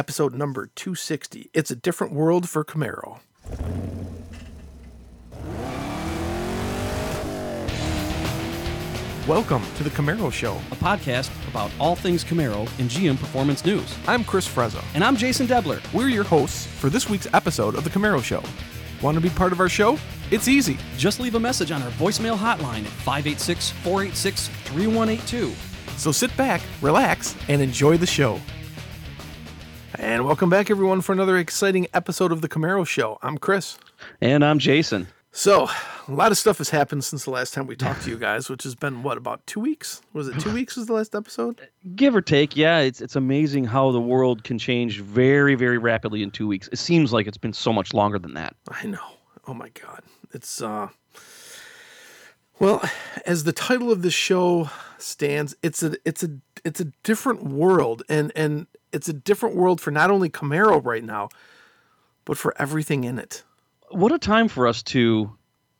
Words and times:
episode 0.00 0.32
number 0.32 0.66
260. 0.76 1.50
It's 1.52 1.70
a 1.70 1.76
different 1.76 2.14
world 2.14 2.48
for 2.48 2.64
Camaro. 2.64 3.18
Welcome 9.28 9.62
to 9.76 9.84
the 9.84 9.90
Camaro 9.90 10.32
Show. 10.32 10.54
a 10.72 10.76
podcast 10.76 11.30
about 11.50 11.70
all 11.78 11.94
things 11.94 12.24
Camaro 12.24 12.60
and 12.78 12.88
GM 12.88 13.18
Performance 13.18 13.62
News. 13.66 13.94
I'm 14.08 14.24
Chris 14.24 14.48
Frezza. 14.48 14.82
And 14.94 15.04
I'm 15.04 15.16
Jason 15.16 15.46
Debler. 15.46 15.82
We're 15.92 16.08
your 16.08 16.24
hosts 16.24 16.64
for 16.64 16.88
this 16.88 17.10
week's 17.10 17.28
episode 17.34 17.74
of 17.74 17.84
the 17.84 17.90
Camaro 17.90 18.24
Show. 18.24 18.42
Want 19.02 19.16
to 19.16 19.20
be 19.20 19.28
part 19.28 19.52
of 19.52 19.60
our 19.60 19.68
show? 19.68 19.98
It's 20.30 20.48
easy. 20.48 20.78
Just 20.96 21.20
leave 21.20 21.34
a 21.34 21.40
message 21.40 21.72
on 21.72 21.82
our 21.82 21.90
voicemail 21.90 22.38
hotline 22.38 22.86
at 22.86 22.92
586 23.04 23.68
486 23.68 24.48
3182. 24.48 25.52
So 25.98 26.10
sit 26.10 26.34
back, 26.38 26.62
relax, 26.80 27.36
and 27.48 27.60
enjoy 27.60 27.98
the 27.98 28.06
show. 28.06 28.40
And 30.02 30.24
welcome 30.24 30.48
back, 30.48 30.70
everyone, 30.70 31.02
for 31.02 31.12
another 31.12 31.36
exciting 31.36 31.86
episode 31.92 32.32
of 32.32 32.40
the 32.40 32.48
Camaro 32.48 32.86
Show. 32.86 33.18
I'm 33.20 33.36
Chris. 33.36 33.76
And 34.22 34.42
I'm 34.42 34.58
Jason. 34.58 35.08
So, 35.30 35.68
a 36.08 36.10
lot 36.10 36.32
of 36.32 36.38
stuff 36.38 36.56
has 36.56 36.70
happened 36.70 37.04
since 37.04 37.26
the 37.26 37.30
last 37.30 37.52
time 37.52 37.66
we 37.66 37.76
talked 37.76 38.04
to 38.04 38.10
you 38.10 38.16
guys, 38.16 38.48
which 38.48 38.62
has 38.62 38.74
been 38.74 39.02
what 39.02 39.18
about 39.18 39.46
two 39.46 39.60
weeks? 39.60 40.00
Was 40.14 40.26
it 40.26 40.40
two 40.40 40.54
weeks? 40.54 40.74
Was 40.78 40.86
the 40.86 40.94
last 40.94 41.14
episode? 41.14 41.68
give 41.94 42.16
or 42.16 42.22
take 42.22 42.56
yeah 42.56 42.78
it's 42.78 43.02
it's 43.02 43.14
amazing 43.14 43.64
how 43.64 43.90
the 43.90 44.00
world 44.00 44.42
can 44.42 44.58
change 44.58 45.00
very 45.02 45.54
very 45.54 45.76
rapidly 45.76 46.22
in 46.22 46.30
two 46.30 46.46
weeks 46.46 46.68
it 46.72 46.78
seems 46.78 47.12
like 47.12 47.26
it's 47.26 47.38
been 47.38 47.52
so 47.52 47.72
much 47.72 47.92
longer 47.92 48.18
than 48.18 48.32
that 48.32 48.56
I 48.70 48.86
know. 48.86 49.04
Oh 49.46 49.54
my 49.54 49.68
god, 49.68 50.00
it's 50.32 50.62
uh. 50.62 50.88
Well, 52.58 52.82
as 53.26 53.44
the 53.44 53.52
title 53.52 53.90
of 53.92 54.00
the 54.00 54.10
show 54.10 54.70
stands, 54.96 55.54
it's 55.62 55.82
a 55.82 55.96
it's 56.06 56.22
a 56.22 56.30
it's 56.64 56.80
a 56.80 56.86
different 57.02 57.44
world, 57.44 58.02
and 58.08 58.32
and 58.34 58.66
it's 58.92 59.08
a 59.08 59.12
different 59.12 59.56
world 59.56 59.80
for 59.80 59.90
not 59.90 60.10
only 60.10 60.28
Camaro 60.30 60.84
right 60.84 61.04
now, 61.04 61.28
but 62.24 62.36
for 62.36 62.54
everything 62.60 63.04
in 63.04 63.18
it. 63.18 63.42
what 63.90 64.12
a 64.12 64.18
time 64.18 64.48
for 64.48 64.66
us 64.66 64.82
to 64.84 65.30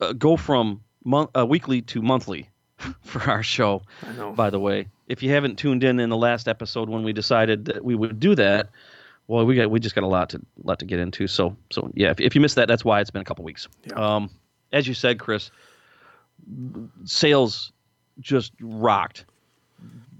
uh, 0.00 0.12
go 0.14 0.36
from 0.36 0.80
mon- 1.04 1.28
uh, 1.36 1.46
weekly 1.46 1.82
to 1.82 2.00
monthly 2.02 2.48
for 3.02 3.20
our 3.30 3.42
show 3.42 3.82
I 4.06 4.12
know. 4.12 4.32
by 4.32 4.48
the 4.50 4.58
way 4.58 4.86
if 5.08 5.22
you 5.22 5.30
haven't 5.30 5.56
tuned 5.58 5.84
in 5.84 6.00
in 6.00 6.08
the 6.08 6.16
last 6.16 6.48
episode 6.48 6.88
when 6.88 7.02
we 7.02 7.12
decided 7.12 7.66
that 7.66 7.84
we 7.84 7.94
would 7.94 8.18
do 8.18 8.34
that 8.36 8.70
well 9.28 9.44
we 9.44 9.54
got 9.54 9.70
we 9.70 9.78
just 9.80 9.94
got 9.94 10.02
a 10.04 10.06
lot 10.08 10.30
to 10.30 10.40
lot 10.64 10.78
to 10.78 10.86
get 10.86 10.98
into 10.98 11.26
so 11.26 11.54
so 11.70 11.90
yeah 11.94 12.10
if, 12.10 12.20
if 12.20 12.34
you 12.34 12.40
missed 12.40 12.56
that 12.56 12.68
that's 12.68 12.84
why 12.84 13.00
it's 13.00 13.10
been 13.10 13.20
a 13.22 13.24
couple 13.24 13.44
weeks 13.44 13.68
Yeah. 13.84 13.94
um 14.14 14.30
as 14.72 14.88
you 14.88 14.94
said 14.94 15.18
chris 15.18 15.50
sales 17.04 17.72
just 18.20 18.52
rocked 18.60 19.24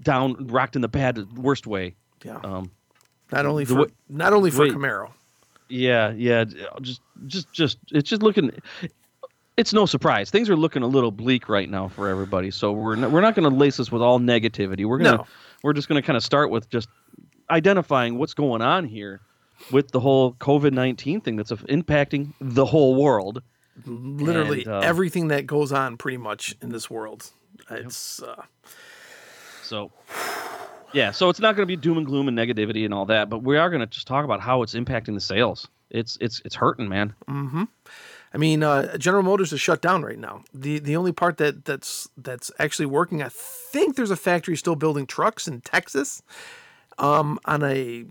down 0.03 0.47
rocked 0.47 0.75
in 0.75 0.81
the 0.81 0.87
bad 0.87 1.37
worst 1.37 1.67
way 1.67 1.95
Yeah. 2.23 2.37
um 2.43 2.71
not 3.31 3.45
only 3.45 3.65
for 3.65 3.75
wa- 3.75 3.85
not 4.09 4.33
only 4.33 4.51
for 4.51 4.61
wait. 4.63 4.73
Camaro. 4.73 5.11
Yeah, 5.69 6.11
yeah. 6.11 6.43
Just, 6.81 7.01
just, 7.27 7.51
just. 7.53 7.77
It's 7.91 8.09
just 8.09 8.21
looking. 8.21 8.51
It's 9.57 9.73
no 9.73 9.85
surprise. 9.85 10.29
Things 10.29 10.49
are 10.49 10.55
looking 10.55 10.81
a 10.83 10.87
little 10.87 11.11
bleak 11.11 11.47
right 11.47 11.69
now 11.69 11.87
for 11.87 12.09
everybody. 12.09 12.51
So 12.51 12.71
we're 12.71 12.95
not, 12.95 13.11
we're 13.11 13.21
not 13.21 13.35
going 13.35 13.49
to 13.49 13.55
lace 13.55 13.77
this 13.77 13.91
with 13.91 14.01
all 14.01 14.19
negativity. 14.19 14.85
We're 14.85 14.97
gonna 14.97 15.17
No. 15.17 15.27
we're 15.63 15.73
just 15.73 15.87
going 15.87 16.01
to 16.01 16.05
kind 16.05 16.17
of 16.17 16.23
start 16.23 16.49
with 16.49 16.69
just 16.69 16.89
identifying 17.49 18.17
what's 18.17 18.33
going 18.33 18.61
on 18.61 18.85
here 18.85 19.21
with 19.71 19.91
the 19.91 19.99
whole 19.99 20.33
COVID 20.33 20.71
nineteen 20.73 21.21
thing 21.21 21.35
that's 21.35 21.51
impacting 21.51 22.33
the 22.41 22.65
whole 22.65 23.01
world. 23.01 23.41
Literally 23.85 24.63
And, 24.63 24.73
uh, 24.73 24.79
everything 24.79 25.29
that 25.29 25.45
goes 25.47 25.71
on, 25.71 25.97
pretty 25.97 26.17
much 26.17 26.55
in 26.61 26.69
this 26.69 26.89
world. 26.89 27.29
It's 27.69 28.21
uh, 28.21 28.43
So. 29.63 29.91
Yeah, 30.93 31.11
so 31.11 31.29
it's 31.29 31.39
not 31.39 31.55
going 31.55 31.67
to 31.67 31.71
be 31.71 31.75
doom 31.75 31.97
and 31.97 32.05
gloom 32.05 32.27
and 32.27 32.37
negativity 32.37 32.85
and 32.85 32.93
all 32.93 33.05
that, 33.05 33.29
but 33.29 33.43
we 33.43 33.57
are 33.57 33.69
going 33.69 33.79
to 33.79 33.87
just 33.87 34.07
talk 34.07 34.25
about 34.25 34.41
how 34.41 34.61
it's 34.61 34.73
impacting 34.73 35.13
the 35.13 35.21
sales. 35.21 35.67
It's 35.89 36.17
it's 36.21 36.41
it's 36.45 36.55
hurting, 36.55 36.87
man. 36.87 37.13
I 38.33 38.37
mean, 38.37 38.63
uh, 38.63 38.97
General 38.97 39.23
Motors 39.23 39.51
is 39.51 39.59
shut 39.59 39.81
down 39.81 40.03
right 40.03 40.17
now. 40.17 40.43
the 40.53 40.79
The 40.79 40.95
only 40.95 41.11
part 41.11 41.37
that 41.37 41.65
that's 41.65 42.09
that's 42.17 42.51
actually 42.59 42.85
working, 42.85 43.21
I 43.21 43.29
think, 43.29 43.95
there's 43.95 44.11
a 44.11 44.15
factory 44.15 44.55
still 44.55 44.75
building 44.75 45.05
trucks 45.05 45.47
in 45.47 45.61
Texas, 45.61 46.23
um, 46.97 47.39
on 47.45 47.63
a 47.63 48.05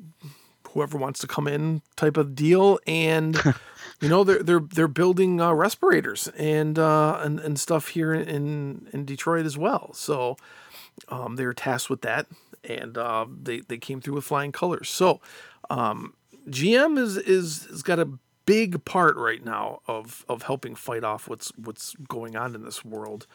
whoever 0.69 0.99
wants 0.99 1.21
to 1.21 1.27
come 1.27 1.49
in 1.49 1.83
type 1.97 2.17
of 2.17 2.35
deal, 2.35 2.79
and 2.87 3.37
you 4.01 4.09
know 4.09 4.25
they're 4.25 4.43
they're 4.43 4.61
they're 4.61 4.89
building 4.89 5.41
uh, 5.41 5.53
respirators 5.53 6.29
and 6.37 6.79
uh, 6.79 7.19
and 7.23 7.41
and 7.41 7.59
stuff 7.59 7.89
here 7.89 8.13
in 8.13 8.89
in 8.93 9.05
Detroit 9.07 9.47
as 9.47 9.57
well. 9.57 9.93
So 9.95 10.37
um, 11.09 11.37
they're 11.37 11.55
tasked 11.55 11.89
with 11.89 12.03
that, 12.03 12.27
and 12.65 12.97
uh, 12.97 13.27
they 13.43 13.61
they 13.61 13.79
came 13.79 14.01
through 14.01 14.15
with 14.15 14.25
flying 14.25 14.53
colors. 14.53 14.89
So 14.89 15.21
um, 15.69 16.15
GM 16.49 16.99
is 16.99 17.17
is 17.17 17.67
has 17.67 17.83
got 17.83 17.99
a 17.99 18.09
big 18.47 18.85
part 18.85 19.17
right 19.17 19.45
now 19.45 19.81
of 19.87 20.25
of 20.29 20.43
helping 20.43 20.75
fight 20.75 21.05
off 21.05 21.29
what's 21.29 21.51
what's 21.57 21.95
going 22.09 22.37
on 22.37 22.55
in 22.55 22.65
this 22.65 22.85
world, 22.85 23.27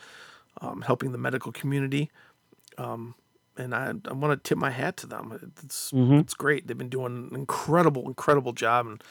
um, 0.61 0.81
helping 0.81 1.11
the 1.11 1.17
medical 1.17 1.51
community. 1.51 2.11
Um, 2.77 3.15
and 3.57 3.73
I, 3.73 3.93
I 4.09 4.13
want 4.13 4.43
to 4.43 4.47
tip 4.49 4.57
my 4.57 4.71
hat 4.71 4.97
to 4.97 5.07
them. 5.07 5.53
It's 5.63 5.91
it's 6.19 6.33
great. 6.33 6.67
They've 6.67 6.77
been 6.77 6.89
doing 6.89 7.29
an 7.31 7.35
incredible, 7.35 8.07
incredible 8.07 8.51
job, 8.51 8.87
and 8.87 9.03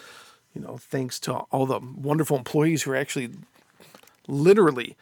you 0.55 0.61
know, 0.61 0.77
thanks 0.77 1.19
to 1.21 1.33
all 1.35 1.67
the 1.67 1.81
wonderful 1.81 2.37
employees 2.37 2.83
who 2.83 2.93
are 2.93 2.97
actually 2.97 3.31
literally 4.29 4.97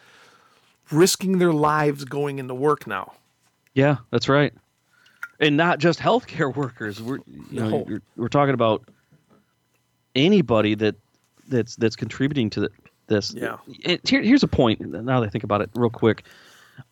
risking 0.91 1.39
their 1.39 1.53
lives 1.53 2.05
going 2.05 2.39
into 2.39 2.55
work 2.55 2.87
now. 2.87 3.13
Yeah, 3.75 3.97
that's 4.11 4.29
right. 4.29 4.53
And 5.43 5.57
not 5.57 5.79
just 5.79 5.99
healthcare 5.99 6.55
workers. 6.57 7.03
We're 7.03 7.19
you 7.27 7.61
know 7.61 7.69
No. 7.69 7.85
you're, 7.89 8.03
we're 8.17 8.29
talking 8.29 8.55
about 8.55 8.89
anybody 10.15 10.75
that 10.77 10.95
that's 11.49 11.77
that's 11.77 11.97
contributing 11.97 12.49
to 12.51 12.61
the, 12.61 12.71
this. 13.09 13.35
Yeah. 13.35 13.57
It, 13.81 14.09
here, 14.09 14.23
here's 14.23 14.43
a 14.43 14.49
point. 14.49 14.81
Now 14.81 15.21
that 15.21 15.27
I 15.27 15.31
think 15.31 15.45
about 15.45 15.61
it, 15.61 15.71
real 15.75 15.91
quick, 15.91 16.25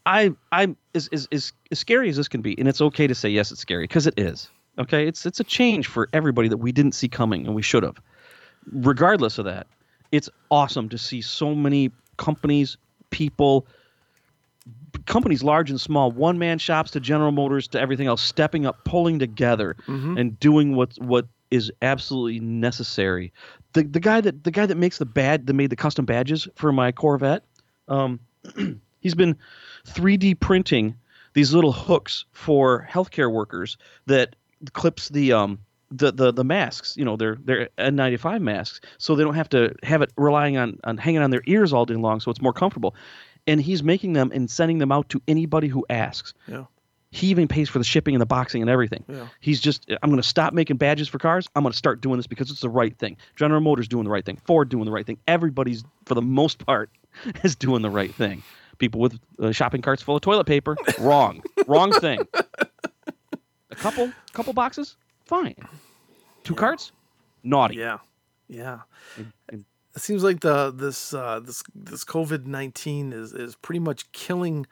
I 0.05 0.33
I 0.53 0.75
as 0.95 1.09
as 1.13 1.29
as, 1.33 1.53
as 1.71 1.79
scary 1.79 2.09
as 2.11 2.17
this 2.17 2.29
can 2.29 2.43
be, 2.43 2.59
and 2.59 2.69
it's 2.69 2.81
okay 2.81 3.07
to 3.07 3.15
say 3.15 3.29
yes, 3.31 3.51
it's 3.53 3.61
scary 3.61 3.85
because 3.85 4.07
it 4.07 4.15
is. 4.19 4.51
Okay, 4.79 5.07
it's 5.07 5.25
it's 5.27 5.41
a 5.41 5.45
change 5.45 5.87
for 5.87 6.09
everybody 6.13 6.49
that 6.49 6.59
we 6.59 6.73
didn't 6.73 6.93
see 6.93 7.09
coming, 7.09 7.47
and 7.47 7.55
we 7.55 7.63
should 7.63 7.83
have. 7.83 7.97
Regardless 8.73 9.39
of 9.39 9.45
that, 9.47 9.67
it's 10.13 10.29
awesome 10.51 10.89
to 10.91 10.99
see 10.99 11.21
so 11.23 11.55
many 11.55 11.91
companies, 12.19 12.77
people, 13.11 13.67
companies 15.11 15.43
large 15.43 15.71
and 15.71 15.81
small, 15.81 16.13
one 16.13 16.39
man 16.39 16.57
shops 16.59 16.93
to 16.93 17.01
General 17.01 17.33
Motors 17.33 17.67
to 17.69 17.81
everything 17.81 18.07
else, 18.07 18.23
stepping 18.23 18.65
up, 18.65 18.85
pulling 18.85 19.19
together, 19.19 19.77
and 20.17 20.39
doing 20.39 20.77
what 20.77 20.95
what 20.99 21.27
is 21.51 21.71
absolutely 21.83 22.39
necessary. 22.39 23.33
The 23.73 23.83
the 23.83 23.99
guy 24.01 24.21
that 24.21 24.45
the 24.45 24.53
guy 24.53 24.67
that 24.67 24.77
makes 24.77 24.99
the 24.99 25.07
bad 25.07 25.49
that 25.49 25.55
made 25.55 25.71
the 25.71 25.77
custom 25.77 26.05
badges 26.05 26.47
for 26.55 26.73
my 26.73 26.93
Corvette, 26.93 27.43
um, 27.89 28.21
he's 29.01 29.17
been 29.17 29.37
3D 29.85 30.39
printing 30.39 30.95
these 31.33 31.53
little 31.53 31.73
hooks 31.73 32.25
for 32.31 32.87
healthcare 32.89 33.33
workers 33.33 33.77
that 34.07 34.37
clips 34.73 35.09
the 35.09 35.33
um 35.33 35.59
the, 35.91 36.13
the 36.13 36.33
the 36.33 36.45
masks, 36.45 36.97
you 36.97 37.05
know, 37.05 37.17
their 37.17 37.37
their 37.45 37.69
N95 37.79 38.41
masks, 38.41 38.81
so 38.99 39.17
they 39.17 39.25
don't 39.25 39.35
have 39.35 39.49
to 39.49 39.75
have 39.83 40.03
it 40.03 40.13
relying 40.17 40.57
on 40.57 40.79
on 40.85 40.99
hanging 40.99 41.21
on 41.21 41.31
their 41.31 41.43
ears 41.47 41.73
all 41.73 41.85
day 41.85 41.97
long, 41.97 42.21
so 42.21 42.31
it's 42.31 42.41
more 42.41 42.53
comfortable. 42.53 42.95
And 43.47 43.61
he's 43.61 43.83
making 43.83 44.13
them 44.13 44.31
and 44.35 44.51
sending 44.51 44.79
them 44.79 44.93
out 44.93 45.09
to 45.11 45.23
anybody 45.27 45.69
who 45.69 45.85
asks. 45.91 46.35
Yeah. 46.47 46.65
He 47.13 47.27
even 47.29 47.49
pays 47.49 47.69
for 47.69 47.79
the 47.79 47.85
shipping 47.85 48.15
and 48.15 48.21
the 48.21 48.27
boxing 48.27 48.63
and 48.63 48.71
everything. 48.71 49.05
Yeah. 49.09 49.27
He's 49.41 49.61
just, 49.61 49.91
I'm 50.03 50.11
going 50.11 50.23
to 50.23 50.29
stop 50.29 50.53
making 50.55 50.77
badges 50.77 51.09
for 51.09 51.19
cars. 51.19 51.49
I'm 51.57 51.65
going 51.65 51.73
to 51.73 51.77
start 51.77 52.01
doing 52.01 52.19
this 52.19 52.29
because 52.29 52.51
it's 52.53 52.61
the 52.61 52.69
right 52.69 52.97
thing. 52.99 53.17
General 53.35 53.61
Motors 53.61 53.89
doing 53.89 54.05
the 54.05 54.11
right 54.11 54.25
thing. 54.25 54.37
Ford 54.45 54.69
doing 54.69 54.85
the 54.85 54.93
right 54.93 55.05
thing. 55.05 55.19
Everybody's, 55.27 55.83
for 56.05 56.15
the 56.15 56.23
most 56.23 56.65
part, 56.65 56.89
is 57.43 57.57
doing 57.57 57.83
the 57.83 57.91
right 57.91 58.15
thing. 58.15 58.43
People 58.79 59.01
with 59.01 59.19
uh, 59.41 59.51
shopping 59.53 59.83
carts 59.83 60.03
full 60.03 60.15
of 60.17 60.23
toilet 60.23 60.47
paper, 60.47 60.77
wrong, 61.01 61.43
wrong 61.67 61.93
thing. 61.93 62.21
A 63.71 63.75
couple, 63.75 64.13
couple 64.33 64.53
boxes, 64.53 64.97
fine. 65.27 65.55
Two 66.45 66.55
carts, 66.55 66.93
naughty. 67.43 67.77
Yeah, 67.77 67.99
yeah. 68.49 68.81
and- 69.49 69.65
It 69.95 70.03
seems 70.03 70.23
like 70.23 70.41
the 70.41 70.71
this 70.71 71.13
uh, 71.13 71.41
this 71.41 71.63
this 71.75 72.05
COVID 72.05 72.47
nineteen 72.47 73.13
is 73.13 73.33
is 73.33 73.57
pretty 73.57 73.81
much 73.81 74.11
killing 74.13 74.67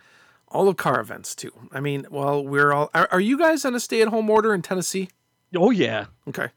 all 0.49 0.69
of 0.69 0.76
car 0.76 1.00
events 1.00 1.35
too. 1.35 1.53
I 1.73 1.81
mean, 1.81 2.06
well, 2.11 2.44
we're 2.44 2.73
all. 2.73 2.91
Are, 2.94 3.09
are 3.11 3.20
you 3.20 3.37
guys 3.38 3.65
on 3.65 3.75
a 3.75 3.81
stay 3.81 4.00
at 4.00 4.09
home 4.09 4.31
order 4.31 4.55
in 4.55 4.62
Tennessee? 4.62 5.09
Oh 5.56 5.70
yeah, 5.70 6.06
Okay. 6.29 6.49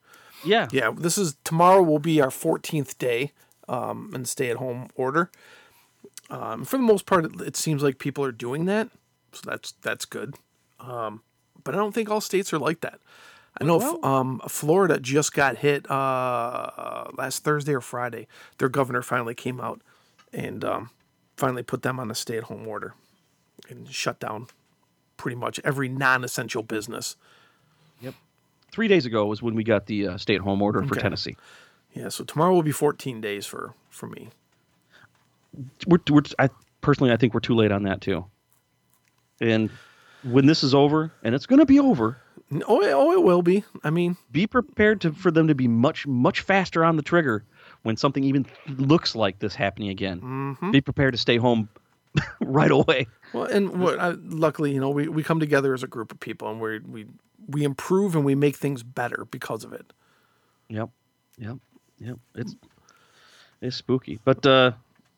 yeah. 0.44 0.68
Yeah, 0.72 0.92
this 0.96 1.18
is 1.18 1.38
tomorrow 1.44 1.82
will 1.82 2.00
be 2.00 2.22
our 2.22 2.30
14th 2.30 2.98
day 2.98 3.32
um, 3.70 4.12
in 4.14 4.26
stay 4.26 4.50
at 4.52 4.58
home 4.58 4.90
order. 4.96 5.32
Um, 6.30 6.64
for 6.66 6.78
the 6.78 6.84
most 6.84 7.06
part, 7.06 7.26
it, 7.26 7.42
it 7.42 7.56
seems 7.58 7.84
like 7.84 8.00
people 8.00 8.24
are 8.24 8.32
doing 8.32 8.66
that, 8.66 8.90
so 9.34 9.42
that's 9.50 9.74
that's 9.82 10.06
good. 10.06 10.36
Um, 10.80 11.24
but 11.64 11.74
I 11.74 11.78
don't 11.78 11.94
think 11.94 12.10
all 12.10 12.22
states 12.22 12.54
are 12.54 12.60
like 12.60 12.82
that. 12.82 13.00
I 13.60 13.64
know 13.66 13.80
f- 13.80 14.04
um, 14.04 14.42
Florida 14.48 15.00
just 15.00 15.34
got 15.34 15.58
hit 15.58 15.90
uh, 15.92 17.06
last 17.18 17.44
Thursday 17.44 17.74
or 17.74 17.82
Friday. 17.82 18.28
Their 18.58 18.70
governor 18.70 19.02
finally 19.02 19.36
came 19.36 19.60
out 19.60 19.82
and 20.34 20.64
um, 20.64 20.90
finally 21.38 21.62
put 21.64 21.82
them 21.84 22.00
on 22.00 22.10
a 22.10 22.16
stay 22.16 22.38
at 22.38 22.44
home 22.46 22.68
order 22.68 22.94
and 23.70 23.90
shut 23.92 24.20
down 24.20 24.48
pretty 25.18 25.36
much 25.36 25.60
every 25.64 25.90
non 25.90 26.24
essential 26.24 26.64
business. 26.64 27.16
Yep. 28.00 28.16
three 28.72 28.88
days 28.88 29.06
ago 29.06 29.26
was 29.26 29.42
when 29.44 29.54
we 29.54 29.64
got 29.64 29.86
the 29.86 30.08
uh, 30.08 30.18
stay-at-home 30.18 30.62
order 30.62 30.82
for 30.84 30.94
Okay. 30.96 31.02
Tennessee. 31.02 31.36
Yeah, 31.94 32.10
so 32.10 32.24
tomorrow 32.24 32.54
will 32.54 32.64
be 32.64 32.72
14 32.72 33.20
days 33.22 33.46
for 33.46 33.74
for 33.90 34.08
me. 34.08 34.30
We're, 35.86 36.00
we're 36.10 36.22
I 36.40 36.50
personally 36.80 37.12
I 37.12 37.18
think 37.18 37.34
we're 37.34 37.42
too 37.42 37.54
late 37.56 37.72
on 37.72 37.84
that 37.84 38.00
too. 38.02 38.26
And 39.42 39.70
when 40.24 40.46
this 40.46 40.64
is 40.64 40.74
over, 40.74 41.12
and 41.24 41.36
it's 41.36 41.46
going 41.46 41.60
to 41.60 41.66
be 41.66 41.80
over, 41.80 42.18
Oh, 42.68 42.82
it- 42.82 42.92
oh, 42.94 43.12
it 43.14 43.24
will 43.24 43.42
be. 43.42 43.64
I 43.84 43.90
mean, 43.90 44.18
be 44.32 44.46
prepared 44.48 45.02
to 45.02 45.14
for 45.14 45.32
them 45.32 45.48
to 45.48 45.56
be 45.56 45.68
much 45.68 46.06
much 46.08 46.42
faster 46.42 46.84
on 46.84 46.96
the 46.98 47.02
trigger 47.04 47.44
when 47.84 47.98
something 47.98 48.24
even 48.24 48.46
looks 48.78 49.16
like 49.16 49.40
this 49.40 49.56
happening 49.56 49.90
again. 49.90 50.22
Mm-hmm. 50.22 50.72
Be 50.72 50.82
prepared 50.82 51.14
to 51.14 51.18
stay 51.18 51.38
home 51.38 51.70
right 52.42 52.72
away. 52.72 53.08
well, 53.34 53.46
and 53.46 53.80
what, 53.80 54.00
I, 54.00 54.16
luckily, 54.22 54.74
you 54.74 54.80
know, 54.82 54.90
we, 54.90 55.08
we 55.08 55.24
come 55.24 55.40
together 55.40 55.74
as 55.74 55.82
a 55.82 55.88
group 55.88 56.12
of 56.12 56.20
people 56.20 56.50
and 56.52 56.60
we 56.60 56.80
we 56.80 57.06
we 57.48 57.64
improve 57.64 58.16
and 58.16 58.24
we 58.26 58.36
make 58.36 58.56
things 58.58 58.84
better 58.84 59.26
because 59.32 59.64
of 59.64 59.74
it. 59.74 59.94
Yep, 60.70 60.90
yep, 61.38 61.58
yep. 62.00 62.18
It's 62.36 62.56
it's 63.62 63.76
spooky, 63.78 64.20
but 64.26 64.46
uh, 64.46 64.72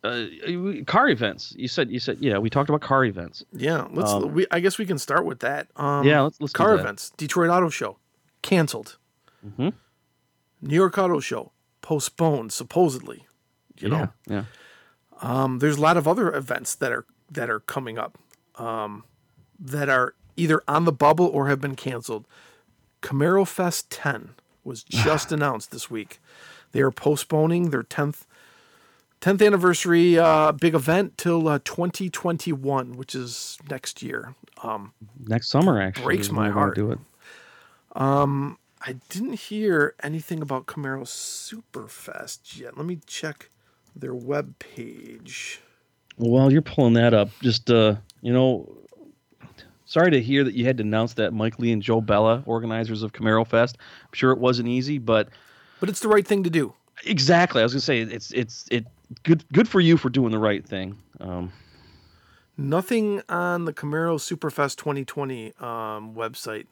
uh, 0.03 0.25
car 0.85 1.09
events. 1.09 1.53
You 1.57 1.67
said 1.67 1.89
you 1.91 1.99
said 1.99 2.17
yeah. 2.19 2.37
We 2.37 2.49
talked 2.49 2.69
about 2.69 2.81
car 2.81 3.05
events. 3.05 3.43
Yeah, 3.53 3.87
let's. 3.91 4.11
Um, 4.11 4.33
we 4.33 4.45
I 4.51 4.59
guess 4.59 4.77
we 4.77 4.85
can 4.85 4.97
start 4.97 5.25
with 5.25 5.39
that. 5.39 5.67
Um, 5.75 6.05
Yeah, 6.05 6.21
let's- 6.21 6.39
let's 6.41 6.53
car 6.53 6.73
events. 6.75 7.11
Detroit 7.17 7.49
Auto 7.49 7.69
Show 7.69 7.97
canceled. 8.41 8.97
Mhm. 9.47 9.73
New 10.61 10.75
York 10.75 10.97
Auto 10.97 11.19
Show 11.19 11.51
postponed 11.81 12.51
supposedly. 12.53 13.27
You 13.79 13.89
know, 13.89 14.09
yeah, 14.27 14.45
Um, 15.21 15.59
there's 15.59 15.77
a 15.77 15.81
lot 15.81 15.97
of 15.97 16.07
other 16.07 16.33
events 16.33 16.75
that 16.75 16.91
are 16.91 17.05
that 17.31 17.49
are 17.49 17.59
coming 17.61 17.97
up 17.97 18.17
um, 18.55 19.03
that 19.59 19.89
are 19.89 20.13
either 20.37 20.61
on 20.67 20.85
the 20.85 20.91
bubble 20.91 21.25
or 21.27 21.47
have 21.47 21.59
been 21.61 21.75
canceled. 21.75 22.27
Camaro 23.01 23.47
Fest 23.47 23.89
10 23.89 24.35
was 24.63 24.83
just 25.07 25.31
announced 25.31 25.71
this 25.71 25.89
week. 25.89 26.19
They 26.71 26.81
are 26.81 26.91
postponing 26.91 27.69
their 27.71 27.83
10th 27.83 28.25
10th 29.23 29.45
anniversary 29.45 30.19
uh, 30.19 30.51
big 30.51 30.75
event 30.75 31.17
till 31.17 31.47
uh, 31.47 31.59
2021, 31.63 32.97
which 32.97 33.15
is 33.15 33.57
next 33.69 34.03
year. 34.03 34.35
Um, 34.61 34.91
next 35.25 35.47
summer 35.47 35.81
actually 35.81 36.03
Breaks 36.03 36.29
my 36.29 36.49
heart. 36.49 36.75
Do 36.75 36.91
it. 36.91 36.99
I 38.85 38.97
didn't 39.07 39.39
hear 39.39 39.95
anything 40.03 40.41
about 40.41 40.65
Camaro 40.65 41.03
Superfest 41.05 42.59
yet. 42.59 42.75
Let 42.75 42.85
me 42.85 42.99
check 43.05 43.49
their 43.95 44.13
web 44.13 44.59
page. 44.59 45.61
Well, 46.17 46.51
you're 46.51 46.61
pulling 46.61 46.93
that 46.95 47.13
up. 47.13 47.29
Just 47.41 47.71
uh, 47.71 47.95
you 48.21 48.33
know, 48.33 48.77
sorry 49.85 50.11
to 50.11 50.21
hear 50.21 50.43
that 50.43 50.53
you 50.53 50.65
had 50.65 50.77
to 50.77 50.83
announce 50.83 51.13
that 51.13 51.33
Mike 51.33 51.59
Lee 51.59 51.71
and 51.71 51.81
Joe 51.81 52.01
Bella, 52.01 52.43
organizers 52.45 53.03
of 53.03 53.13
Camaro 53.13 53.47
Fest. 53.47 53.77
I'm 54.01 54.13
sure 54.13 54.31
it 54.31 54.39
wasn't 54.39 54.67
easy, 54.67 54.97
but 54.97 55.29
But 55.79 55.87
it's 55.87 56.01
the 56.01 56.09
right 56.09 56.27
thing 56.27 56.43
to 56.43 56.49
do. 56.49 56.73
exactly. 57.05 57.61
I 57.61 57.63
was 57.63 57.71
gonna 57.71 57.79
say 57.81 58.01
it's 58.01 58.31
it's 58.31 58.67
it 58.69 58.85
good 59.23 59.43
good 59.53 59.67
for 59.67 59.79
you 59.79 59.97
for 59.97 60.09
doing 60.09 60.31
the 60.31 60.39
right 60.39 60.65
thing. 60.65 60.97
Um, 61.19 61.51
Nothing 62.55 63.21
on 63.29 63.65
the 63.65 63.73
Camaro 63.73 64.17
Superfest 64.19 64.75
2020 64.77 65.53
um, 65.59 66.13
website 66.13 66.67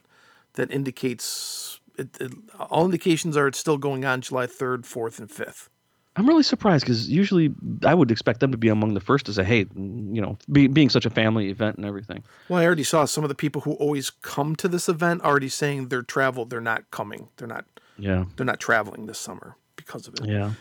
that 0.53 0.69
indicates 0.71 1.79
it, 1.97 2.09
it, 2.19 2.31
all 2.59 2.85
indications 2.85 3.35
are 3.35 3.47
it's 3.47 3.57
still 3.57 3.77
going 3.79 4.05
on 4.05 4.21
July 4.21 4.45
3rd, 4.45 4.81
4th, 4.83 5.17
and 5.17 5.27
5th. 5.27 5.69
I'm 6.15 6.27
really 6.27 6.43
surprised 6.43 6.83
because 6.85 7.09
usually 7.09 7.53
I 7.83 7.93
would 7.95 8.11
expect 8.11 8.41
them 8.41 8.51
to 8.51 8.57
be 8.57 8.67
among 8.67 8.93
the 8.93 8.99
first 8.99 9.25
to 9.27 9.33
say, 9.33 9.43
"Hey, 9.45 9.65
you 9.75 10.21
know, 10.21 10.37
be, 10.51 10.67
being 10.67 10.89
such 10.89 11.05
a 11.05 11.09
family 11.09 11.49
event 11.49 11.77
and 11.77 11.85
everything." 11.85 12.23
Well, 12.49 12.61
I 12.61 12.65
already 12.65 12.83
saw 12.83 13.05
some 13.05 13.23
of 13.23 13.29
the 13.29 13.35
people 13.35 13.61
who 13.61 13.73
always 13.73 14.09
come 14.09 14.55
to 14.57 14.67
this 14.67 14.89
event 14.89 15.23
already 15.23 15.47
saying 15.47 15.87
they're 15.87 16.01
travel, 16.03 16.43
they're 16.45 16.59
not 16.59 16.91
coming, 16.91 17.29
they're 17.37 17.47
not, 17.47 17.65
Yeah, 17.97 18.25
they're 18.35 18.45
not 18.45 18.59
traveling 18.59 19.05
this 19.05 19.19
summer 19.19 19.55
because 19.77 20.07
of 20.07 20.15
it. 20.15 20.25
yeah. 20.25 20.51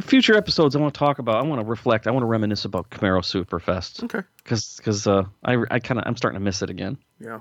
Future 0.00 0.34
episodes, 0.36 0.74
I 0.74 0.78
want 0.80 0.94
to 0.94 0.98
talk 0.98 1.18
about. 1.18 1.36
I 1.36 1.46
want 1.46 1.60
to 1.60 1.66
reflect. 1.66 2.06
I 2.06 2.10
want 2.10 2.22
to 2.22 2.26
reminisce 2.26 2.64
about 2.64 2.90
Camaro 2.90 3.20
Superfest 3.20 4.02
Okay. 4.04 4.26
because 4.42 4.76
because 4.78 5.06
uh, 5.06 5.24
I 5.44 5.56
I 5.70 5.78
kind 5.78 6.00
of 6.00 6.06
I'm 6.06 6.16
starting 6.16 6.38
to 6.40 6.44
miss 6.44 6.62
it 6.62 6.70
again. 6.70 6.98
Yeah. 7.20 7.40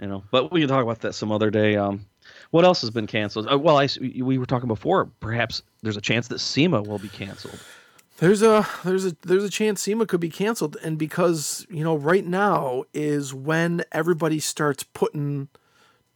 You 0.00 0.08
know, 0.08 0.24
but 0.30 0.50
we 0.50 0.60
can 0.60 0.68
talk 0.68 0.82
about 0.82 1.00
that 1.02 1.14
some 1.14 1.30
other 1.30 1.50
day. 1.50 1.76
Um, 1.76 2.06
what 2.50 2.64
else 2.64 2.80
has 2.80 2.90
been 2.90 3.06
canceled? 3.06 3.46
Uh, 3.50 3.58
well, 3.58 3.78
I 3.78 3.88
we 4.00 4.38
were 4.38 4.46
talking 4.46 4.68
before. 4.68 5.06
Perhaps 5.20 5.62
there's 5.82 5.96
a 5.96 6.00
chance 6.00 6.28
that 6.28 6.40
SEMA 6.40 6.82
will 6.82 6.98
be 6.98 7.08
canceled. 7.08 7.60
There's 8.18 8.42
a 8.42 8.66
there's 8.84 9.06
a 9.06 9.16
there's 9.22 9.44
a 9.44 9.50
chance 9.50 9.80
SEMA 9.82 10.06
could 10.06 10.20
be 10.20 10.28
canceled, 10.30 10.76
and 10.82 10.98
because 10.98 11.66
you 11.70 11.84
know 11.84 11.96
right 11.96 12.24
now 12.26 12.84
is 12.92 13.32
when 13.32 13.84
everybody 13.92 14.40
starts 14.40 14.82
putting 14.82 15.48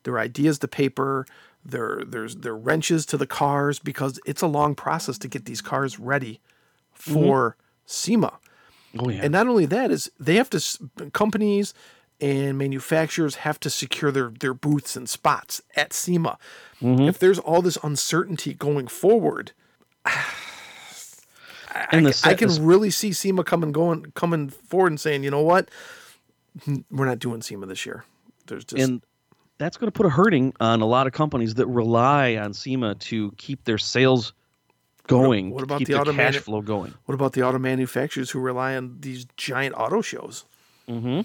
their 0.02 0.19
ideas 0.19 0.59
to 0.61 0.69
paper, 0.69 1.26
their 1.71 2.03
there's 2.07 2.37
their 2.37 2.57
wrenches 2.57 3.07
to 3.07 3.17
the 3.17 3.27
cars 3.27 3.79
because 3.79 4.21
it's 4.27 4.43
a 4.43 4.47
long 4.47 4.75
process 4.75 5.19
to 5.19 5.29
get 5.29 5.45
these 5.45 5.61
cars 5.61 5.99
ready 5.99 6.41
mm-hmm. 6.99 7.15
for 7.15 7.57
SEMA. 7.85 8.39
Oh 8.99 9.11
yeah. 9.11 9.21
And 9.23 9.33
not 9.33 9.47
only 9.49 9.67
that 9.67 9.91
is 9.91 10.11
they 10.19 10.37
have 10.37 10.51
to 10.51 11.11
companies 11.13 11.75
and 12.21 12.57
manufacturers 12.57 13.37
have 13.37 13.61
to 13.61 13.71
secure 13.71 14.11
their 14.11 14.31
their 14.31 14.55
booths 14.55 14.97
and 14.97 15.09
spots 15.09 15.63
at 15.75 15.93
SEMA. 15.93 16.39
Mm-hmm. 16.81 17.03
If 17.03 17.19
there's 17.19 17.39
all 17.39 17.63
this 17.63 17.79
uncertainty 17.83 18.55
going 18.55 18.87
forward, 18.87 19.53
and 21.91 22.07
the 22.07 22.21
I 22.25 22.35
can 22.35 22.65
really 22.65 22.91
see 22.91 23.12
SEMA 23.12 23.45
coming 23.45 23.73
going 23.73 24.12
coming 24.15 24.49
forward 24.49 24.93
and 24.93 25.01
saying, 25.01 25.25
you 25.25 25.31
know 25.31 25.43
what, 25.43 25.71
we're 26.91 27.07
not 27.07 27.19
doing 27.19 27.43
SEMA 27.43 27.67
this 27.67 27.85
year. 27.85 28.05
There's 28.47 28.65
just 28.65 28.83
and 28.83 29.03
that's 29.58 29.76
going 29.76 29.88
to 29.88 29.93
put 29.93 30.06
a 30.06 30.11
hurting 30.11 30.53
on 30.61 30.81
a 30.81 30.87
lot 30.87 31.06
of 31.06 31.12
companies 31.12 31.55
that 31.55 31.67
rely 31.67 32.37
on 32.37 32.53
SEMA 32.53 32.94
to 32.97 33.32
keep 33.32 33.64
their 33.64 33.79
sales 33.79 34.32
going. 35.06 35.50
what 35.50 35.62
about 35.62 35.79
keep 35.79 35.88
the 35.88 35.99
auto 35.99 36.12
cash 36.12 36.37
flow 36.37 36.61
going? 36.61 36.93
what 37.06 37.14
about 37.14 37.32
the 37.32 37.43
auto 37.43 37.58
manufacturers 37.58 38.31
who 38.31 38.41
rely 38.41 38.76
on 38.76 38.97
these 39.00 39.26
giant 39.37 39.75
auto 39.76 40.03
shows? 40.03 40.44
Mm-hmm. 40.88 41.20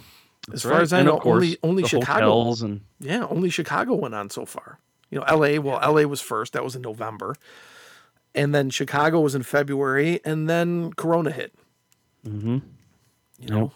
As 0.53 0.63
far 0.63 0.81
as 0.81 0.91
I 0.91 0.99
and 0.99 1.07
know, 1.07 1.19
course, 1.19 1.35
only 1.35 1.57
only 1.61 1.83
Chicago. 1.83 2.53
and 2.65 2.81
Yeah, 2.99 3.27
only 3.27 3.49
Chicago 3.49 3.93
went 3.95 4.15
on 4.15 4.29
so 4.29 4.45
far. 4.45 4.79
You 5.11 5.19
know, 5.19 5.25
LA, 5.25 5.59
well, 5.59 5.79
LA 5.79 6.03
was 6.03 6.21
first. 6.21 6.53
That 6.53 6.63
was 6.63 6.75
in 6.75 6.81
November. 6.81 7.35
And 8.33 8.55
then 8.55 8.69
Chicago 8.69 9.19
was 9.19 9.35
in 9.35 9.43
February. 9.43 10.21
And 10.23 10.49
then 10.49 10.93
Corona 10.93 11.31
hit. 11.31 11.53
mm-hmm. 12.25 12.59
You 13.37 13.47
know? 13.47 13.71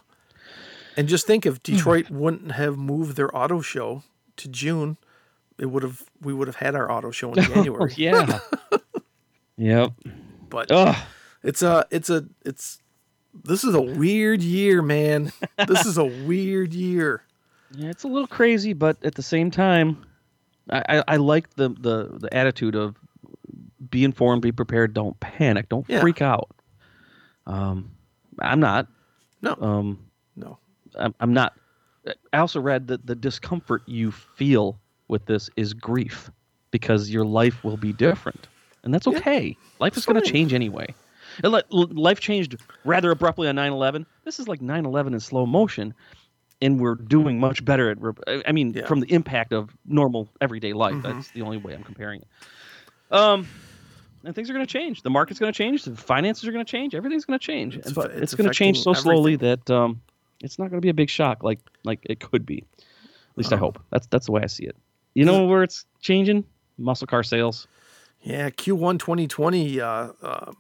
And 0.97 1.09
just 1.09 1.27
think 1.27 1.45
if 1.45 1.61
Detroit 1.61 2.09
wouldn't 2.09 2.53
have 2.53 2.77
moved 2.77 3.17
their 3.17 3.35
auto 3.35 3.59
show 3.59 4.03
to 4.37 4.47
June, 4.47 4.97
it 5.57 5.67
would 5.67 5.83
have 5.83 6.03
we 6.21 6.33
would 6.33 6.47
have 6.47 6.57
had 6.57 6.75
our 6.75 6.91
auto 6.91 7.11
show 7.11 7.33
in 7.33 7.43
January. 7.53 7.93
yeah. 7.97 8.39
yep. 9.57 9.91
But 10.49 10.71
Ugh. 10.71 10.95
it's 11.43 11.61
a 11.61 11.85
it's 11.91 12.09
a 12.09 12.25
it's 12.45 12.79
this 13.43 13.63
is 13.63 13.73
a 13.75 13.81
weird 13.81 14.41
year, 14.41 14.81
man. 14.81 15.31
this 15.67 15.85
is 15.85 15.97
a 15.97 16.05
weird 16.05 16.73
year. 16.73 17.23
Yeah, 17.75 17.89
it's 17.89 18.03
a 18.03 18.07
little 18.07 18.27
crazy, 18.27 18.73
but 18.73 19.03
at 19.03 19.15
the 19.15 19.21
same 19.23 19.51
time, 19.51 20.05
I, 20.69 20.83
I, 20.99 21.03
I 21.09 21.15
like 21.17 21.49
the, 21.55 21.69
the 21.69 22.17
the 22.19 22.33
attitude 22.33 22.75
of 22.75 22.95
be 23.89 24.03
informed, 24.05 24.41
be 24.41 24.51
prepared, 24.51 24.93
don't 24.93 25.19
panic, 25.19 25.67
don't 25.69 25.85
Yeah. 25.89 25.99
freak 25.99 26.21
out. 26.21 26.49
Um, 27.45 27.91
I'm 28.39 28.59
not. 28.59 28.87
No, 29.41 29.55
Um, 29.59 30.05
no. 30.35 30.57
I'm, 30.97 31.13
I'm 31.19 31.33
not. 31.33 31.53
I 32.33 32.37
also 32.37 32.59
read 32.59 32.87
that 32.87 33.05
the 33.05 33.15
discomfort 33.15 33.81
you 33.85 34.11
feel 34.11 34.77
with 35.07 35.25
this 35.25 35.49
is 35.55 35.73
grief 35.73 36.29
because 36.71 37.09
your 37.09 37.25
life 37.25 37.63
will 37.63 37.77
be 37.77 37.93
different, 37.93 38.47
and 38.83 38.93
that's 38.93 39.07
Yeah, 39.07 39.17
okay. 39.17 39.57
life 39.79 39.97
is 39.97 40.05
going 40.05 40.21
to 40.21 40.29
change 40.29 40.53
anyway. 40.53 40.93
And 41.43 41.51
li- 41.53 41.61
l- 41.73 41.87
Life 41.91 42.19
changed 42.19 42.55
rather 42.85 43.11
abruptly 43.11 43.47
on 43.47 43.55
9/11. 43.55 44.05
This 44.23 44.39
is 44.39 44.47
like 44.47 44.61
9/11 44.61 45.13
in 45.13 45.19
slow 45.19 45.45
motion, 45.45 45.93
and 46.61 46.79
we're 46.79 46.95
doing 46.95 47.39
much 47.39 47.63
better 47.65 47.89
at. 47.91 47.97
I 48.47 48.51
mean, 48.51 48.73
Yeah. 48.73 48.85
from 48.85 48.99
the 49.01 49.11
impact 49.11 49.51
of 49.51 49.75
normal 49.85 50.29
everyday 50.41 50.73
life. 50.73 50.93
Mm-hmm. 50.93 51.01
That's 51.17 51.31
the 51.31 51.41
only 51.41 51.57
way 51.57 51.73
I'm 51.73 51.83
comparing 51.83 52.21
it. 52.21 52.27
Um, 53.11 53.47
and 54.23 54.33
things 54.33 54.49
are 54.49 54.53
going 54.53 54.65
to 54.65 54.71
change. 54.71 55.01
The 55.03 55.09
market's 55.09 55.39
going 55.39 55.51
to 55.51 55.57
change. 55.57 55.83
The 55.83 55.95
finances 55.95 56.47
are 56.47 56.51
going 56.51 56.65
to 56.65 56.69
change. 56.71 56.95
Everything's 56.95 57.25
going 57.25 57.37
to 57.39 57.45
change. 57.45 57.77
It's 57.77 57.91
but 57.91 58.11
it's, 58.11 58.21
it's 58.21 58.35
going 58.35 58.49
to 58.49 58.53
change 58.55 58.81
so 58.81 58.93
slowly 58.93 59.35
that 59.37 59.69
um, 59.69 60.01
it's 60.45 60.57
not 60.59 60.69
going 60.69 60.77
to 60.79 60.85
be 60.85 60.89
a 60.89 60.93
big 60.93 61.09
shock 61.09 61.43
like 61.43 61.59
like 61.83 61.99
it 62.03 62.19
could 62.19 62.45
be. 62.45 62.59
At 62.77 63.37
least 63.37 63.51
I 63.51 63.55
Uh-huh. 63.55 63.65
hope. 63.65 63.83
That's 63.91 64.07
that's 64.07 64.27
the 64.27 64.31
way 64.31 64.41
I 64.43 64.47
see 64.47 64.63
it. 64.65 64.77
You 65.13 65.25
know 65.25 65.45
where 65.45 65.63
it's 65.63 65.85
changing? 66.01 66.45
Muscle 66.77 67.07
car 67.07 67.23
sales. 67.23 67.67
Yeah, 68.21 68.49
Q1 68.49 68.99
2020 68.99 69.79
uh, 69.81 69.85
uh, 70.21 70.51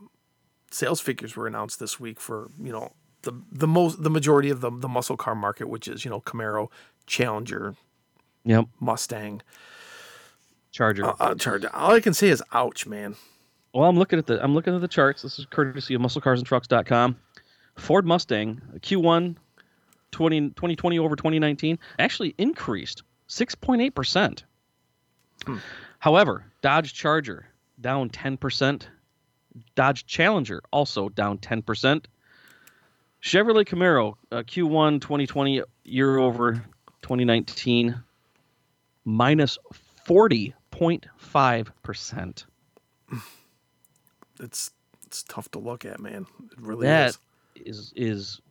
sales 0.71 0.99
figures 1.01 1.35
were 1.35 1.47
announced 1.47 1.79
this 1.79 1.99
week 1.99 2.19
for 2.19 2.49
you 2.61 2.71
know 2.71 2.93
the 3.23 3.33
the 3.51 3.67
most 3.67 4.03
the 4.03 4.09
majority 4.09 4.49
of 4.49 4.61
the 4.61 4.69
the 4.71 4.87
muscle 4.89 5.17
car 5.17 5.35
market, 5.35 5.67
which 5.69 5.87
is 5.87 6.03
you 6.05 6.11
know 6.11 6.21
Camaro, 6.21 6.69
Challenger, 7.07 7.75
Yep. 8.45 8.65
Mustang, 8.79 9.41
Charger. 10.71 11.05
uh, 11.05 11.15
uh, 11.19 11.35
Charger. 11.35 11.69
All 11.73 11.91
I 11.93 11.99
can 11.99 12.13
say 12.13 12.29
is, 12.29 12.43
ouch, 12.53 12.85
man. 12.85 13.15
Well, 13.73 13.89
I'm 13.89 13.97
looking 13.97 14.19
at 14.19 14.27
the 14.27 14.41
I'm 14.43 14.53
looking 14.53 14.75
at 14.75 14.81
the 14.81 14.87
charts. 14.87 15.21
This 15.23 15.39
is 15.39 15.45
courtesy 15.47 15.95
of 15.95 16.01
musclecarsandtrucks.com. 16.01 17.17
Ford 17.77 18.05
Mustang 18.05 18.61
Q1 18.79 19.35
20, 20.15 20.49
2020 20.51 20.99
over 20.99 21.15
2019 21.15 21.79
actually 21.99 22.33
increased 22.37 23.03
6.8%. 23.29 24.43
However, 25.99 26.45
Dodge 26.61 26.93
Charger 26.93 27.47
down 27.81 28.09
10%. 28.09 28.83
Dodge 29.75 30.05
Challenger 30.05 30.61
also 30.71 31.09
down 31.09 31.37
10%. 31.39 32.05
Chevrolet 33.21 33.65
Camaro 33.65 34.15
uh, 34.31 34.37
Q1 34.43 35.01
2020 35.01 35.61
year 35.83 36.17
over 36.17 36.53
2019 37.01 38.01
minus 39.03 39.57
40.5%. 40.07 42.45
It's 44.39 44.71
it's 45.05 45.23
tough 45.23 45.49
to 45.51 45.59
look 45.59 45.85
at, 45.85 45.99
man. 45.99 46.25
It 46.51 46.59
really 46.59 46.87
That 46.87 47.17
is. 47.55 47.55
is 47.55 47.93
is 47.95 48.41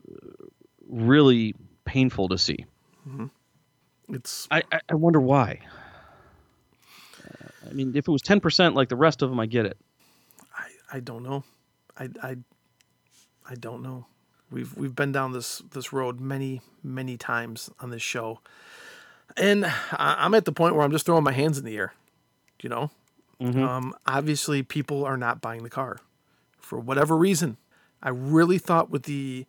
really 0.95 1.55
painful 1.85 2.29
to 2.29 2.39
see. 2.39 2.65
It's 4.09 4.47
I, 4.51 4.63
I, 4.71 4.81
I 4.91 4.95
wonder 4.95 5.21
why. 5.21 5.61
Uh, 7.25 7.49
I 7.69 7.73
mean, 7.73 7.93
if 7.97 8.07
it 8.07 8.11
was 8.11 8.23
10% 8.23 8.75
like 8.75 8.89
the 8.89 8.97
rest 8.97 9.23
of 9.23 9.31
them, 9.31 9.41
I 9.41 9.47
get 9.47 9.67
it. 9.67 9.77
I, 10.57 10.97
I 10.97 11.01
don't 11.01 11.23
know. 11.23 11.45
I, 11.99 12.09
I 12.23 12.37
I 13.49 13.55
don't 13.55 13.83
know. 13.83 14.07
We've 14.51 14.75
we've 14.77 14.95
been 14.95 15.13
down 15.13 15.33
this 15.33 15.59
this 15.73 15.93
road 15.93 16.21
many 16.21 16.61
many 16.83 17.17
times 17.17 17.71
on 17.81 17.91
this 17.91 18.03
show, 18.03 18.41
and 19.37 19.65
I, 19.65 20.17
I'm 20.19 20.35
at 20.35 20.45
the 20.45 20.53
point 20.53 20.75
where 20.75 20.85
I'm 20.85 20.93
just 20.93 21.07
throwing 21.07 21.25
my 21.25 21.33
hands 21.33 21.59
in 21.59 21.65
the 21.65 21.77
air. 21.77 21.93
You 22.63 22.69
know, 22.71 22.91
um, 23.69 23.95
obviously 24.07 24.63
people 24.63 25.05
are 25.05 25.17
not 25.17 25.41
buying 25.41 25.63
the 25.63 25.71
car 25.71 25.99
for 26.59 26.79
whatever 26.79 27.17
reason. 27.17 27.59
I 28.03 28.09
really 28.11 28.59
thought 28.59 28.91
with 28.91 29.05
the 29.05 29.47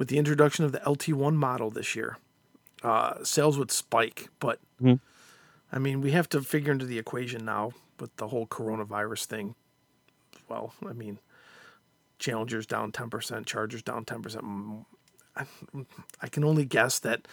with 0.00 0.08
the 0.08 0.18
introduction 0.18 0.64
of 0.64 0.72
the 0.72 0.80
LT1 0.80 1.34
model 1.34 1.70
this 1.70 1.94
year, 1.94 2.18
uh, 2.82 3.22
sales 3.22 3.56
would 3.56 3.70
spike, 3.70 4.30
but 4.40 4.58
I 5.72 5.78
mean 5.78 6.00
we 6.00 6.10
have 6.10 6.28
to 6.30 6.40
figure 6.42 6.72
into 6.72 6.86
the 6.86 6.98
equation 6.98 7.44
now 7.44 7.70
with 8.00 8.16
the 8.16 8.28
whole 8.28 8.48
coronavirus 8.48 9.26
thing 9.26 9.54
well, 10.50 10.74
I 10.86 10.92
mean, 10.92 11.18
Challenger's 12.18 12.66
down 12.66 12.92
10%, 12.92 13.46
Charger's 13.46 13.82
down 13.82 14.04
10%. 14.04 14.36
Mm, 14.36 14.84
I, 15.36 15.46
I 16.20 16.28
can 16.28 16.44
only 16.44 16.66
guess 16.66 16.98
that 16.98 17.26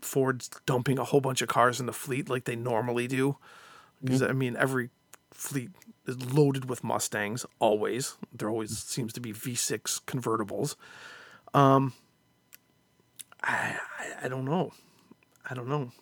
Ford's 0.00 0.48
dumping 0.66 0.98
a 0.98 1.04
whole 1.04 1.20
bunch 1.20 1.42
of 1.42 1.48
cars 1.48 1.80
in 1.80 1.86
the 1.86 1.92
fleet 1.92 2.28
like 2.28 2.44
they 2.44 2.54
normally 2.54 3.08
do. 3.08 3.36
Because, 4.04 4.22
I 4.22 4.30
mean, 4.30 4.54
every 4.56 4.90
fleet 5.32 5.70
is 6.06 6.32
loaded 6.32 6.68
with 6.68 6.84
Mustangs, 6.84 7.44
always. 7.58 8.16
There 8.32 8.48
always 8.48 8.78
seems 8.78 9.12
to 9.14 9.20
be 9.20 9.32
V6 9.32 10.02
convertibles. 10.04 10.76
Um, 11.52 11.94
I, 13.42 13.78
I, 13.98 14.24
I 14.24 14.28
don't 14.28 14.44
know. 14.44 14.72
I 15.48 15.54
don't 15.54 15.68
know. 15.68 15.92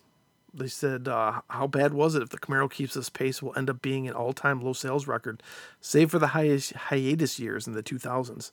They 0.53 0.67
said, 0.67 1.07
uh, 1.07 1.41
how 1.49 1.67
bad 1.67 1.93
was 1.93 2.15
it 2.15 2.23
if 2.23 2.29
the 2.29 2.39
Camaro 2.39 2.71
keeps 2.71 2.95
this 2.95 3.09
pace? 3.09 3.41
Will 3.41 3.55
end 3.55 3.69
up 3.69 3.81
being 3.81 4.07
an 4.07 4.13
all-time 4.13 4.61
low 4.61 4.73
sales 4.73 5.07
record, 5.07 5.43
save 5.81 6.11
for 6.11 6.19
the 6.19 6.27
highest 6.27 6.73
hiatus 6.73 7.39
years 7.39 7.67
in 7.67 7.73
the 7.73 7.83
2000s. 7.83 8.51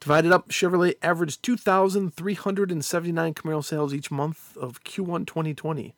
Divided 0.00 0.32
up, 0.32 0.48
Chevrolet 0.48 0.94
averaged 1.02 1.42
2,379 1.42 3.34
Camaro 3.34 3.64
sales 3.64 3.94
each 3.94 4.10
month 4.10 4.56
of 4.56 4.82
Q1 4.82 5.26
2020. 5.26 5.94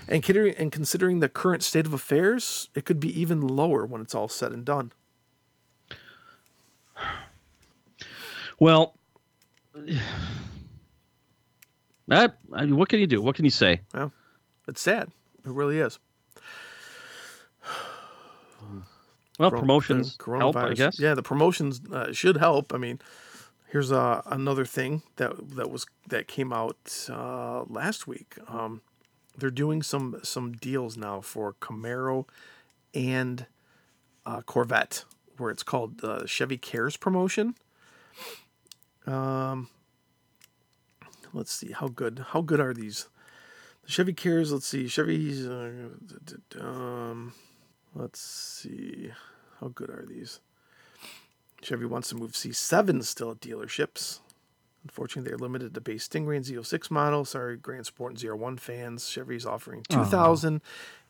And, 0.08 0.24
considering, 0.24 0.56
and 0.56 0.72
considering 0.72 1.20
the 1.20 1.30
current 1.30 1.64
state 1.64 1.86
of 1.86 1.94
affairs, 1.94 2.70
it 2.74 2.86
could 2.86 3.00
be 3.00 3.20
even 3.20 3.42
lower 3.42 3.86
when 3.86 4.02
it's 4.02 4.16
all 4.16 4.28
said 4.28 4.52
and 4.52 4.66
done. 4.66 4.92
Well, 8.60 8.96
that 12.08 12.38
I 12.54 12.66
mean, 12.66 12.78
what 12.78 12.90
can 12.90 13.00
you 13.00 13.08
do? 13.08 13.22
What 13.22 13.36
can 13.36 13.46
you 13.46 13.52
say? 13.52 13.82
Well, 13.94 14.12
it's 14.68 14.82
sad. 14.82 15.10
It 15.46 15.52
really 15.52 15.80
is. 15.80 15.98
Well, 19.40 19.50
promotions 19.50 20.18
help, 20.24 20.56
I 20.56 20.74
guess. 20.74 21.00
Yeah, 21.00 21.16
the 21.16 21.24
promotions 21.24 21.82
uh, 21.92 22.14
should 22.14 22.38
help. 22.38 22.74
I 22.74 22.78
mean, 22.78 23.00
here's 23.72 23.92
uh, 23.92 24.22
another 24.28 24.66
thing 24.66 25.02
that 25.16 25.56
that 25.56 25.72
was 25.72 25.88
that 26.08 26.28
came 26.28 26.54
out 26.54 27.08
uh, 27.10 27.64
last 27.64 28.06
week. 28.06 28.36
Um, 28.48 28.82
they're 29.42 29.50
doing 29.50 29.82
some 29.82 30.20
some 30.24 30.54
deals 30.54 30.96
now 30.96 31.20
for 31.20 31.54
Camaro 31.54 32.28
and 32.94 33.48
uh, 34.26 34.42
Corvette, 34.42 35.04
where 35.38 35.50
it's 35.50 35.64
called 35.64 36.04
uh, 36.04 36.26
Chevy 36.28 36.58
Cares 36.58 36.96
promotion. 36.96 37.56
Um, 39.08 39.68
let's 41.34 41.52
see 41.52 41.72
how 41.72 41.88
good 41.88 42.26
how 42.30 42.42
good 42.42 42.60
are 42.60 42.74
these. 42.74 43.10
The 43.84 43.92
Chevy 43.92 44.14
Cares. 44.14 44.54
Let's 44.54 44.68
see 44.68 44.88
Chevy's. 44.88 45.48
Uh, 45.48 45.90
um, 46.60 47.34
let's 47.96 48.22
see 48.22 49.12
how 49.60 49.70
good 49.70 49.90
are 49.90 50.06
these. 50.08 50.40
Chevy 51.64 51.86
wants 51.86 52.10
to 52.10 52.16
move 52.16 52.32
C7 52.34 53.04
still 53.04 53.32
at 53.32 53.40
dealerships. 53.40 54.20
Unfortunately, 54.84 55.30
they're 55.30 55.38
limited 55.38 55.76
to 55.76 55.82
base 55.82 56.08
Stingray 56.08 56.38
and 56.38 56.46
Z06 56.46 56.90
model. 56.90 57.24
Sorry, 57.24 57.56
Grand 57.56 57.86
Sport 57.86 58.14
and 58.14 58.20
Z01 58.20 58.60
fans. 58.60 59.08
Chevy's 59.08 59.46
offering 59.46 59.84
2000 59.90 60.60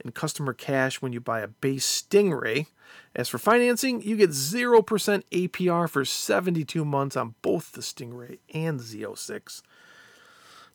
in 0.03 0.11
customer 0.11 0.53
cash 0.53 1.01
when 1.01 1.13
you 1.13 1.21
buy 1.21 1.39
a 1.39 1.47
base 1.47 2.03
Stingray. 2.03 2.67
As 3.15 3.29
for 3.29 3.37
financing, 3.37 4.01
you 4.01 4.17
get 4.17 4.31
0% 4.31 5.23
APR 5.31 5.89
for 5.89 6.03
72 6.03 6.83
months 6.83 7.15
on 7.15 7.35
both 7.41 7.71
the 7.71 7.81
Stingray 7.81 8.39
and 8.53 8.81
Z06. 8.81 9.61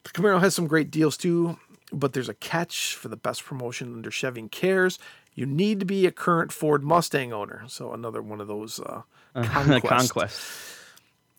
The 0.04 0.10
Camaro 0.10 0.40
has 0.40 0.54
some 0.54 0.66
great 0.66 0.90
deals 0.90 1.16
too, 1.16 1.58
but 1.92 2.14
there's 2.14 2.28
a 2.28 2.34
catch 2.34 2.94
for 2.94 3.08
the 3.08 3.16
best 3.16 3.44
promotion 3.44 3.92
under 3.92 4.10
Chevy 4.10 4.48
Cares. 4.48 4.98
You 5.34 5.44
need 5.44 5.80
to 5.80 5.86
be 5.86 6.06
a 6.06 6.10
current 6.10 6.50
Ford 6.50 6.82
Mustang 6.82 7.32
owner. 7.32 7.64
So 7.68 7.92
another 7.92 8.22
one 8.22 8.40
of 8.40 8.48
those 8.48 8.80
uh, 8.80 9.02
conquest. 9.34 9.84
Conquest. 9.84 10.75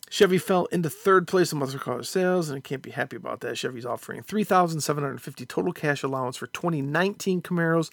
Chevy 0.09 0.37
fell 0.37 0.65
into 0.65 0.89
third 0.89 1.27
place 1.27 1.51
in 1.51 1.59
muscle 1.59 1.79
car 1.79 2.01
sales, 2.03 2.49
and 2.49 2.57
I 2.57 2.61
can't 2.61 2.81
be 2.81 2.91
happy 2.91 3.17
about 3.17 3.41
that. 3.41 3.57
Chevy's 3.57 3.85
offering 3.85 4.23
3750 4.23 5.45
total 5.45 5.73
cash 5.73 6.01
allowance 6.03 6.37
for 6.37 6.47
2019 6.47 7.41
Camaros 7.41 7.89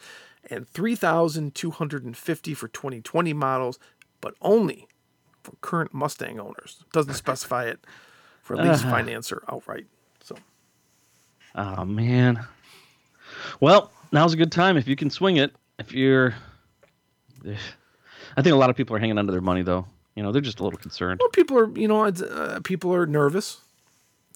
and 0.49 0.69
3250 0.69 2.55
for 2.55 2.69
2020 2.69 3.33
models, 3.33 3.79
but 4.21 4.35
only 4.41 4.87
for 5.43 5.53
current 5.61 5.93
Mustang 5.93 6.39
owners. 6.39 6.85
Doesn't 6.93 7.15
specify 7.15 7.65
it 7.65 7.81
for 8.43 8.57
lease 8.57 8.83
uh-huh. 8.83 8.91
finance 8.91 9.33
or 9.33 9.43
outright. 9.49 9.87
So 10.23 10.37
Oh 11.55 11.85
man. 11.85 12.47
Well, 13.61 13.91
now's 14.13 14.35
a 14.35 14.37
good 14.37 14.53
time 14.53 14.77
if 14.77 14.87
you 14.87 14.97
can 14.97 15.11
swing 15.11 15.37
it. 15.37 15.55
If 15.79 15.93
you're, 15.93 16.35
I 18.37 18.43
think 18.43 18.55
a 18.55 18.59
lot 18.59 18.71
of 18.71 18.77
people 18.77 18.95
are 18.97 18.99
hanging 18.99 19.19
onto 19.19 19.33
their 19.33 19.41
money 19.41 19.63
though. 19.63 19.87
You 20.15 20.23
know, 20.23 20.31
they're 20.33 20.41
just 20.41 20.61
a 20.61 20.65
little 20.65 20.79
concerned. 20.79 21.21
well, 21.21 21.31
people 21.31 21.59
are, 21.59 21.69
you 21.77 21.89
know, 21.89 22.05
uh, 22.05 22.61
people 22.63 22.95
are 22.95 23.07
nervous. 23.07 23.59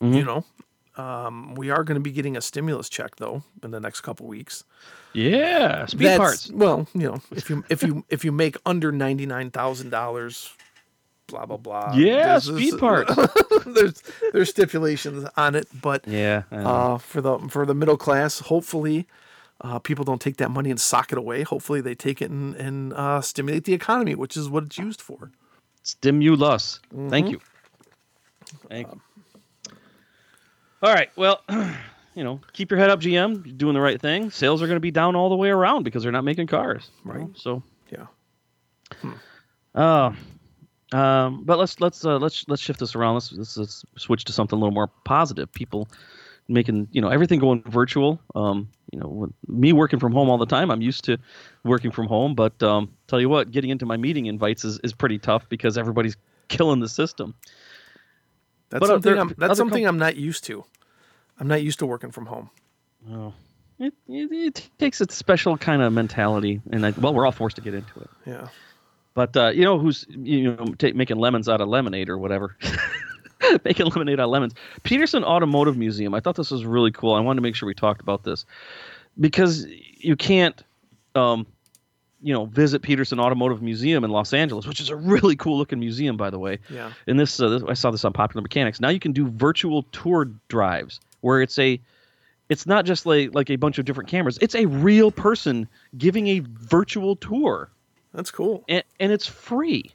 You 0.00 0.24
know, 0.24 0.44
um, 0.96 1.56
we 1.56 1.70
are 1.70 1.82
going 1.82 1.96
to 1.96 2.00
be 2.00 2.12
getting 2.12 2.36
a 2.36 2.40
stimulus 2.40 2.88
check 2.88 3.16
though 3.16 3.42
in 3.64 3.72
the 3.72 3.80
next 3.80 4.02
couple 4.02 4.26
weeks. 4.28 4.62
Yeah, 5.12 5.86
speed 5.86 6.06
That's- 6.06 6.18
parts. 6.18 6.50
Well, 6.52 6.86
you 6.94 7.08
know, 7.08 7.22
if 7.32 7.50
you 7.50 7.64
if 7.68 7.82
you 7.82 8.04
if 8.08 8.24
you 8.24 8.30
make 8.30 8.56
under 8.64 8.92
ninety 8.92 9.26
nine 9.26 9.50
thousand 9.50 9.90
dollars, 9.90 10.52
blah 11.26 11.46
blah 11.46 11.56
blah. 11.56 11.94
Yeah, 11.96 12.38
speed 12.38 12.78
parts. 12.78 13.12
there's 13.66 14.02
there's 14.32 14.50
stipulations 14.50 15.28
on 15.36 15.54
it, 15.54 15.66
but 15.82 16.06
yeah. 16.06 16.42
Uh, 16.52 16.98
for 16.98 17.20
the 17.20 17.38
for 17.48 17.66
the 17.66 17.74
middle 17.74 17.96
class, 17.96 18.40
hopefully, 18.40 19.06
uh, 19.60 19.78
people 19.78 20.04
don't 20.04 20.20
take 20.20 20.36
that 20.36 20.50
money 20.50 20.70
and 20.70 20.80
sock 20.80 21.10
it 21.10 21.18
away. 21.18 21.42
Hopefully, 21.42 21.80
they 21.80 21.94
take 21.94 22.22
it 22.22 22.30
and 22.30 22.54
and 22.56 22.92
uh, 22.92 23.20
stimulate 23.20 23.64
the 23.64 23.74
economy, 23.74 24.14
which 24.14 24.36
is 24.36 24.48
what 24.48 24.64
it's 24.64 24.78
used 24.78 25.00
for. 25.00 25.32
Stimulus. 25.88 26.80
Thank 27.08 27.30
you. 27.30 27.40
Thank 28.68 28.88
you. 28.92 29.00
All 30.82 30.92
right. 30.92 31.08
Well, 31.16 31.42
you 32.14 32.24
know, 32.24 32.40
keep 32.52 32.70
your 32.70 32.78
head 32.78 32.90
up, 32.90 33.00
GM. 33.00 33.44
You're 33.46 33.56
doing 33.56 33.74
the 33.74 33.80
right 33.80 34.00
thing. 34.00 34.30
Sales 34.30 34.62
are 34.62 34.66
going 34.66 34.76
to 34.76 34.80
be 34.80 34.90
down 34.90 35.16
all 35.16 35.30
the 35.30 35.36
way 35.36 35.48
around 35.48 35.84
because 35.84 36.02
they're 36.02 36.12
not 36.12 36.24
making 36.24 36.46
cars. 36.46 36.90
you 37.04 37.10
Right. 37.10 37.20
know, 37.20 37.30
So, 37.34 37.62
Yeah. 37.90 38.06
uh, 39.74 40.12
um, 40.92 41.44
but 41.44 41.58
let's 41.58 41.80
let's 41.80 42.04
uh, 42.04 42.18
let's 42.18 42.44
let's 42.48 42.62
shift 42.62 42.80
this 42.80 42.94
around. 42.94 43.14
Let's, 43.14 43.32
let's 43.32 43.56
let's 43.56 43.84
switch 43.96 44.24
to 44.26 44.32
something 44.32 44.56
a 44.56 44.60
little 44.60 44.74
more 44.74 44.88
positive. 45.04 45.52
People 45.52 45.88
making 46.48 46.88
you 46.92 47.00
know 47.00 47.08
everything 47.08 47.40
going 47.40 47.62
virtual. 47.66 48.20
Um, 48.34 48.68
you 48.92 48.98
know, 48.98 49.28
me 49.46 49.72
working 49.72 49.98
from 49.98 50.12
home 50.12 50.30
all 50.30 50.38
the 50.38 50.46
time, 50.46 50.70
I'm 50.70 50.82
used 50.82 51.04
to 51.04 51.18
working 51.64 51.90
from 51.90 52.06
home. 52.06 52.34
But 52.34 52.62
um, 52.62 52.90
tell 53.06 53.20
you 53.20 53.28
what, 53.28 53.50
getting 53.50 53.70
into 53.70 53.86
my 53.86 53.96
meeting 53.96 54.26
invites 54.26 54.64
is, 54.64 54.78
is 54.84 54.92
pretty 54.92 55.18
tough 55.18 55.48
because 55.48 55.76
everybody's 55.76 56.16
killing 56.48 56.80
the 56.80 56.88
system. 56.88 57.34
That's 58.70 58.80
But, 58.80 58.86
something 58.88 59.12
there- 59.12 59.20
I'm 59.20 59.34
that's 59.38 59.56
something 59.56 59.84
com- 59.84 59.94
I'm 59.94 59.98
not 59.98 60.16
used 60.16 60.44
to. 60.44 60.64
I'm 61.40 61.48
not 61.48 61.62
used 61.62 61.78
to 61.80 61.86
working 61.86 62.10
from 62.10 62.26
home. 62.26 62.50
Oh, 63.10 63.32
it, 63.78 63.94
it, 64.08 64.32
it 64.32 64.68
takes 64.78 65.00
a 65.00 65.06
special 65.10 65.56
kind 65.56 65.82
of 65.82 65.92
mentality, 65.92 66.60
and 66.70 66.84
I, 66.84 66.90
well, 66.90 67.14
we're 67.14 67.24
all 67.24 67.32
forced 67.32 67.56
to 67.56 67.62
get 67.62 67.74
into 67.74 68.00
it. 68.00 68.10
Yeah. 68.26 68.48
But 69.14 69.36
uh, 69.36 69.48
you 69.48 69.64
know 69.64 69.78
who's 69.78 70.04
you 70.08 70.54
know 70.56 70.74
making 70.94 71.16
lemons 71.18 71.48
out 71.48 71.60
of 71.60 71.68
lemonade 71.68 72.08
or 72.08 72.18
whatever? 72.18 72.56
making 73.64 73.86
lemonade 73.86 74.20
out 74.20 74.24
of 74.24 74.30
lemons. 74.30 74.54
Petersen 74.82 75.24
Automotive 75.24 75.76
Museum. 75.76 76.14
I 76.14 76.20
thought 76.20 76.36
this 76.36 76.50
was 76.50 76.64
really 76.64 76.90
cool. 76.90 77.14
I 77.14 77.20
wanted 77.20 77.38
to 77.38 77.42
make 77.42 77.54
sure 77.54 77.66
we 77.66 77.74
talked 77.74 78.00
about 78.00 78.24
this 78.24 78.44
because 79.18 79.66
you 79.98 80.16
can't, 80.16 80.62
um, 81.14 81.46
you 82.22 82.32
know, 82.32 82.46
visit 82.46 82.82
Petersen 82.82 83.20
Automotive 83.20 83.62
Museum 83.62 84.04
in 84.04 84.10
Los 84.10 84.32
Angeles, 84.32 84.66
which 84.66 84.80
is 84.80 84.90
a 84.90 84.96
really 84.96 85.36
cool 85.36 85.56
looking 85.58 85.78
museum, 85.78 86.16
by 86.16 86.30
the 86.30 86.38
way. 86.38 86.58
Yeah. 86.68 86.92
And 87.06 87.18
this, 87.18 87.38
uh, 87.40 87.48
this 87.48 87.62
I 87.68 87.74
saw 87.74 87.90
this 87.90 88.04
on 88.04 88.12
Popular 88.12 88.42
Mechanics. 88.42 88.80
Now 88.80 88.88
you 88.88 89.00
can 89.00 89.12
do 89.12 89.28
virtual 89.28 89.84
tour 89.92 90.28
drives 90.48 91.00
where 91.20 91.40
it's 91.42 91.58
a 91.58 91.80
it's 92.48 92.66
not 92.66 92.86
just 92.86 93.06
like 93.06 93.34
like 93.34 93.50
a 93.50 93.56
bunch 93.56 93.78
of 93.78 93.84
different 93.84 94.08
cameras. 94.08 94.38
It's 94.40 94.54
a 94.54 94.66
real 94.66 95.10
person 95.10 95.68
giving 95.96 96.26
a 96.28 96.40
virtual 96.40 97.14
tour, 97.16 97.70
That's 98.12 98.30
cool. 98.30 98.64
and, 98.68 98.82
and 98.98 99.12
it's 99.12 99.26
free. 99.26 99.92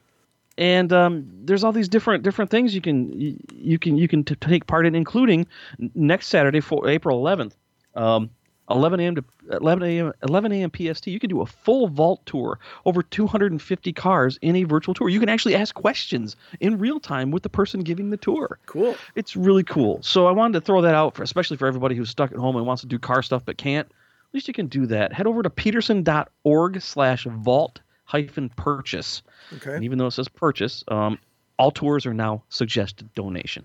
And 0.56 0.92
um, 0.92 1.26
there's 1.44 1.64
all 1.64 1.72
these 1.72 1.88
different 1.88 2.22
different 2.22 2.50
things 2.50 2.74
you 2.74 2.80
can 2.80 3.12
you, 3.52 3.78
can 3.78 3.96
you 3.96 4.06
can 4.06 4.24
t- 4.24 4.36
take 4.36 4.66
part 4.66 4.86
in, 4.86 4.94
including 4.94 5.46
next 5.94 6.28
Saturday, 6.28 6.60
for 6.60 6.88
April 6.88 7.22
11th, 7.22 7.52
um, 7.96 8.30
11 8.70 9.00
a.m. 9.00 9.14
to 9.16 9.24
11 9.50 9.82
a.m. 9.82 10.12
11 10.22 10.52
a.m. 10.52 10.70
PST. 10.70 11.08
You 11.08 11.18
can 11.18 11.28
do 11.28 11.42
a 11.42 11.46
full 11.46 11.88
vault 11.88 12.24
tour 12.24 12.58
over 12.84 13.02
250 13.02 13.92
cars 13.92 14.38
in 14.42 14.56
a 14.56 14.64
virtual 14.64 14.94
tour. 14.94 15.08
You 15.08 15.20
can 15.20 15.28
actually 15.28 15.56
ask 15.56 15.74
questions 15.74 16.36
in 16.60 16.78
real 16.78 17.00
time 17.00 17.30
with 17.30 17.42
the 17.42 17.48
person 17.48 17.80
giving 17.80 18.10
the 18.10 18.16
tour. 18.16 18.58
Cool. 18.66 18.96
It's 19.16 19.36
really 19.36 19.64
cool. 19.64 20.02
So 20.02 20.26
I 20.26 20.32
wanted 20.32 20.54
to 20.54 20.60
throw 20.60 20.80
that 20.82 20.94
out 20.94 21.14
for 21.14 21.22
especially 21.22 21.56
for 21.56 21.66
everybody 21.66 21.94
who's 21.94 22.10
stuck 22.10 22.32
at 22.32 22.38
home 22.38 22.56
and 22.56 22.64
wants 22.66 22.82
to 22.82 22.88
do 22.88 22.98
car 22.98 23.22
stuff 23.22 23.44
but 23.44 23.58
can't. 23.58 23.88
At 23.88 24.34
least 24.34 24.48
you 24.48 24.54
can 24.54 24.66
do 24.66 24.86
that. 24.86 25.12
Head 25.12 25.26
over 25.26 25.42
to 25.42 25.50
petersen.org 25.50 26.80
slash 26.80 27.24
vault 27.24 27.80
hyphen 28.04 28.48
purchase. 28.50 29.22
Okay. 29.54 29.74
And 29.74 29.84
even 29.84 29.98
though 29.98 30.06
it 30.06 30.12
says 30.12 30.28
purchase, 30.28 30.84
um, 30.88 31.18
all 31.58 31.70
tours 31.70 32.06
are 32.06 32.14
now 32.14 32.42
suggested 32.48 33.12
donation. 33.14 33.64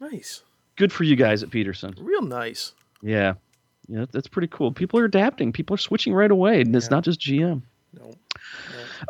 Nice. 0.00 0.42
Good 0.76 0.92
for 0.92 1.04
you 1.04 1.16
guys 1.16 1.42
at 1.42 1.50
Petersen. 1.50 1.94
Real 1.98 2.22
nice. 2.22 2.72
Yeah. 3.02 3.34
Yeah, 3.88 4.06
that's 4.10 4.28
pretty 4.28 4.48
cool. 4.48 4.72
People 4.72 5.00
are 5.00 5.04
adapting. 5.04 5.52
People 5.52 5.74
are 5.74 5.78
switching 5.78 6.14
right 6.14 6.30
away, 6.30 6.60
and 6.60 6.74
it's 6.74 6.90
not 6.90 7.04
just 7.04 7.20
GM. 7.20 7.62
No. 7.98 8.14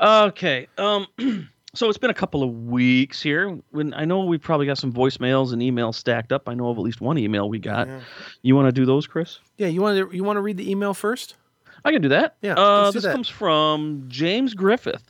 Okay. 0.00 0.66
Um, 0.78 1.06
so 1.74 1.88
it's 1.88 1.98
been 1.98 2.10
a 2.10 2.14
couple 2.14 2.42
of 2.42 2.50
weeks 2.66 3.22
here. 3.22 3.58
When 3.70 3.94
I 3.94 4.04
know 4.04 4.24
we've 4.24 4.40
probably 4.40 4.66
got 4.66 4.78
some 4.78 4.92
voicemails 4.92 5.52
and 5.52 5.62
emails 5.62 5.94
stacked 5.96 6.32
up. 6.32 6.48
I 6.48 6.54
know 6.54 6.68
of 6.68 6.78
at 6.78 6.82
least 6.82 7.00
one 7.00 7.18
email 7.18 7.48
we 7.48 7.58
got. 7.58 7.86
Yeah. 7.86 8.00
You 8.42 8.56
want 8.56 8.68
to 8.68 8.72
do 8.72 8.86
those, 8.86 9.06
Chris? 9.06 9.38
Yeah. 9.58 9.68
You 9.68 9.82
want 9.82 10.10
to 10.10 10.16
you 10.16 10.24
want 10.24 10.38
to 10.38 10.40
read 10.40 10.56
the 10.56 10.70
email 10.70 10.94
first? 10.94 11.36
I 11.84 11.92
can 11.92 12.02
do 12.02 12.08
that. 12.10 12.36
Yeah, 12.42 12.54
Uh, 12.54 12.86
do 12.86 12.92
this 12.94 13.02
that. 13.04 13.12
comes 13.12 13.28
from 13.28 14.04
James 14.08 14.54
Griffith, 14.54 15.02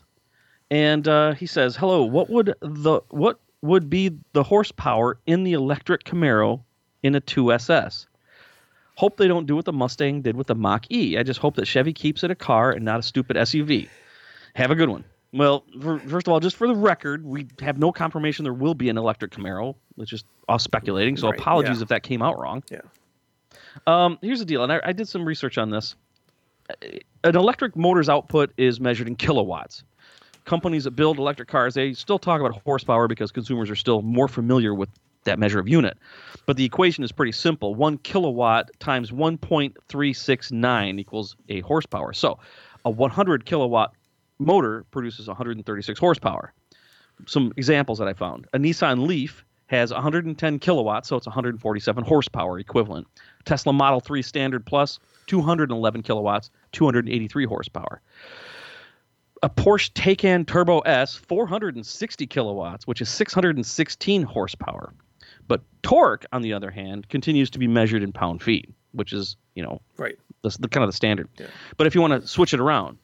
and 0.70 1.06
uh, 1.06 1.32
he 1.34 1.46
says, 1.46 1.76
"Hello. 1.76 2.04
What 2.04 2.30
would 2.30 2.54
the 2.60 3.00
what 3.10 3.38
would 3.62 3.88
be 3.90 4.10
the 4.32 4.42
horsepower 4.42 5.18
in 5.26 5.44
the 5.44 5.52
electric 5.52 6.04
Camaro 6.04 6.62
in 7.02 7.14
a 7.14 7.20
2SS? 7.20 8.06
Hope 8.96 9.16
they 9.16 9.28
don't 9.28 9.46
do 9.46 9.56
what 9.56 9.64
the 9.64 9.72
Mustang 9.72 10.20
did 10.22 10.36
with 10.36 10.46
the 10.48 10.54
Mach 10.54 10.84
E. 10.90 11.16
I 11.18 11.22
just 11.22 11.40
hope 11.40 11.56
that 11.56 11.66
Chevy 11.66 11.92
keeps 11.92 12.22
it 12.24 12.30
a 12.30 12.34
car 12.34 12.70
and 12.72 12.84
not 12.84 13.00
a 13.00 13.02
stupid 13.02 13.36
SUV. 13.36 13.88
Have 14.54 14.70
a 14.70 14.74
good 14.74 14.88
one." 14.88 15.04
Well, 15.34 15.64
for, 15.80 15.98
first 16.00 16.26
of 16.26 16.32
all, 16.34 16.40
just 16.40 16.56
for 16.56 16.66
the 16.66 16.74
record, 16.74 17.24
we 17.24 17.46
have 17.62 17.78
no 17.78 17.90
confirmation 17.90 18.42
there 18.44 18.52
will 18.52 18.74
be 18.74 18.90
an 18.90 18.98
electric 18.98 19.30
Camaro. 19.32 19.76
It's 19.96 20.10
just 20.10 20.26
us 20.46 20.62
speculating. 20.62 21.16
So 21.16 21.30
Right, 21.30 21.38
apologies 21.40 21.78
yeah. 21.78 21.82
if 21.84 21.88
that 21.88 22.02
came 22.02 22.20
out 22.20 22.38
wrong. 22.38 22.62
Yeah. 22.70 22.80
Um, 23.86 24.18
here's 24.20 24.40
the 24.40 24.44
deal, 24.44 24.62
and 24.62 24.70
I, 24.70 24.80
I 24.84 24.92
did 24.92 25.08
some 25.08 25.24
research 25.24 25.56
on 25.56 25.70
this. 25.70 25.96
An 27.24 27.36
electric 27.36 27.76
motor's 27.76 28.08
output 28.08 28.52
is 28.56 28.80
measured 28.80 29.08
in 29.08 29.16
kilowatts. 29.16 29.84
Companies 30.44 30.84
that 30.84 30.92
build 30.92 31.18
electric 31.18 31.48
cars, 31.48 31.74
they 31.74 31.92
still 31.92 32.18
talk 32.18 32.40
about 32.40 32.60
horsepower 32.62 33.06
because 33.06 33.30
consumers 33.30 33.70
are 33.70 33.76
still 33.76 34.02
more 34.02 34.26
familiar 34.28 34.74
with 34.74 34.88
that 35.24 35.38
measure 35.38 35.60
of 35.60 35.68
unit. 35.68 35.96
But 36.46 36.56
the 36.56 36.64
equation 36.64 37.04
is 37.04 37.12
pretty 37.12 37.30
simple. 37.30 37.76
One 37.76 37.98
kilowatt 37.98 38.70
times 38.80 39.12
1.369 39.12 40.98
equals 40.98 41.36
a 41.48 41.60
horsepower. 41.60 42.12
So 42.12 42.40
a 42.84 42.90
100 42.90 43.44
kilowatt 43.44 43.94
motor 44.40 44.84
produces 44.90 45.28
136 45.28 46.00
horsepower 46.00 46.52
some 47.26 47.52
examples 47.56 47.98
that 47.98 48.08
I 48.08 48.12
found. 48.12 48.46
A 48.52 48.58
Nissan 48.58 49.06
Leaf 49.06 49.44
has 49.66 49.92
110 49.92 50.58
kilowatts, 50.58 51.08
so 51.08 51.16
it's 51.16 51.26
147 51.26 52.04
horsepower 52.04 52.58
equivalent. 52.58 53.06
Tesla 53.44 53.72
Model 53.72 54.00
3 54.00 54.22
Standard 54.22 54.66
Plus, 54.66 54.98
211 55.26 56.02
kilowatts, 56.02 56.50
283 56.72 57.44
horsepower. 57.46 58.00
A 59.42 59.50
Porsche 59.50 59.90
Taycan 59.92 60.46
Turbo 60.46 60.80
S, 60.80 61.16
460 61.16 62.26
kilowatts, 62.26 62.86
which 62.86 63.00
is 63.00 63.08
616 63.08 64.22
horsepower. 64.22 64.94
But 65.48 65.62
torque, 65.82 66.24
on 66.32 66.42
the 66.42 66.52
other 66.52 66.70
hand, 66.70 67.08
continues 67.08 67.50
to 67.50 67.58
be 67.58 67.66
measured 67.66 68.02
in 68.04 68.12
pound 68.12 68.42
feet, 68.42 68.70
which 68.92 69.12
is, 69.12 69.36
you 69.56 69.62
know, 69.62 69.80
Right. 69.96 70.16
the, 70.42 70.56
the 70.60 70.68
kind 70.68 70.84
of 70.84 70.88
the 70.88 70.92
standard. 70.96 71.28
Yeah. 71.38 71.46
But 71.76 71.88
if 71.88 71.94
you 71.94 72.00
want 72.00 72.20
to 72.22 72.28
switch 72.28 72.54
it 72.54 72.60
around, 72.60 72.98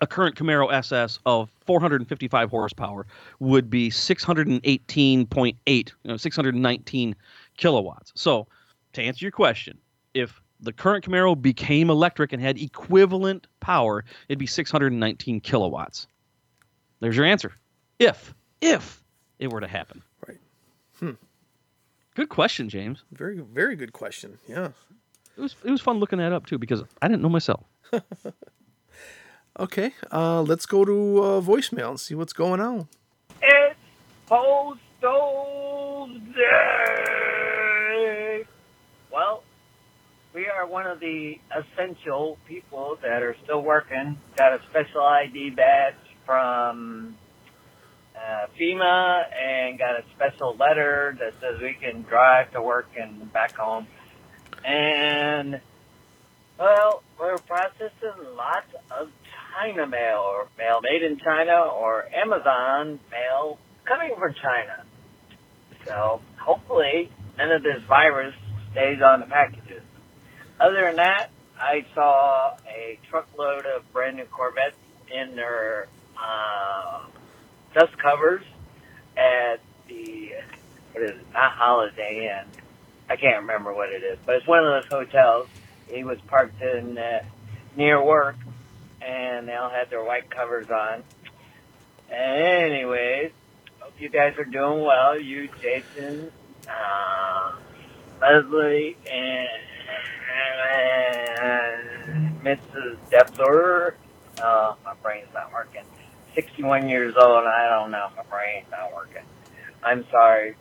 a 0.00 0.06
current 0.06 0.36
Camaro 0.36 0.72
SS 0.72 1.18
of 1.26 1.50
455 1.66 2.50
horsepower 2.50 3.06
would 3.40 3.68
be 3.70 3.90
618.8, 3.90 5.56
you 5.66 5.84
know, 6.04 6.16
619 6.16 7.16
kilowatts. 7.56 8.12
So, 8.14 8.46
to 8.92 9.02
answer 9.02 9.24
your 9.24 9.32
question, 9.32 9.78
if 10.14 10.40
the 10.64 10.72
current 10.72 11.04
Camaro 11.04 11.40
became 11.40 11.90
electric 11.90 12.32
and 12.32 12.42
had 12.42 12.58
equivalent 12.58 13.46
power, 13.60 14.04
it'd 14.28 14.38
be 14.38 14.46
619 14.46 15.40
kilowatts. 15.40 16.06
There's 17.00 17.16
your 17.16 17.26
answer. 17.26 17.52
If, 17.98 18.34
if 18.60 19.02
it 19.38 19.52
were 19.52 19.60
to 19.60 19.68
happen. 19.68 20.02
Right. 20.26 20.38
Hmm. 20.98 21.10
Good 22.14 22.28
question, 22.28 22.68
James. 22.68 23.02
Very 23.12 23.38
very 23.38 23.76
good 23.76 23.92
question. 23.92 24.38
Yeah. 24.48 24.68
It 25.36 25.40
was 25.40 25.56
it 25.64 25.70
was 25.70 25.80
fun 25.80 25.98
looking 25.98 26.20
that 26.20 26.32
up 26.32 26.46
too 26.46 26.58
because 26.58 26.82
I 27.02 27.08
didn't 27.08 27.22
know 27.22 27.28
myself. 27.28 27.64
Okay. 29.58 29.92
Uh, 30.10 30.42
let's 30.42 30.66
go 30.66 30.84
to 30.84 31.22
uh, 31.22 31.40
voicemail 31.40 31.90
and 31.90 32.00
see 32.00 32.16
what's 32.16 32.32
going 32.32 32.60
on. 32.60 32.88
It's 33.40 33.76
Postal 34.26 36.08
Dave. 36.34 38.48
Well, 39.12 39.44
we 40.34 40.46
are 40.48 40.66
one 40.66 40.86
of 40.86 40.98
the 40.98 41.38
essential 41.56 42.36
people 42.46 42.98
that 43.02 43.22
are 43.22 43.36
still 43.44 43.62
working. 43.62 44.18
Got 44.36 44.54
a 44.54 44.60
special 44.68 45.02
ID 45.02 45.50
badge 45.50 45.94
from 46.26 47.16
uh, 48.16 48.46
FEMA 48.60 49.22
and 49.32 49.78
got 49.78 50.00
a 50.00 50.02
special 50.16 50.56
letter 50.56 51.16
that 51.20 51.34
says 51.40 51.62
we 51.62 51.74
can 51.80 52.02
drive 52.02 52.50
to 52.52 52.60
work 52.60 52.88
and 53.00 53.32
back 53.32 53.54
home. 53.54 53.86
And 54.66 55.60
well, 56.58 57.04
we're 57.18 57.38
processing 57.38 58.34
lots 58.36 58.74
of 58.90 59.10
China 59.54 59.86
mail 59.86 60.18
or 60.18 60.48
mail 60.58 60.80
made 60.82 61.04
in 61.04 61.16
China 61.18 61.60
or 61.60 62.06
Amazon 62.12 62.98
mail 63.12 63.58
coming 63.84 64.10
from 64.18 64.34
China. 64.34 64.84
So 65.86 66.20
hopefully 66.40 67.12
none 67.38 67.52
of 67.52 67.62
this 67.62 67.82
virus 67.88 68.34
stays 68.72 68.98
on 69.00 69.20
the 69.20 69.26
packages. 69.26 69.83
Other 70.64 70.86
than 70.86 70.96
that, 70.96 71.28
I 71.60 71.84
saw 71.94 72.56
a 72.66 72.98
truckload 73.10 73.66
of 73.66 73.92
brand 73.92 74.16
new 74.16 74.24
Corvettes 74.24 74.78
in 75.12 75.36
their 75.36 75.88
uh, 76.18 77.02
dust 77.74 77.98
covers 77.98 78.42
at 79.14 79.60
the 79.86 80.32
what 80.92 81.04
is 81.04 81.10
it? 81.10 81.26
Not 81.34 81.52
Holiday 81.52 82.30
Inn. 82.30 82.48
I 83.10 83.16
can't 83.16 83.42
remember 83.42 83.74
what 83.74 83.90
it 83.90 84.02
is, 84.02 84.18
but 84.24 84.36
it's 84.36 84.46
one 84.46 84.64
of 84.64 84.82
those 84.82 84.90
hotels. 84.90 85.48
He 85.86 86.02
was 86.02 86.18
parked 86.28 86.62
in 86.62 86.96
uh, 86.96 87.24
near 87.76 88.02
work, 88.02 88.36
and 89.02 89.46
they 89.46 89.54
all 89.54 89.68
had 89.68 89.90
their 89.90 90.02
white 90.02 90.30
covers 90.30 90.70
on. 90.70 91.02
Anyways, 92.10 93.32
hope 93.80 93.92
you 93.98 94.08
guys 94.08 94.38
are 94.38 94.46
doing 94.46 94.82
well. 94.82 95.20
You, 95.20 95.50
Jason, 95.60 96.32
uh, 96.66 97.52
Leslie, 98.22 98.96
and, 99.12 99.48
and 100.72 102.40
Mrs. 102.42 102.96
Depler. 103.10 103.94
Uh, 104.42 104.74
my 104.84 104.94
brain's 105.02 105.28
not 105.32 105.52
working. 105.52 105.84
61 106.34 106.88
years 106.88 107.14
old, 107.16 107.44
I 107.46 107.68
don't 107.68 107.90
know. 107.90 108.08
My 108.16 108.24
brain's 108.24 108.66
not 108.70 108.92
working. 108.92 109.22
I'm 109.82 110.04
sorry. 110.10 110.56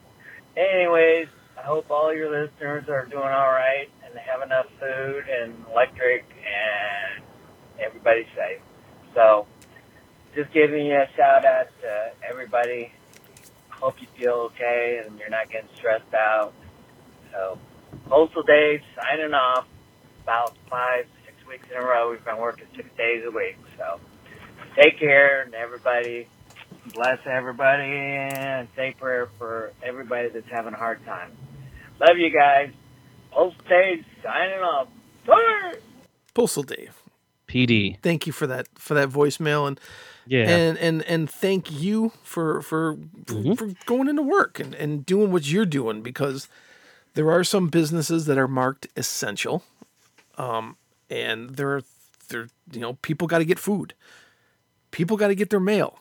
Anyways, 0.55 1.27
I 1.57 1.62
hope 1.62 1.89
all 1.89 2.13
your 2.13 2.29
listeners 2.29 2.88
are 2.89 3.05
doing 3.05 3.23
all 3.23 3.51
right 3.51 3.89
and 4.05 4.13
have 4.19 4.41
enough 4.41 4.67
food 4.79 5.23
and 5.29 5.53
electric 5.71 6.25
and 6.29 7.23
everybody's 7.79 8.27
safe. 8.36 8.62
So, 9.15 9.47
just 10.36 10.51
giving 10.51 10.86
you 10.86 10.95
a 10.95 11.07
shout 11.15 11.45
out 11.45 11.67
to 11.81 12.12
everybody. 12.27 12.91
Hope 13.69 14.01
you 14.01 14.07
feel 14.17 14.51
okay 14.51 15.01
and 15.03 15.17
you're 15.19 15.29
not 15.29 15.49
getting 15.49 15.69
stressed 15.75 16.13
out. 16.13 16.53
So, 17.31 17.57
Postal 18.07 18.43
Dave 18.43 18.81
signing 18.95 19.33
off. 19.33 19.65
About 20.23 20.55
five, 20.69 21.05
six 21.25 21.35
weeks 21.47 21.67
in 21.69 21.75
a 21.75 21.85
row, 21.85 22.09
we've 22.11 22.23
been 22.23 22.37
working 22.37 22.65
six 22.77 22.87
days 22.97 23.23
a 23.27 23.31
week. 23.31 23.57
So, 23.77 23.99
take 24.81 24.97
care 24.97 25.41
and 25.41 25.53
everybody 25.53 26.29
bless 26.93 27.19
everybody 27.25 27.83
and 27.83 28.69
say 28.75 28.95
prayer 28.97 29.27
for 29.37 29.73
everybody 29.83 30.29
that's 30.29 30.47
having 30.49 30.73
a 30.73 30.77
hard 30.77 31.03
time. 31.05 31.31
Love 31.99 32.17
you 32.17 32.29
guys. 32.29 32.69
Postage 33.31 34.05
signing 34.23 34.59
off. 34.59 34.87
Bye. 35.27 35.73
Postal 36.33 36.63
Dave. 36.63 36.95
PD. 37.49 37.97
Thank 38.01 38.25
you 38.25 38.31
for 38.31 38.47
that 38.47 38.67
for 38.75 38.93
that 38.93 39.09
voicemail 39.09 39.67
and 39.67 39.77
Yeah. 40.25 40.47
and 40.49 40.77
and 40.77 41.03
and 41.03 41.29
thank 41.29 41.69
you 41.69 42.13
for 42.23 42.61
for 42.61 42.95
Mhm. 42.95 43.57
for 43.57 43.67
going 43.85 44.07
into 44.07 44.21
work 44.23 44.59
and 44.61 44.73
and 44.73 45.05
doing 45.05 45.31
what 45.33 45.45
you're 45.47 45.65
doing 45.65 46.01
because 46.01 46.47
there 47.13 47.32
are 47.32 47.43
some 47.43 47.67
businesses 47.67 48.26
that 48.26 48.38
are 48.38 48.47
marked 48.47 48.88
essential 48.95 49.63
um 50.38 50.78
and 51.10 51.52
there 51.52 51.76
are 51.76 51.84
there 52.30 52.47
you 52.71 52.80
know 52.80 52.93
people 53.02 53.28
got 53.28 53.39
to 53.39 53.45
get 53.45 53.60
food. 53.60 53.93
People 54.91 55.17
got 55.17 55.28
to 55.28 55.36
get 55.36 55.49
their 55.49 55.60
mail 55.60 55.99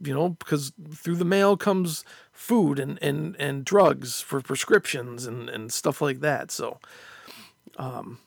you 0.00 0.12
know 0.12 0.30
because 0.30 0.72
through 0.92 1.16
the 1.16 1.24
mail 1.24 1.56
comes 1.56 2.04
food 2.32 2.78
and 2.78 2.98
and 3.02 3.36
and 3.38 3.64
drugs 3.64 4.20
for 4.20 4.40
prescriptions 4.40 5.26
and 5.26 5.48
and 5.48 5.72
stuff 5.72 6.00
like 6.00 6.20
that. 6.20 6.50
So 6.50 6.78
um 7.76 8.18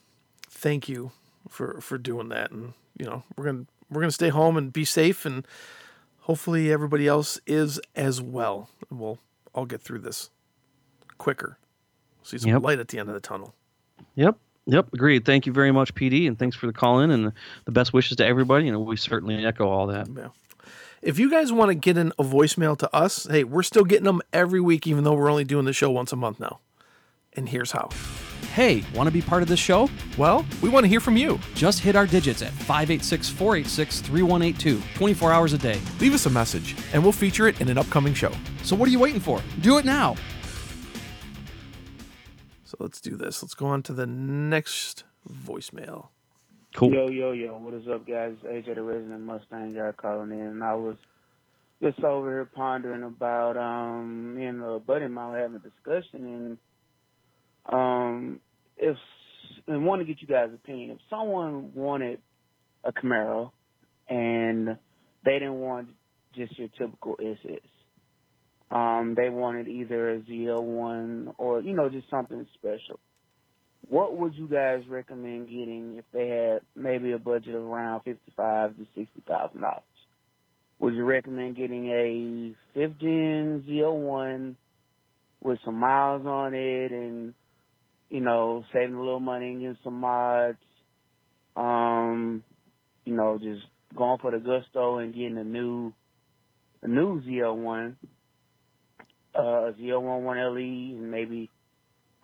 thank 0.50 0.90
you 0.90 1.12
for 1.48 1.80
for 1.82 1.98
doing 1.98 2.30
that. 2.30 2.52
And 2.52 2.74
you 2.98 3.06
know 3.06 3.24
we're 3.36 3.46
gonna 3.46 3.66
we're 3.90 4.02
gonna 4.02 4.12
stay 4.12 4.30
home 4.30 4.58
and 4.58 4.74
be 4.74 4.86
safe 4.86 5.26
and 5.26 5.46
hopefully 6.22 6.72
everybody 6.72 7.08
else 7.08 7.40
is 7.46 7.80
as 7.96 8.22
well. 8.22 8.70
We'll 8.90 9.20
all 9.54 9.66
get 9.66 9.82
through 9.82 10.00
this 10.00 10.30
quicker 11.18 11.58
see 12.28 12.38
some 12.38 12.52
Yep. 12.52 12.62
light 12.64 12.80
at 12.80 12.88
the 12.90 13.00
end 13.00 13.10
of 13.10 13.16
the 13.16 13.22
tunnel 13.22 13.54
Yep. 14.16 14.36
Yep. 14.68 14.88
Agreed. 14.94 15.24
Thank 15.26 15.46
you 15.46 15.54
very 15.54 15.72
much, 15.72 15.96
PD, 15.96 16.28
and 16.28 16.38
thanks 16.38 16.56
for 16.56 16.68
the 16.68 16.74
call 16.74 17.00
in 17.00 17.10
and 17.12 17.32
the 17.66 17.72
best 17.72 17.94
wishes 17.94 18.18
to 18.18 18.26
everybody. 18.26 18.68
And 18.68 18.86
we 18.86 18.98
certainly 18.98 19.46
echo 19.46 19.68
all 19.68 19.88
that. 19.88 20.08
yeah 20.16 20.28
if 21.02 21.20
you 21.20 21.30
guys 21.30 21.54
want 21.54 21.70
to 21.70 21.76
get 21.76 21.96
in 21.96 22.12
a 22.20 22.24
voicemail 22.24 22.76
to 22.78 22.94
us 22.96 23.28
hey 23.30 23.44
we're 23.44 23.62
still 23.64 23.84
getting 23.84 24.04
them 24.06 24.20
every 24.34 24.60
week 24.60 24.88
even 24.88 25.04
though 25.04 25.14
we're 25.14 25.30
only 25.30 25.44
doing 25.44 25.64
the 25.66 25.72
show 25.72 25.92
once 25.92 26.12
a 26.12 26.16
month 26.16 26.40
now 26.40 26.60
and 27.34 27.48
here's 27.50 27.72
how 27.72 27.88
Hey, 28.56 28.84
want 28.96 29.06
to 29.08 29.12
be 29.14 29.22
part 29.22 29.44
of 29.44 29.48
this 29.48 29.60
show? 29.60 29.88
well 30.18 30.44
we 30.62 30.70
want 30.70 30.84
to 30.86 30.88
hear 30.88 31.00
from 31.00 31.16
you 31.16 31.40
Just 31.54 31.80
hit 31.82 31.96
our 31.96 32.08
digits 32.08 32.42
at 32.42 32.52
586 32.52 33.30
486 33.30 34.02
3182, 34.02 34.82
24 34.96 35.32
hours 35.32 35.54
a 35.54 35.58
day. 35.60 35.80
leave 36.00 36.16
us 36.16 36.26
a 36.26 36.30
message 36.32 36.76
and 36.94 37.04
we'll 37.04 37.12
feature 37.12 37.48
it 37.48 37.62
in 37.62 37.70
an 37.70 37.78
upcoming 37.78 38.16
show 38.16 38.32
So 38.64 38.76
what 38.76 38.90
are 38.90 38.92
you 38.92 39.00
waiting 39.00 39.22
for? 39.22 39.40
Do 39.62 39.78
it 39.78 39.86
now. 39.86 40.16
So 42.78 42.84
let's 42.84 43.02
do 43.02 43.16
this 43.16 43.42
let's 43.42 43.54
go 43.54 43.66
on 43.66 43.82
to 43.82 43.94
the 43.94 44.06
next 44.06 45.04
voicemail 45.30 46.10
Cool. 46.78 46.94
Yo, 46.94 47.08
yo, 47.10 47.32
yo, 47.32 47.58
what 47.58 47.74
is 47.74 47.88
up, 47.88 48.08
guys? 48.08 48.36
AJ 48.46 48.76
the 48.76 48.84
Resident 48.84 49.22
Mustang 49.22 49.74
guy 49.74 49.92
calling 49.94 50.30
in. 50.30 50.46
And 50.46 50.64
I 50.64 50.76
was 50.76 50.96
just 51.82 52.04
over 52.04 52.30
here 52.30 52.46
pondering 52.46 53.02
about, 53.02 53.58
um, 53.58 54.36
me 54.36 54.46
and 54.46 54.62
a 54.62 54.78
buddy 54.78 55.06
of 55.06 55.12
mine 55.12 55.32
were 55.32 55.40
having 55.40 55.56
a 55.56 55.60
discussion, 55.60 56.58
and, 57.66 57.74
um, 57.74 58.40
if, 58.78 58.96
and 59.68 59.88
want 59.88 60.02
to 60.02 60.06
get 60.06 60.22
you 60.22 60.28
guys' 60.28 60.52
opinion. 60.54 60.92
If 60.92 61.00
someone 61.10 61.72
wanted 61.74 62.20
a 62.84 62.92
Camaro 62.92 63.52
and 64.08 64.78
they 65.26 65.34
didn't 65.34 65.60
want 65.60 65.90
just 66.36 66.60
your 66.60 66.68
typical 66.78 67.18
SS, 67.20 67.60
um, 68.72 69.16
they 69.16 69.30
wanted 69.30 69.68
either 69.68 70.12
a 70.12 70.20
ZL1 70.20 71.36
or, 71.38 71.62
you 71.62 71.74
know, 71.74 71.90
just 71.90 72.10
something 72.10 72.46
special 72.56 73.00
what 73.90 74.18
would 74.18 74.36
you 74.36 74.48
guys 74.48 74.84
recommend 74.90 75.48
getting 75.48 75.96
if 75.98 76.06
they 76.12 76.28
had 76.28 76.62
maybe 76.76 77.12
a 77.14 77.18
budget 77.18 77.56
of 77.56 77.64
around 77.64 78.02
fifty-five 78.02 78.76
to 78.78 78.86
sixty 78.96 79.22
thousand 79.28 79.62
dollars? 79.62 79.84
Would 80.80 80.94
you 80.94 81.06
recommend 81.06 81.56
getting 81.56 81.88
a 81.88 82.54
fifth 82.74 83.00
gen 83.00 83.64
ZL1 83.68 84.56
with 85.42 85.60
some 85.66 85.80
miles 85.80 86.26
on 86.26 86.54
it 86.54 86.92
and 86.92 87.34
you 88.10 88.22
know 88.22 88.64
saving 88.74 88.96
a 88.96 89.00
little 89.00 89.20
money 89.20 89.48
and 89.48 89.62
getting 89.62 89.78
some 89.84 90.00
mods? 90.00 90.58
Um, 91.56 92.44
you 93.06 93.16
know, 93.16 93.40
just 93.40 93.66
going 93.96 94.20
for 94.20 94.32
the 94.32 94.38
gusto 94.38 94.98
and 94.98 95.14
getting 95.14 95.38
a 95.38 95.44
new 95.44 95.94
a 96.84 96.88
new 96.88 97.22
ZL1, 97.22 97.96
uh, 99.38 99.70
a 99.70 99.74
ZL1 99.74 100.24
1LE, 100.24 100.92
and 100.98 101.12
maybe 101.12 101.52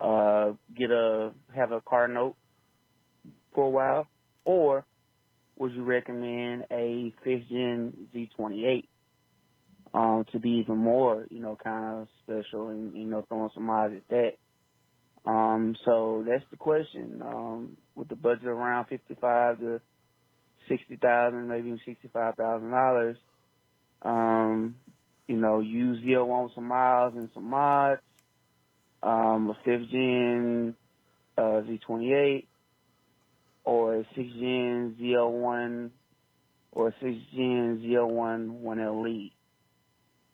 uh, 0.00 0.52
get 0.76 0.90
a 0.90 1.34
have 1.54 1.72
a 1.72 1.82
car 1.82 2.08
note 2.08 2.36
for 3.54 3.66
a 3.66 3.70
while, 3.70 4.08
or 4.44 4.86
would 5.58 5.72
you 5.72 5.84
recommend 5.84 6.64
a 6.70 7.12
fifth 7.24 7.48
gen 7.50 8.08
Z28 8.14 8.88
um, 9.94 10.24
to 10.32 10.40
be 10.40 10.62
even 10.64 10.78
more, 10.78 11.26
you 11.30 11.40
know, 11.40 11.56
kind 11.62 12.02
of 12.02 12.08
special 12.22 12.68
and 12.68 12.96
you 12.96 13.06
know 13.06 13.24
throwing 13.28 13.50
some 13.54 13.70
odds 13.70 13.94
at 13.96 14.08
that? 14.10 14.30
Um, 15.30 15.76
so 15.84 16.24
that's 16.28 16.44
the 16.50 16.56
question. 16.56 17.22
Um, 17.22 17.78
with 17.94 18.08
the 18.08 18.16
budget 18.16 18.46
around 18.46 18.86
fifty-five 18.88 19.60
to 19.60 19.80
sixty 20.68 20.96
thousand, 20.96 21.48
maybe 21.48 21.80
sixty-five 21.86 22.36
thousand 22.36 22.70
dollars, 22.70 23.16
um, 24.02 24.76
you 25.26 25.36
know, 25.36 25.60
use 25.60 26.04
ZL1 26.04 26.44
with 26.44 26.54
some 26.54 26.68
miles 26.68 27.14
and 27.16 27.30
some 27.34 27.50
mods 27.50 28.00
um, 29.04 29.50
a 29.50 29.54
fifth 29.64 29.90
gen 29.90 30.74
uh, 31.36 31.60
Z28 31.62 32.46
or 33.64 33.96
a 33.96 34.04
sixth 34.16 34.34
gen 34.34 34.96
ZL1 35.00 35.90
or 36.72 36.88
a 36.88 36.92
sixth 36.92 37.20
gen 37.34 37.82
ZL1 37.84 38.62
1LE. 38.62 39.30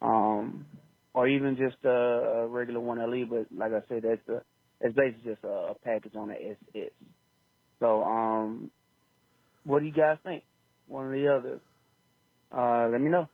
Um, 0.00 0.66
or 1.12 1.26
even 1.28 1.56
just 1.56 1.84
a, 1.84 1.88
a 1.90 2.46
regular 2.46 2.80
1LE, 2.80 3.28
but 3.28 3.46
like 3.54 3.72
I 3.72 3.86
said, 3.88 4.04
that's 4.04 4.28
a, 4.28 4.42
it's 4.80 4.96
basically 4.96 5.32
just 5.32 5.44
a, 5.44 5.72
a 5.72 5.74
package 5.84 6.14
on 6.16 6.28
the 6.28 6.34
SS. 6.34 6.92
So, 7.80 8.02
um, 8.04 8.70
what 9.64 9.80
do 9.80 9.86
you 9.86 9.92
guys 9.92 10.18
think? 10.22 10.44
One 10.86 11.06
or 11.06 11.16
the 11.16 11.28
other? 11.28 11.60
Uh, 12.56 12.88
let 12.90 13.00
me 13.00 13.10
know. 13.10 13.28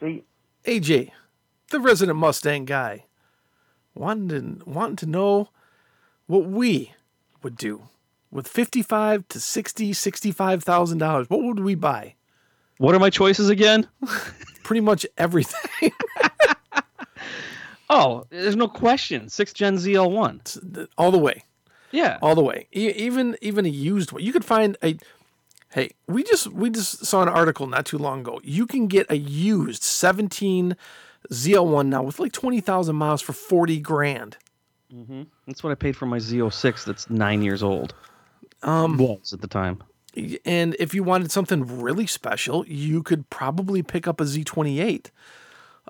See 0.00 0.06
you. 0.06 0.22
AJ, 0.64 1.10
the 1.70 1.80
resident 1.80 2.18
Mustang 2.18 2.64
guy, 2.64 3.06
wanting 3.94 4.58
to, 4.58 4.64
wanting 4.68 4.96
to 4.96 5.06
know 5.06 5.48
what 6.26 6.44
we 6.46 6.92
would 7.42 7.56
do 7.56 7.82
with 8.30 8.46
fifty-five 8.46 9.26
to 9.28 9.40
sixty, 9.40 9.92
sixty-five 9.92 10.62
thousand 10.62 10.98
dollars. 10.98 11.28
What 11.30 11.42
would 11.42 11.60
we 11.60 11.74
buy? 11.74 12.14
What 12.78 12.94
are 12.94 12.98
my 13.00 13.10
choices 13.10 13.48
again? 13.48 13.86
Pretty 14.64 14.80
much 14.80 15.04
everything. 15.18 15.92
Oh, 17.92 18.24
there's 18.30 18.54
no 18.54 18.68
question. 18.68 19.28
6 19.28 19.52
gen 19.52 19.74
ZL1. 19.76 20.86
all 20.96 21.10
the 21.10 21.18
way, 21.18 21.42
Yeah. 21.90 22.18
all 22.22 22.36
the 22.36 22.42
way. 22.42 22.68
E- 22.72 22.90
even 22.90 23.36
even 23.42 23.66
a 23.66 23.68
used 23.68 24.12
one, 24.12 24.22
you 24.22 24.32
could 24.32 24.44
find 24.44 24.76
a. 24.82 24.96
Hey, 25.72 25.90
we 26.08 26.22
just 26.24 26.48
we 26.48 26.70
just 26.70 27.04
saw 27.06 27.22
an 27.22 27.28
article 27.28 27.66
not 27.66 27.86
too 27.86 27.98
long 27.98 28.20
ago. 28.20 28.40
You 28.42 28.66
can 28.66 28.86
get 28.88 29.06
a 29.10 29.16
used 29.16 29.82
seventeen 29.82 30.76
ZL1 31.30 31.86
now 31.86 32.02
with 32.02 32.18
like 32.18 32.32
twenty 32.32 32.60
thousand 32.60 32.96
miles 32.96 33.22
for 33.22 33.32
forty 33.32 33.78
grand. 33.78 34.36
hmm 34.90 35.22
That's 35.46 35.62
what 35.62 35.70
I 35.70 35.74
paid 35.76 35.96
for 35.96 36.06
my 36.06 36.18
Z06 36.18 36.84
that's 36.84 37.08
nine 37.08 37.42
years 37.42 37.62
old. 37.62 37.94
Um, 38.62 38.96
Was 38.98 39.32
at 39.32 39.40
the 39.40 39.46
time. 39.48 39.82
And 40.44 40.74
if 40.80 40.92
you 40.92 41.04
wanted 41.04 41.30
something 41.30 41.80
really 41.80 42.06
special, 42.06 42.66
you 42.66 43.02
could 43.04 43.30
probably 43.30 43.80
pick 43.82 44.08
up 44.08 44.20
a 44.20 44.24
Z28, 44.24 45.06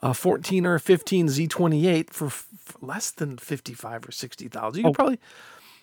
a 0.03 0.13
14 0.13 0.67
or 0.67 0.75
a 0.75 0.81
15 0.81 1.29
Z28 1.29 2.11
for, 2.11 2.27
f- 2.27 2.47
less 2.83 3.11
than 3.11 3.39
55 3.39 4.09
or 4.09 4.13
60,000. 4.13 4.79
You 4.79 4.85
could 4.85 4.91
Oh. 4.91 4.93
probably 4.93 5.19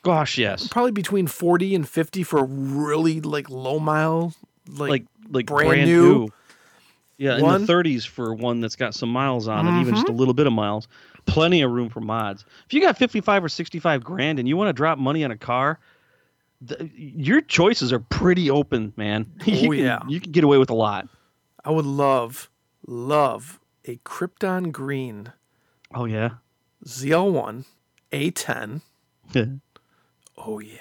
Gosh, 0.07 0.37
yes. 0.37 0.67
probably 0.69 0.91
between 0.93 1.27
40 1.27 1.75
and 1.75 1.87
50 1.87 2.23
for 2.23 2.39
a 2.39 2.43
really 2.43 3.19
like 3.21 3.49
low 3.49 3.77
mile 3.79 4.33
like, 4.69 4.89
Like 4.89 5.05
like 5.29 5.45
brand 5.47 5.67
brand, 5.69 5.85
new 5.89 6.01
new. 6.01 6.27
Yeah, 7.17 7.41
one. 7.41 7.55
in 7.61 7.65
the 7.65 7.73
30s 7.73 8.07
for 8.07 8.33
one 8.33 8.61
that's 8.61 8.75
got 8.75 8.93
some 8.93 9.09
miles 9.09 9.47
on 9.47 9.67
it, 9.67 9.81
even 9.81 9.95
just 9.95 10.07
a 10.07 10.11
mm-hmm. 10.11 10.19
little 10.19 10.33
bit 10.33 10.47
of 10.47 10.53
miles. 10.53 10.87
Plenty 11.25 11.61
of 11.61 11.71
room 11.71 11.89
for 11.89 11.99
mods. 11.99 12.45
If 12.67 12.73
you 12.73 12.79
got 12.81 12.97
55 12.97 13.43
or 13.43 13.49
65 13.49 14.03
grand 14.03 14.39
and 14.39 14.47
you 14.47 14.55
want 14.55 14.69
to 14.69 14.73
drop 14.73 14.97
money 14.97 15.23
on 15.25 15.31
a 15.31 15.37
car, 15.37 15.79
th- 16.65 16.89
your 16.95 17.41
choices 17.41 17.91
are 17.91 17.99
pretty 17.99 18.49
open, 18.49 18.93
man. 18.95 19.29
You 19.45 19.67
Oh, 19.67 19.71
can- 19.71 19.83
yeah. 19.83 19.99
you 20.07 20.21
can 20.21 20.31
get 20.31 20.43
away 20.43 20.57
with 20.57 20.69
a 20.69 20.75
lot. 20.75 21.07
I 21.65 21.71
would 21.71 21.85
love 21.85 22.49
love 22.85 23.59
a 23.83 23.97
Krypton 24.05 24.71
green 24.71 25.33
Oh 25.93 26.05
yeah. 26.05 26.29
ZL1 26.85 27.65
A10. 28.13 28.81
Oh 30.37 30.59
yeah. 30.59 30.77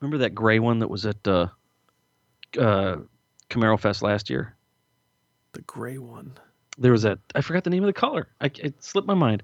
Remember 0.00 0.18
that 0.18 0.34
gray 0.34 0.58
one 0.58 0.78
that 0.80 0.88
was 0.88 1.06
at 1.06 1.26
uh, 1.26 1.46
uh, 2.58 2.96
Camaro 3.50 3.78
Fest 3.78 4.02
last 4.02 4.28
year? 4.30 4.56
The 5.52 5.62
gray 5.62 5.98
one. 5.98 6.32
There 6.78 6.92
was 6.92 7.02
that 7.02 7.18
I 7.34 7.42
forgot 7.42 7.64
the 7.64 7.70
name 7.70 7.82
of 7.82 7.86
the 7.86 7.92
color. 7.92 8.28
I, 8.40 8.50
it 8.58 8.82
slipped 8.82 9.06
my 9.06 9.14
mind. 9.14 9.42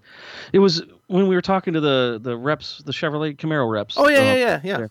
It 0.53 0.59
was 0.61 0.83
when 1.09 1.29
we 1.29 1.35
were 1.35 1.43
talking 1.43 1.75
to 1.75 1.81
the 1.81 2.19
the 2.23 2.37
reps, 2.37 2.83
the 2.85 2.93
Chevrolet 2.93 3.37
Camaro 3.37 3.71
reps. 3.71 3.97
Oh 3.99 4.09
yeah, 4.09 4.19
uh, 4.19 4.23
yeah, 4.23 4.35
yeah, 4.35 4.61
yeah. 4.65 4.77
there. 4.79 4.91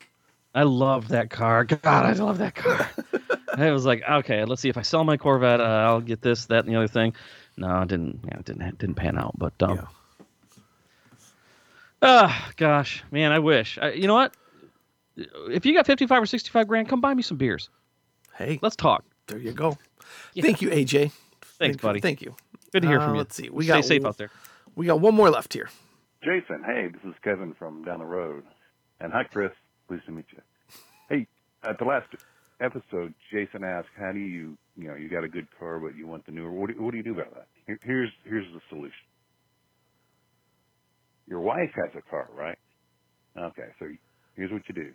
I 0.53 0.63
love 0.63 1.09
that 1.09 1.29
car. 1.29 1.63
God, 1.65 1.83
I 1.83 2.13
love 2.13 2.37
that 2.39 2.55
car. 2.55 2.89
I 3.57 3.71
was 3.71 3.85
like, 3.85 4.03
okay, 4.07 4.45
let's 4.45 4.61
see 4.61 4.69
if 4.69 4.77
I 4.77 4.81
sell 4.81 5.03
my 5.03 5.17
Corvette, 5.17 5.59
uh, 5.59 5.63
I'll 5.63 6.01
get 6.01 6.21
this, 6.21 6.45
that, 6.45 6.65
and 6.65 6.73
the 6.73 6.77
other 6.77 6.87
thing. 6.87 7.13
No, 7.57 7.81
it 7.81 7.89
didn't. 7.89 8.19
Yeah, 8.23 8.39
it 8.39 8.45
didn't. 8.45 8.61
It 8.61 8.77
didn't 8.77 8.95
pan 8.95 9.17
out. 9.17 9.37
But 9.37 9.53
um, 9.61 9.75
Yeah. 9.75 9.85
Ah, 12.01 12.51
gosh, 12.57 13.03
man, 13.11 13.31
I 13.31 13.39
wish. 13.39 13.77
I, 13.81 13.91
you 13.93 14.07
know 14.07 14.13
what? 14.15 14.35
If 15.15 15.65
you 15.65 15.73
got 15.73 15.85
fifty-five 15.87 16.21
or 16.21 16.25
sixty-five 16.25 16.67
grand, 16.67 16.87
come 16.89 17.01
buy 17.01 17.13
me 17.13 17.23
some 17.23 17.37
beers. 17.37 17.69
Hey, 18.35 18.59
Let's 18.61 18.75
talk. 18.75 19.03
there 19.27 19.39
you 19.39 19.51
go. 19.51 19.77
Thank 20.39 20.61
you, 20.61 20.69
AJ. 20.69 20.91
Thanks, 20.91 21.11
Thank- 21.57 21.81
buddy. 21.81 21.99
Thank 21.99 22.21
you. 22.21 22.35
Good 22.71 22.83
to 22.83 22.87
hear 22.87 22.99
Uh, 22.99 23.05
from 23.05 23.13
you. 23.15 23.17
let's 23.19 23.35
see. 23.35 23.49
We 23.49 23.63
Stay 23.63 23.73
got 23.73 23.85
safe 23.85 24.05
out 24.05 24.17
there. 24.17 24.29
We 24.75 24.85
got 24.85 24.99
one 24.99 25.15
more 25.15 25.29
left 25.31 25.53
here. 25.53 25.69
Jason, 26.23 26.63
hey, 26.63 26.89
this 26.89 27.01
is 27.03 27.15
Kevin 27.23 27.53
from 27.57 27.83
down 27.83 27.99
the 27.99 28.05
road. 28.05 28.43
And 28.99 29.11
hi, 29.11 29.23
Chris. 29.23 29.51
Pleased 29.87 30.05
to 30.05 30.11
meet 30.11 30.25
you. 30.31 30.41
Hey, 31.09 31.27
at 31.63 31.79
the 31.79 31.85
last 31.85 32.07
episode, 32.59 33.13
Jason 33.31 33.63
asked, 33.63 33.87
how 33.97 34.11
do 34.11 34.19
you, 34.19 34.57
you 34.75 34.87
know, 34.89 34.95
you 34.95 35.09
got 35.09 35.23
a 35.23 35.27
good 35.29 35.47
car, 35.57 35.79
but 35.79 35.95
you 35.95 36.05
want 36.05 36.25
the 36.25 36.31
newer. 36.31 36.51
What 36.51 36.69
do, 36.69 36.81
what 36.83 36.91
do 36.91 36.97
you 36.97 37.03
do 37.03 37.13
about 37.13 37.33
that? 37.33 37.47
Here, 37.65 37.79
here's, 37.83 38.09
here's 38.25 38.45
the 38.53 38.59
solution. 38.69 38.91
Your 41.27 41.41
wife 41.41 41.71
has 41.75 41.91
a 41.97 42.01
car, 42.09 42.29
right? 42.33 42.57
Okay, 43.37 43.69
so 43.79 43.87
here's 44.35 44.51
what 44.51 44.63
you 44.69 44.75
do. 44.75 44.93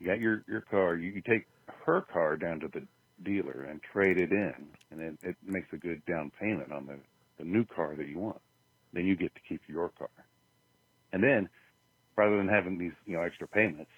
You 0.00 0.06
got 0.08 0.20
your, 0.20 0.44
your 0.48 0.62
car, 0.62 0.96
you, 0.96 1.10
you 1.12 1.22
take 1.22 1.46
her 1.86 2.02
car 2.02 2.36
down 2.36 2.60
to 2.60 2.68
the 2.68 2.86
dealer 3.22 3.66
and 3.70 3.80
trade 3.92 4.18
it 4.20 4.32
in, 4.32 4.54
and 4.90 5.00
it, 5.00 5.18
it 5.22 5.36
makes 5.44 5.68
a 5.72 5.76
good 5.76 6.04
down 6.06 6.32
payment 6.40 6.72
on 6.72 6.86
the, 6.86 6.98
the 7.38 7.44
new 7.44 7.64
car 7.64 7.96
that 7.96 8.08
you 8.08 8.18
want 8.18 8.40
then 8.92 9.06
you 9.06 9.16
get 9.16 9.34
to 9.34 9.40
keep 9.48 9.62
your 9.68 9.90
car. 9.90 10.10
And 11.12 11.22
then, 11.22 11.48
rather 12.16 12.36
than 12.36 12.48
having 12.48 12.78
these, 12.78 12.92
you 13.06 13.16
know, 13.16 13.22
extra 13.22 13.48
payments, 13.48 13.90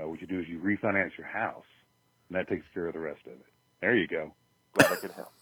uh, 0.00 0.08
what 0.08 0.20
you 0.20 0.26
do 0.26 0.40
is 0.40 0.48
you 0.48 0.60
refinance 0.60 1.16
your 1.18 1.26
house, 1.26 1.64
and 2.28 2.38
that 2.38 2.48
takes 2.48 2.66
care 2.74 2.86
of 2.86 2.94
the 2.94 3.00
rest 3.00 3.20
of 3.26 3.32
it. 3.32 3.46
There 3.80 3.96
you 3.96 4.06
go. 4.06 4.34
Glad 4.74 4.92
I 4.92 4.96
could 4.96 5.12
help. 5.12 5.32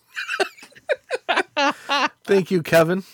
Thank 2.24 2.50
you, 2.50 2.62
Kevin. 2.62 3.04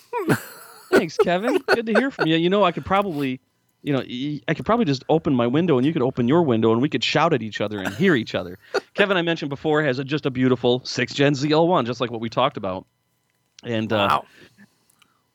Thanks, 0.98 1.16
Kevin. 1.16 1.58
Good 1.58 1.86
to 1.86 1.92
hear 1.92 2.10
from 2.10 2.26
you. 2.26 2.36
You 2.36 2.50
know, 2.50 2.64
I 2.64 2.72
could 2.72 2.84
probably, 2.84 3.40
you 3.82 3.92
know, 3.92 4.00
I 4.48 4.54
could 4.54 4.66
probably 4.66 4.84
just 4.84 5.04
open 5.08 5.34
my 5.34 5.46
window 5.46 5.76
and 5.76 5.86
you 5.86 5.92
could 5.92 6.02
open 6.02 6.28
your 6.28 6.42
window 6.42 6.72
and 6.72 6.80
we 6.80 6.88
could 6.88 7.04
shout 7.04 7.32
at 7.32 7.42
each 7.42 7.60
other 7.60 7.78
and 7.78 7.94
hear 7.94 8.14
each 8.14 8.34
other. 8.34 8.58
Kevin, 8.94 9.16
I 9.16 9.22
mentioned 9.22 9.50
before, 9.50 9.82
has 9.82 9.98
a, 9.98 10.04
just 10.04 10.26
a 10.26 10.30
beautiful 10.30 10.80
six 10.84 11.12
gen 11.14 11.34
ZL1, 11.34 11.86
just 11.86 12.00
like 12.00 12.10
what 12.10 12.20
we 12.20 12.28
talked 12.28 12.56
about. 12.56 12.86
And 13.62 13.92
uh, 13.92 14.08
Wow. 14.10 14.24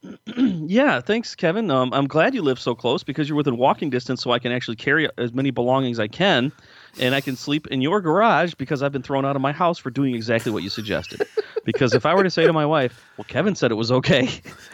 yeah, 0.38 1.02
thanks, 1.02 1.36
Kevin. 1.36 1.70
Um, 1.70 1.94
I'm 1.94 2.08
glad 2.08 2.34
you 2.34 2.42
live 2.42 2.60
so 2.60 2.74
close 2.74 3.04
because 3.04 3.28
you're 3.28 3.36
within 3.36 3.58
walking 3.58 3.90
distance, 3.90 4.22
so 4.22 4.32
I 4.32 4.40
can 4.40 4.52
actually 4.52 4.78
carry 4.78 5.10
as 5.18 5.34
many 5.34 5.52
belongings 5.52 6.00
I 6.00 6.08
can, 6.08 6.52
and 7.00 7.14
I 7.14 7.22
can 7.22 7.36
sleep 7.36 7.68
in 7.68 7.82
your 7.82 8.02
garage 8.02 8.54
because 8.56 8.82
I've 8.82 8.92
been 8.92 9.04
thrown 9.04 9.26
out 9.26 9.36
of 9.36 9.42
my 9.42 9.52
house 9.52 9.78
for 9.78 9.90
doing 9.90 10.16
exactly 10.16 10.52
what 10.52 10.64
you 10.64 10.70
suggested. 10.70 11.22
because 11.66 11.94
if 11.94 12.06
I 12.06 12.14
were 12.16 12.24
to 12.24 12.30
say 12.30 12.46
to 12.46 12.54
my 12.54 12.66
wife, 12.66 13.04
"Well, 13.18 13.26
Kevin 13.28 13.56
said 13.56 13.72
it 13.72 13.76
was 13.76 13.92
okay," 13.92 14.30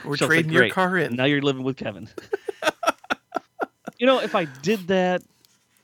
We're 0.06 0.17
say, 0.17 0.25
trading 0.28 0.51
your 0.51 0.69
car 0.69 0.97
in." 0.97 1.15
Now 1.15 1.25
you're 1.25 1.41
living 1.41 1.63
with 1.63 1.78
Kevin. 1.78 2.08
you 3.97 4.06
know, 4.08 4.19
if 4.19 4.36
I 4.36 4.45
did 4.45 4.88
that 4.88 5.23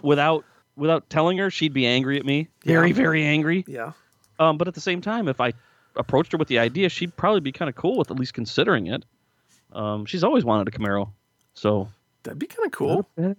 without 0.01 0.45
without 0.75 1.09
telling 1.09 1.37
her, 1.37 1.49
she'd 1.51 1.73
be 1.73 1.85
angry 1.85 2.17
at 2.17 2.25
me, 2.25 2.47
very, 2.63 2.89
Yeah. 2.89 2.95
very 2.95 3.23
angry. 3.25 3.63
Yeah. 3.67 3.91
Um, 4.39 4.57
but 4.57 4.67
at 4.67 4.73
the 4.73 4.81
same 4.81 5.01
time, 5.01 5.27
if 5.27 5.39
I 5.41 5.53
approached 5.95 6.31
her 6.31 6.37
with 6.37 6.47
the 6.47 6.57
idea, 6.59 6.89
she'd 6.89 7.15
probably 7.15 7.41
be 7.41 7.51
kind 7.51 7.69
of 7.69 7.75
cool 7.75 7.97
with 7.97 8.09
at 8.09 8.17
least 8.17 8.33
considering 8.33 8.87
it. 8.87 9.03
Um, 9.73 10.05
she's 10.05 10.23
always 10.23 10.43
wanted 10.43 10.67
a 10.67 10.71
Camaro, 10.71 11.09
so 11.53 11.89
That'd 12.23 12.39
be 12.39 12.47
kind 12.47 12.65
of 12.65 12.71
cool. 12.71 13.07
yeah, 13.17 13.33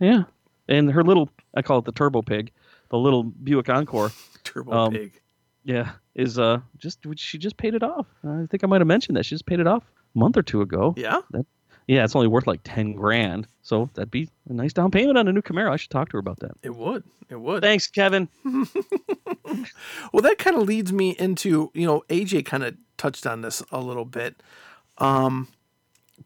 yeah. 0.00 0.22
And 0.68 0.90
her 0.90 1.02
little, 1.04 1.28
I 1.54 1.62
call 1.62 1.78
it 1.78 1.84
the 1.84 1.92
Turbo 1.92 2.22
Pig, 2.22 2.50
the 2.90 2.98
little 2.98 3.22
Buick 3.22 3.68
Encore, 3.68 4.10
Turbo 4.44 4.72
Um, 4.72 4.92
Pig. 4.92 5.20
yeah, 5.64 5.92
is 6.14 6.38
uh 6.38 6.60
just 6.78 7.00
she 7.16 7.38
just 7.38 7.56
paid 7.56 7.74
it 7.74 7.82
off. 7.82 8.06
I 8.24 8.46
think 8.50 8.64
I 8.64 8.66
might 8.66 8.80
have 8.80 8.88
mentioned 8.88 9.16
that 9.16 9.24
she 9.26 9.34
just 9.34 9.46
paid 9.46 9.60
it 9.60 9.66
off 9.66 9.84
a 10.14 10.18
month 10.18 10.36
or 10.36 10.42
two 10.42 10.60
ago. 10.62 10.94
Yeah. 10.96 11.20
Yeah, 11.88 12.02
it's 12.04 12.16
only 12.16 12.26
worth 12.26 12.48
like 12.48 12.60
ten 12.64 12.94
grand, 12.94 13.46
so 13.62 13.88
that'd 13.94 14.10
be 14.10 14.28
a 14.48 14.52
nice 14.52 14.72
down 14.72 14.90
payment 14.90 15.16
on 15.18 15.28
a 15.28 15.32
new 15.32 15.40
Camaro. 15.42 15.70
I 15.70 15.76
should 15.76 15.90
talk 15.90 16.08
to 16.08 16.14
her 16.14 16.18
about 16.18 16.40
that. 16.40 16.50
It 16.64 16.74
would. 16.74 17.04
It 17.28 17.40
would. 17.40 17.62
Thanks, 17.62 17.86
Kevin. 17.86 18.28
Well, 20.12 20.22
that 20.22 20.38
kind 20.38 20.56
of 20.56 20.62
leads 20.62 20.92
me 20.92 21.10
into, 21.18 21.70
you 21.74 21.86
know, 21.86 22.02
AJ 22.08 22.44
kind 22.46 22.64
of 22.64 22.76
touched 22.96 23.26
on 23.26 23.42
this 23.42 23.62
a 23.70 23.80
little 23.80 24.04
bit 24.04 24.42
um, 24.98 25.48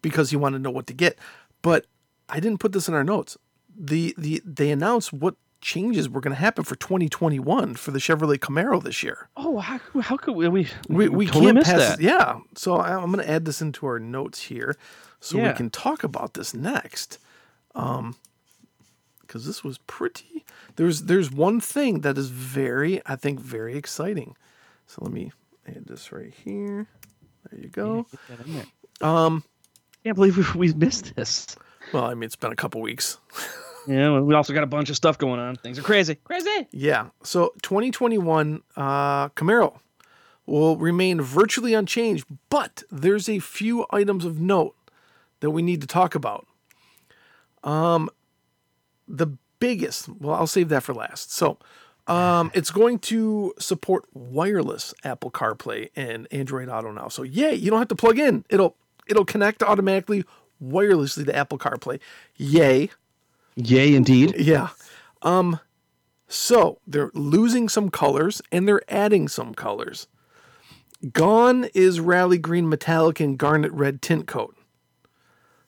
because 0.02 0.30
he 0.30 0.36
wanted 0.36 0.58
to 0.58 0.62
know 0.62 0.70
what 0.70 0.86
to 0.88 0.94
get. 0.94 1.18
But 1.62 1.86
I 2.28 2.40
didn't 2.40 2.58
put 2.60 2.72
this 2.72 2.88
in 2.88 2.94
our 2.94 3.04
notes. 3.04 3.36
The 3.76 4.14
the 4.16 4.42
They 4.44 4.70
announced 4.70 5.12
what 5.12 5.36
changes 5.60 6.08
were 6.08 6.20
going 6.20 6.34
to 6.34 6.40
happen 6.40 6.64
for 6.64 6.74
2021 6.76 7.74
for 7.74 7.90
the 7.90 7.98
Chevrolet 7.98 8.38
Camaro 8.38 8.82
this 8.82 9.02
year. 9.02 9.28
Oh, 9.36 9.58
how, 9.58 9.78
how 10.00 10.16
could 10.16 10.34
we 10.34 10.48
we 10.48 10.68
We, 10.88 11.08
we 11.08 11.26
totally 11.26 11.52
can't 11.52 11.64
pass 11.64 11.96
that? 11.96 12.00
Yeah. 12.00 12.40
So 12.56 12.76
I, 12.76 12.96
I'm 12.96 13.12
going 13.12 13.24
to 13.24 13.30
add 13.30 13.44
this 13.44 13.60
into 13.60 13.86
our 13.86 13.98
notes 13.98 14.42
here 14.42 14.76
so 15.20 15.38
we 15.38 15.52
can 15.52 15.68
talk 15.70 16.02
about 16.02 16.34
this 16.34 16.54
next. 16.54 17.18
Um, 17.74 18.16
because 19.20 19.46
this 19.46 19.62
was 19.62 19.78
pretty. 19.78 20.44
There's 20.74 21.02
there's 21.02 21.30
one 21.30 21.60
thing 21.60 22.00
that 22.00 22.18
is 22.18 22.30
very 22.30 23.00
I 23.06 23.14
think 23.14 23.38
very 23.38 23.76
exciting. 23.76 24.34
So 24.88 25.02
let 25.02 25.12
me 25.12 25.30
add 25.68 25.86
this 25.86 26.10
right 26.10 26.34
here. 26.44 26.88
There 27.48 27.60
you 27.60 27.68
go. 27.68 28.06
Um, 29.00 29.44
can't 30.02 30.16
believe 30.16 30.36
we, 30.36 30.68
we 30.68 30.74
missed 30.74 31.14
this. 31.14 31.56
Well, 31.92 32.04
I 32.04 32.14
mean 32.14 32.24
it's 32.24 32.36
been 32.36 32.52
a 32.52 32.56
couple 32.56 32.80
weeks. 32.80 33.18
Yeah, 33.86 34.20
we 34.20 34.34
also 34.34 34.52
got 34.52 34.62
a 34.62 34.66
bunch 34.66 34.90
of 34.90 34.96
stuff 34.96 35.16
going 35.18 35.40
on. 35.40 35.56
Things 35.56 35.78
are 35.78 35.82
crazy, 35.82 36.16
crazy. 36.16 36.68
Yeah. 36.70 37.08
So 37.22 37.52
2021 37.62 38.62
uh, 38.76 39.28
Camaro 39.30 39.80
will 40.46 40.76
remain 40.76 41.20
virtually 41.20 41.74
unchanged, 41.74 42.26
but 42.50 42.82
there's 42.90 43.28
a 43.28 43.38
few 43.38 43.86
items 43.90 44.24
of 44.24 44.38
note 44.38 44.76
that 45.40 45.50
we 45.50 45.62
need 45.62 45.80
to 45.80 45.86
talk 45.86 46.14
about. 46.14 46.46
Um, 47.64 48.10
the 49.08 49.38
biggest, 49.58 50.08
well, 50.08 50.34
I'll 50.34 50.46
save 50.46 50.68
that 50.68 50.82
for 50.82 50.94
last. 50.94 51.32
So, 51.32 51.58
um, 52.06 52.50
it's 52.54 52.70
going 52.70 52.98
to 53.00 53.54
support 53.58 54.04
wireless 54.12 54.94
Apple 55.04 55.30
CarPlay 55.30 55.90
and 55.96 56.28
Android 56.30 56.68
Auto 56.68 56.92
now. 56.92 57.08
So, 57.08 57.22
yay! 57.22 57.54
You 57.54 57.70
don't 57.70 57.78
have 57.78 57.88
to 57.88 57.96
plug 57.96 58.18
in. 58.18 58.44
It'll 58.50 58.76
it'll 59.08 59.24
connect 59.24 59.62
automatically 59.62 60.24
wirelessly 60.62 61.24
to 61.26 61.34
Apple 61.34 61.58
CarPlay. 61.58 62.00
Yay! 62.36 62.90
Yay, 63.56 63.94
indeed. 63.94 64.34
Yeah. 64.38 64.68
Um 65.22 65.60
so 66.28 66.78
they're 66.86 67.10
losing 67.12 67.68
some 67.68 67.90
colors 67.90 68.40
and 68.52 68.66
they're 68.66 68.82
adding 68.88 69.26
some 69.26 69.52
colors. 69.52 70.06
Gone 71.12 71.64
is 71.74 71.98
rally 71.98 72.38
green 72.38 72.68
metallic 72.68 73.18
and 73.20 73.36
garnet 73.36 73.72
red 73.72 74.00
tint 74.00 74.26
coat. 74.26 74.56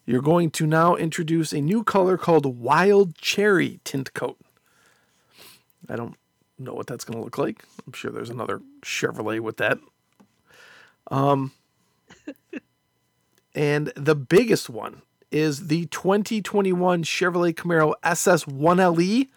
You're 0.07 0.23
going 0.23 0.51
to 0.53 0.67
now 0.67 0.95
introduce 0.95 1.53
a 1.53 1.61
new 1.61 1.83
color 1.83 2.17
called 2.17 2.59
wild 2.59 3.17
cherry 3.17 3.81
tint 3.83 4.15
coat. 4.15 4.39
I 5.89 5.97
don't 5.97 6.17
know 6.59 6.75
what 6.75 6.87
that's 6.87 7.05
going 7.05 7.19
to 7.19 7.25
look 7.25 7.39
like. 7.39 7.65
I'm 7.85 7.93
sure 7.93 8.13
there's 8.13 8.31
another 8.31 8.61
Chevrolet 8.83 9.41
with 9.41 9.57
that. 9.57 9.79
Um 11.11 11.53
and 13.55 13.93
the 13.97 14.15
biggest 14.15 14.69
one 14.71 15.03
is 15.31 15.69
the 15.69 15.87
2021 15.87 17.03
Chevrolet 17.05 17.55
Camaro 17.55 17.95
SS1LE 18.05 19.01
E 19.03 19.31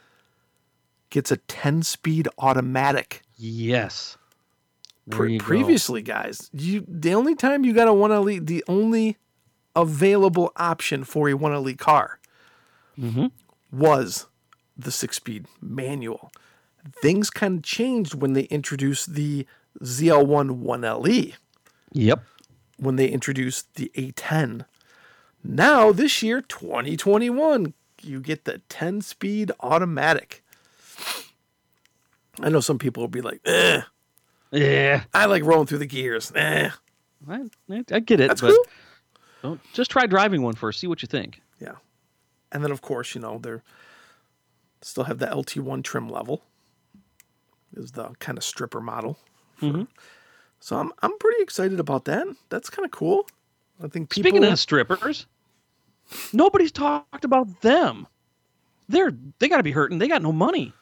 gets 1.10 1.32
a 1.32 1.38
10 1.38 1.84
speed 1.84 2.28
automatic. 2.38 3.22
Yes. 3.38 4.18
Pre- 5.10 5.34
you 5.34 5.40
go. 5.40 5.46
previously, 5.46 6.02
guys, 6.02 6.50
you 6.52 6.84
the 6.88 7.14
only 7.14 7.36
time 7.36 7.64
you 7.64 7.74
got 7.74 7.88
a 7.88 7.92
1LE, 7.94 8.40
the 8.46 8.64
only 8.68 9.18
available 9.76 10.52
option 10.56 11.04
for 11.04 11.30
a 11.30 11.34
1LE 11.34 11.76
car 11.78 12.20
Mhm. 12.98 13.32
was 13.72 14.26
the 14.78 14.90
six 14.92 15.18
speed 15.18 15.46
manual. 15.62 16.32
Things 17.02 17.30
kind 17.30 17.58
of 17.58 17.64
changed 17.64 18.16
when 18.16 18.34
they 18.34 18.44
introduced 18.46 19.14
the 19.14 19.46
ZL1 19.84 20.62
1LE 20.64 21.34
Yep. 21.94 22.24
When 22.78 22.96
they 22.96 23.08
introduced 23.08 23.76
the 23.76 23.92
A10. 23.96 24.66
Now, 25.44 25.92
this 25.92 26.24
year, 26.24 26.42
2021, 26.42 27.74
you 28.02 28.20
get 28.20 28.46
the 28.46 28.60
10 28.70 29.02
speed 29.02 29.52
automatic. 29.60 30.44
I 32.42 32.50
know 32.50 32.60
some 32.60 32.78
people 32.80 33.02
will 33.04 33.08
be 33.08 33.22
like, 33.22 33.42
eh, 33.46 33.82
Yeah. 34.52 35.04
I 35.14 35.26
like 35.26 35.44
rolling 35.44 35.68
through 35.68 35.78
the 35.80 35.86
gears. 35.86 36.32
Eh. 36.36 36.70
I, 37.30 37.42
I, 37.92 38.00
get 38.00 38.20
it. 38.20 38.28
That's 38.28 38.42
but 38.42 38.52
cool. 38.52 38.66
Don't, 39.42 39.62
just 39.74 39.92
try 39.92 40.06
driving 40.06 40.42
one 40.42 40.54
first. 40.54 40.80
See 40.80 40.88
what 40.88 41.02
you 41.02 41.08
think. 41.08 41.42
Yeah. 41.60 41.76
And 42.52 42.64
then, 42.64 42.72
of 42.72 42.82
course, 42.82 43.16
you 43.16 43.22
know, 43.22 43.40
they're 43.42 43.64
still 44.82 45.06
have 45.06 45.20
the 45.20 45.28
LT1 45.28 45.84
trim 45.84 46.10
level, 46.10 46.44
is 47.76 47.92
the 47.92 48.10
kind 48.20 48.38
of 48.38 48.44
stripper 48.44 48.82
model. 48.82 49.18
for- 49.60 49.88
So 50.66 50.80
I'm, 50.80 50.92
I'm 51.04 51.16
pretty 51.20 51.44
excited 51.44 51.80
about 51.80 52.06
that. 52.06 52.26
That's 52.50 52.72
kind 52.72 52.88
of 52.88 52.92
cool. 52.92 53.28
I 53.84 53.88
think 53.88 54.10
people. 54.10 54.28
Speaking 54.32 54.44
of 54.44 54.58
strippers, 54.58 55.28
nobody's 56.34 56.72
talked 56.72 57.24
about 57.24 57.62
them. 57.62 58.08
they're 58.90 59.12
they 59.38 59.48
got 59.48 59.58
to 59.58 59.64
be 59.64 59.74
hurting. 59.74 60.00
They 60.00 60.08
got 60.08 60.24
no 60.24 60.32
money. 60.32 60.74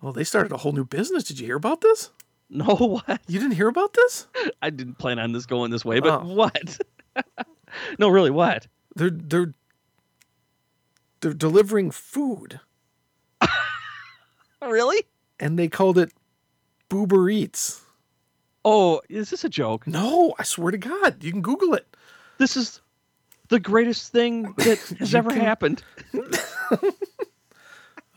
Well, 0.00 0.12
they 0.12 0.22
started 0.22 0.52
a 0.52 0.58
whole 0.58 0.70
new 0.70 0.84
business. 0.84 1.24
Did 1.24 1.40
you 1.40 1.46
hear 1.46 1.56
about 1.56 1.80
this? 1.80 2.10
No, 2.54 2.66
what? 2.66 3.20
You 3.26 3.40
didn't 3.40 3.56
hear 3.56 3.68
about 3.68 3.94
this? 3.94 4.26
I 4.60 4.68
didn't 4.68 4.98
plan 4.98 5.18
on 5.18 5.32
this 5.32 5.46
going 5.46 5.70
this 5.70 5.86
way, 5.86 6.00
but 6.00 6.20
Oh. 6.22 6.34
what? 6.34 6.78
no, 7.98 8.10
really, 8.10 8.30
what? 8.30 8.66
They're 8.94 9.08
they're 9.10 9.54
they're 11.20 11.32
delivering 11.32 11.90
food, 11.90 12.60
Really? 14.62 15.04
and 15.40 15.58
they 15.58 15.68
called 15.68 15.96
it 15.96 16.12
Boober 16.90 17.32
Eats. 17.32 17.81
Oh, 18.64 19.00
is 19.08 19.30
this 19.30 19.44
a 19.44 19.48
joke? 19.48 19.86
No, 19.86 20.34
I 20.38 20.44
swear 20.44 20.70
to 20.70 20.78
God, 20.78 21.22
you 21.22 21.32
can 21.32 21.42
Google 21.42 21.74
it. 21.74 21.86
This 22.38 22.56
is 22.56 22.80
the 23.48 23.58
greatest 23.60 24.12
thing 24.12 24.54
that 24.58 24.78
has 24.98 25.14
ever 25.14 25.32
happened. 25.32 25.82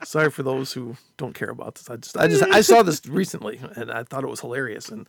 Sorry 0.04 0.30
for 0.30 0.44
those 0.44 0.72
who 0.74 0.98
don't 1.18 1.34
care 1.34 1.50
about 1.50 1.76
this. 1.76 1.90
I 1.90 1.96
just 1.96 2.18
I 2.18 2.28
just 2.28 2.44
I 2.44 2.62
saw 2.62 2.84
this 2.84 3.02
recently, 3.08 3.60
and 3.76 3.90
I 3.92 4.04
thought 4.04 4.24
it 4.24 4.30
was 4.30 4.40
hilarious 4.42 4.90
and 4.90 5.08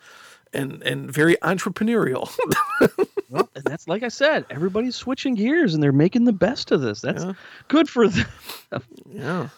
and 0.55 0.83
and 0.83 1.11
very 1.13 1.37
entrepreneurial. 1.43 2.31
Well, 3.29 3.49
and 3.57 3.65
that's 3.65 3.89
like 3.89 4.05
I 4.05 4.09
said, 4.09 4.47
everybody's 4.51 4.95
switching 4.95 5.35
gears 5.35 5.75
and 5.75 5.83
they're 5.83 5.91
making 5.91 6.27
the 6.27 6.33
best 6.33 6.71
of 6.71 6.81
this. 6.81 7.01
That's 7.01 7.25
Yeah. 7.25 7.33
good 7.67 7.89
for 7.91 8.07
them. 8.07 8.25
yeah. 9.11 9.49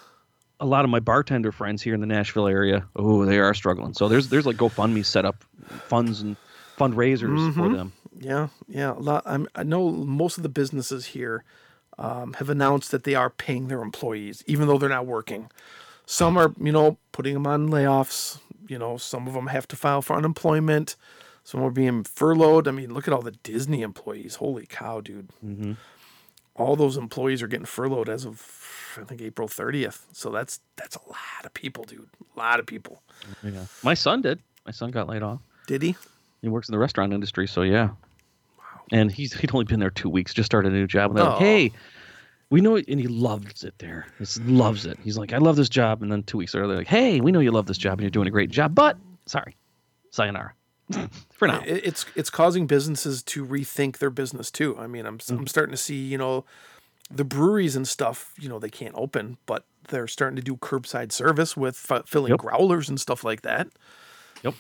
A 0.61 0.67
lot 0.67 0.85
of 0.85 0.91
my 0.91 1.01
bartender 1.01 1.53
friends 1.53 1.83
here 1.83 1.95
in 1.95 2.01
the 2.01 2.07
Nashville 2.07 2.49
area, 2.49 2.85
oh, 2.97 3.25
they 3.25 3.39
are 3.39 3.55
struggling. 3.55 3.95
So 3.95 4.09
there's 4.09 4.29
there's 4.29 4.47
like 4.47 4.57
GoFundMe 4.57 5.05
set 5.05 5.25
up 5.25 5.45
funds 5.89 6.21
and 6.21 6.37
fundraisers 6.77 7.55
for 7.55 7.63
Mhm. 7.63 7.77
them. 7.77 7.93
Yeah, 8.21 8.49
yeah. 8.69 8.93
A 8.93 8.99
lot. 8.99 9.23
I'm, 9.27 9.47
I 9.55 9.63
know 9.63 9.91
most 9.91 10.37
of 10.37 10.43
the 10.43 10.49
businesses 10.49 11.07
here 11.07 11.45
um, 11.99 12.35
have 12.35 12.49
announced 12.49 12.91
that 12.93 13.05
they 13.05 13.15
are 13.17 13.29
paying 13.31 13.69
their 13.69 13.83
employees, 13.83 14.43
even 14.47 14.69
though 14.69 14.79
they're 14.79 14.89
not 14.89 15.07
working. 15.07 15.51
Some 16.07 16.37
are, 16.39 16.53
you 16.61 16.73
know, 16.73 16.97
putting 17.13 17.35
them 17.35 17.47
on 17.47 17.69
layoffs. 17.71 18.39
You 18.69 18.79
know, 18.79 18.97
some 18.99 19.27
of 19.27 19.35
them 19.35 19.49
have 19.49 19.67
to 19.69 19.77
file 19.77 20.01
for 20.03 20.15
unemployment. 20.17 20.95
Some 21.43 21.63
are 21.63 21.71
being 21.71 22.05
furloughed. 22.05 22.69
I 22.69 22.71
mean, 22.73 22.93
look 22.95 23.09
at 23.09 23.15
all 23.15 23.23
the 23.23 23.31
Disney 23.33 23.83
employees. 23.83 24.37
Holy 24.37 24.67
cow, 24.67 25.01
dude! 25.01 25.31
Mm-hmm. 25.45 25.73
All 26.59 26.77
those 26.77 26.97
employees 26.97 27.41
are 27.43 27.47
getting 27.47 27.65
furloughed 27.67 28.09
as 28.09 28.25
of, 28.27 28.97
I 29.01 29.05
think, 29.05 29.23
April 29.23 29.49
30th. 29.49 30.01
So 30.13 30.31
that's 30.31 30.61
that's 30.77 30.97
a 30.97 31.09
lot 31.09 31.45
of 31.45 31.55
people, 31.55 31.85
dude. 31.85 32.09
A 32.37 32.39
lot 32.39 32.59
of 32.61 32.67
people. 32.67 33.03
Yeah. 33.43 33.65
My 33.83 33.95
son 33.95 34.21
did. 34.23 34.41
My 34.67 34.73
son 34.73 34.91
got 34.91 35.09
laid 35.09 35.23
off. 35.23 35.41
Did 35.67 35.83
he? 35.83 35.97
He 36.43 36.49
works 36.49 36.69
in 36.69 36.73
the 36.73 36.79
restaurant 36.79 37.13
industry, 37.13 37.47
so 37.49 37.63
yeah. 37.63 37.91
Wow. 38.59 38.65
And 38.93 39.11
he's 39.11 39.33
he'd 39.33 39.55
only 39.55 39.65
been 39.65 39.81
there 39.81 39.91
two 39.91 40.09
weeks, 40.11 40.35
just 40.35 40.47
started 40.47 40.73
a 40.73 40.75
new 40.75 40.87
job. 40.87 41.11
And 41.11 41.19
they're 41.19 41.25
like, 41.27 41.37
Oh. 41.37 41.39
hey, 41.39 41.73
we 42.51 42.61
know, 42.61 42.77
it, 42.77 42.87
and 42.89 42.99
he 43.01 43.07
loves 43.07 43.63
it 43.65 43.75
there. 43.79 44.07
He 44.19 44.25
loves 44.45 44.85
it. 44.87 44.99
He's 45.05 45.17
like, 45.19 45.33
I 45.33 45.39
love 45.39 45.57
this 45.57 45.69
job. 45.69 46.03
And 46.03 46.11
then 46.11 46.23
two 46.23 46.39
weeks 46.39 46.55
later, 46.55 46.67
they're 46.67 46.79
like, 46.79 46.87
hey, 46.87 47.21
we 47.21 47.31
know 47.31 47.41
you 47.41 47.51
love 47.51 47.67
this 47.67 47.77
job 47.79 47.93
and 47.95 48.01
you're 48.01 48.11
doing 48.11 48.27
a 48.27 48.31
great 48.31 48.51
job, 48.51 48.75
but 48.75 48.97
sorry, 49.27 49.55
sayonara. 50.11 50.55
For 51.33 51.47
now. 51.49 51.63
It's 51.67 52.07
it's 52.15 52.31
causing 52.31 52.67
businesses 52.67 53.23
to 53.25 53.45
rethink 53.45 53.99
their 53.99 54.11
business 54.11 54.51
too. 54.51 54.77
I 54.79 54.87
mean, 54.87 55.07
I'm 55.07 55.19
I'm 55.29 55.47
starting 55.47 55.73
to 55.73 55.77
see 55.77 55.97
you 55.97 56.19
know 56.19 56.45
the 57.11 57.25
breweries 57.25 57.77
and 57.77 57.87
stuff. 57.87 58.33
You 58.39 58.49
know, 58.49 58.59
they 58.59 58.71
can't 58.71 58.95
open, 58.97 59.37
but 59.47 59.65
they're 59.89 60.07
starting 60.09 60.37
to 60.37 60.43
do 60.43 60.57
curbside 60.57 61.13
service 61.13 61.57
with 61.57 61.87
f- 61.91 62.07
filling 62.07 62.31
Yep. 62.31 62.41
growlers 62.41 62.89
and 62.89 63.01
stuff 63.01 63.25
like 63.25 63.43
that. 63.43 63.69
Yep. 64.43 64.55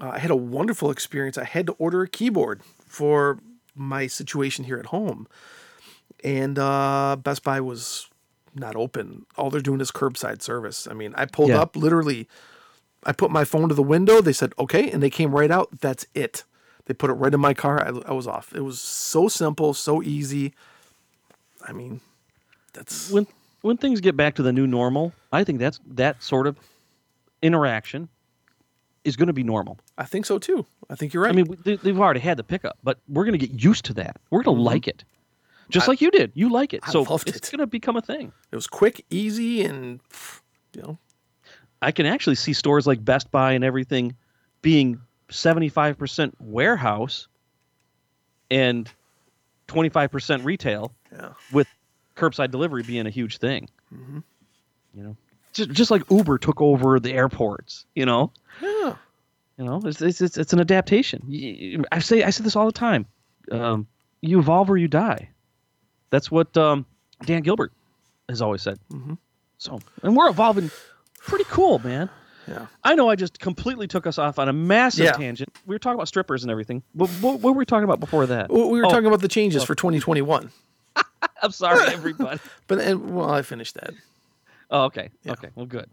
Uh, 0.00 0.10
I 0.10 0.18
had 0.18 0.30
a 0.30 0.36
wonderful 0.36 0.90
experience. 0.90 1.36
I 1.38 1.44
had 1.44 1.66
to 1.66 1.72
order 1.78 2.02
a 2.02 2.08
keyboard 2.08 2.60
for 2.86 3.38
my 3.74 4.06
situation 4.06 4.64
here 4.66 4.76
at 4.78 4.86
home, 4.86 5.26
and 6.22 6.58
uh, 6.58 7.16
Best 7.22 7.42
Buy 7.42 7.60
was 7.60 8.08
not 8.54 8.76
open. 8.76 9.24
All 9.36 9.48
they're 9.48 9.62
doing 9.62 9.80
is 9.80 9.90
curbside 9.90 10.42
service. 10.42 10.86
I 10.86 10.92
mean, 10.94 11.14
I 11.16 11.24
pulled 11.24 11.48
Yeah. 11.50 11.62
up 11.62 11.76
literally. 11.76 12.28
I 13.04 13.12
put 13.12 13.30
my 13.30 13.44
phone 13.44 13.68
to 13.68 13.74
the 13.74 13.82
window. 13.82 14.20
They 14.20 14.32
said 14.32 14.52
okay, 14.58 14.90
and 14.90 15.02
they 15.02 15.10
came 15.10 15.34
right 15.34 15.50
out. 15.50 15.80
That's 15.80 16.06
it. 16.14 16.44
They 16.86 16.94
put 16.94 17.10
it 17.10 17.14
right 17.14 17.32
in 17.32 17.40
my 17.40 17.54
car. 17.54 17.80
I, 17.80 17.90
I 18.08 18.12
was 18.12 18.26
off. 18.26 18.52
It 18.54 18.60
was 18.62 18.80
so 18.80 19.28
simple, 19.28 19.74
so 19.74 20.02
easy. 20.02 20.52
I 21.66 21.72
mean, 21.72 22.00
that's 22.72 23.10
when 23.10 23.26
when 23.62 23.76
things 23.76 24.00
get 24.00 24.16
back 24.16 24.34
to 24.36 24.42
the 24.42 24.52
new 24.52 24.66
normal, 24.66 25.12
I 25.32 25.44
think 25.44 25.58
that's 25.60 25.80
that 25.86 26.22
sort 26.22 26.46
of 26.46 26.56
interaction 27.40 28.08
is 29.04 29.16
going 29.16 29.26
to 29.28 29.32
be 29.32 29.42
normal. 29.42 29.78
I 29.98 30.04
think 30.04 30.26
so 30.26 30.38
too. 30.38 30.64
I 30.88 30.94
think 30.94 31.12
you're 31.12 31.22
right. 31.24 31.30
I 31.30 31.34
mean, 31.34 31.56
they, 31.64 31.76
they've 31.76 31.98
already 31.98 32.20
had 32.20 32.36
the 32.36 32.44
pickup, 32.44 32.78
but 32.84 32.98
we're 33.08 33.24
going 33.24 33.38
to 33.38 33.46
get 33.46 33.62
used 33.62 33.84
to 33.86 33.94
that. 33.94 34.16
We're 34.30 34.42
going 34.42 34.56
to 34.58 34.62
like 34.62 34.86
it, 34.86 35.04
just 35.70 35.88
like 35.88 36.00
you 36.00 36.10
did. 36.10 36.30
You 36.34 36.50
like 36.50 36.72
it, 36.74 36.82
Mm-hmm. 36.82 36.98
I 36.98 37.04
so 37.04 37.14
it's 37.26 37.48
it. 37.48 37.50
going 37.50 37.58
to 37.60 37.66
become 37.66 37.96
a 37.96 38.00
thing. 38.02 38.32
it 38.52 38.54
was 38.56 38.66
quick, 38.68 39.04
easy, 39.10 39.64
and 39.64 39.98
you 40.74 40.82
know, 40.82 40.98
I 41.82 41.92
can 41.92 42.06
actually 42.06 42.36
see 42.36 42.52
stores 42.52 42.86
like 42.86 43.04
Best 43.04 43.30
Buy 43.30 43.52
and 43.52 43.64
everything 43.64 44.14
being 44.62 45.00
seventy 45.30 45.68
five 45.68 45.98
percent 45.98 46.34
warehouse 46.38 47.26
and 48.50 48.90
twenty 49.66 49.88
five 49.88 50.10
percent 50.10 50.44
retail, 50.44 50.92
yeah. 51.12 51.32
with 51.52 51.66
curbside 52.16 52.50
delivery 52.50 52.82
being 52.82 53.06
a 53.06 53.10
huge 53.10 53.38
thing. 53.38 53.68
Mm-hmm. 53.92 54.20
You 54.94 55.02
know, 55.02 55.16
just 55.52 55.70
just 55.70 55.90
like 55.90 56.08
Uber 56.10 56.38
took 56.38 56.60
over 56.60 57.00
the 57.00 57.12
airports. 57.12 57.84
You 57.94 58.06
know. 58.06 58.32
Yeah. 58.60 58.94
You 59.58 59.64
know, 59.64 59.82
it's 59.84 60.00
it's 60.00 60.20
it's, 60.20 60.38
it's 60.38 60.52
an 60.52 60.60
adaptation. 60.60 61.84
I 61.92 61.98
say 61.98 62.22
I 62.22 62.30
say 62.30 62.44
this 62.44 62.56
all 62.56 62.66
the 62.66 62.72
time. 62.72 63.06
Um, 63.50 63.86
you 64.20 64.38
evolve 64.38 64.70
or 64.70 64.76
you 64.76 64.88
die. 64.88 65.28
That's 66.10 66.30
what 66.30 66.56
um, 66.56 66.86
Dan 67.24 67.42
Gilbert 67.42 67.72
has 68.28 68.40
always 68.40 68.62
said. 68.62 68.78
Mhm. 68.90 69.18
So, 69.58 69.80
and 70.02 70.16
we're 70.16 70.28
evolving 70.28 70.70
pretty 71.26 71.44
cool, 71.48 71.78
man. 71.80 72.08
Yeah. 72.48 72.66
I 72.82 72.94
know 72.96 73.08
I 73.08 73.14
just 73.14 73.38
completely 73.38 73.86
took 73.86 74.06
us 74.06 74.18
off 74.18 74.38
on 74.38 74.48
a 74.48 74.52
massive 74.52 75.04
Yeah. 75.04 75.12
tangent. 75.12 75.48
We 75.64 75.74
were 75.74 75.78
talking 75.78 75.94
about 75.94 76.08
strippers 76.08 76.42
and 76.42 76.50
everything. 76.50 76.82
What, 76.92 77.08
what, 77.20 77.34
what 77.40 77.54
were 77.54 77.58
we 77.58 77.64
talking 77.64 77.84
about 77.84 78.00
before 78.00 78.26
that? 78.26 78.50
We 78.50 78.58
were 78.80 78.86
Oh, 78.86 78.90
talking 78.90 79.06
about 79.06 79.20
the 79.20 79.28
changes 79.28 79.62
oh. 79.62 79.66
for 79.66 79.74
2021. 79.76 80.50
I'm 81.42 81.52
sorry, 81.52 81.88
everybody. 81.92 82.40
But 82.66 82.80
and 82.80 83.14
well, 83.14 83.30
I 83.30 83.42
finished 83.42 83.74
that. 83.74 83.94
Oh, 84.70 84.84
okay. 84.84 85.10
Yeah. 85.22 85.32
Okay. 85.32 85.48
Well, 85.54 85.66
good. 85.66 85.88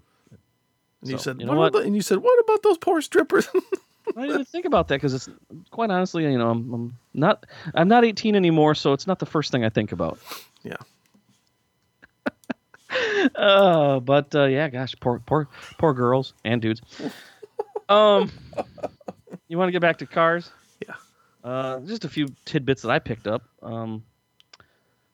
And 1.01 1.11
you 1.11 1.17
said, 1.17 1.39
you 1.39 1.45
know 1.45 1.51
what, 1.53 1.57
what? 1.59 1.67
About 1.67 1.79
the, 1.81 1.85
and 1.85 1.95
you 1.95 2.01
said, 2.01 2.17
what 2.17 2.39
about 2.43 2.63
those 2.63 2.77
poor 2.77 2.99
strippers? 3.01 3.47
I 4.17 4.21
didn't 4.21 4.29
even 4.31 4.45
think 4.45 4.65
about 4.65 4.87
that 4.87 4.95
because 4.95 5.13
it's 5.13 5.29
quite 5.69 5.91
honestly, 5.91 6.23
you 6.23 6.37
know, 6.37 6.49
I'm, 6.49 6.73
I'm 6.73 6.97
not 7.13 7.45
I'm 7.75 7.87
not 7.87 8.03
18 8.03 8.35
anymore, 8.35 8.73
so 8.73 8.91
it's 8.93 9.05
not 9.05 9.19
the 9.19 9.25
first 9.27 9.51
thing 9.51 9.63
I 9.63 9.69
think 9.69 9.91
about. 9.91 10.17
yeah. 10.63 10.77
Uh, 13.35 13.99
but 13.99 14.33
uh, 14.33 14.45
yeah, 14.45 14.69
gosh, 14.69 14.95
poor 14.99 15.21
poor 15.25 15.47
poor 15.77 15.93
girls 15.93 16.33
and 16.43 16.61
dudes. 16.61 16.81
Um, 17.87 18.31
you 19.47 19.57
want 19.57 19.67
to 19.67 19.71
get 19.71 19.81
back 19.81 19.97
to 19.97 20.05
cars? 20.05 20.51
Yeah. 20.85 20.95
Uh, 21.43 21.79
just 21.81 22.05
a 22.05 22.09
few 22.09 22.27
tidbits 22.45 22.81
that 22.83 22.91
I 22.91 22.99
picked 22.99 23.27
up. 23.27 23.43
Um, 23.61 24.03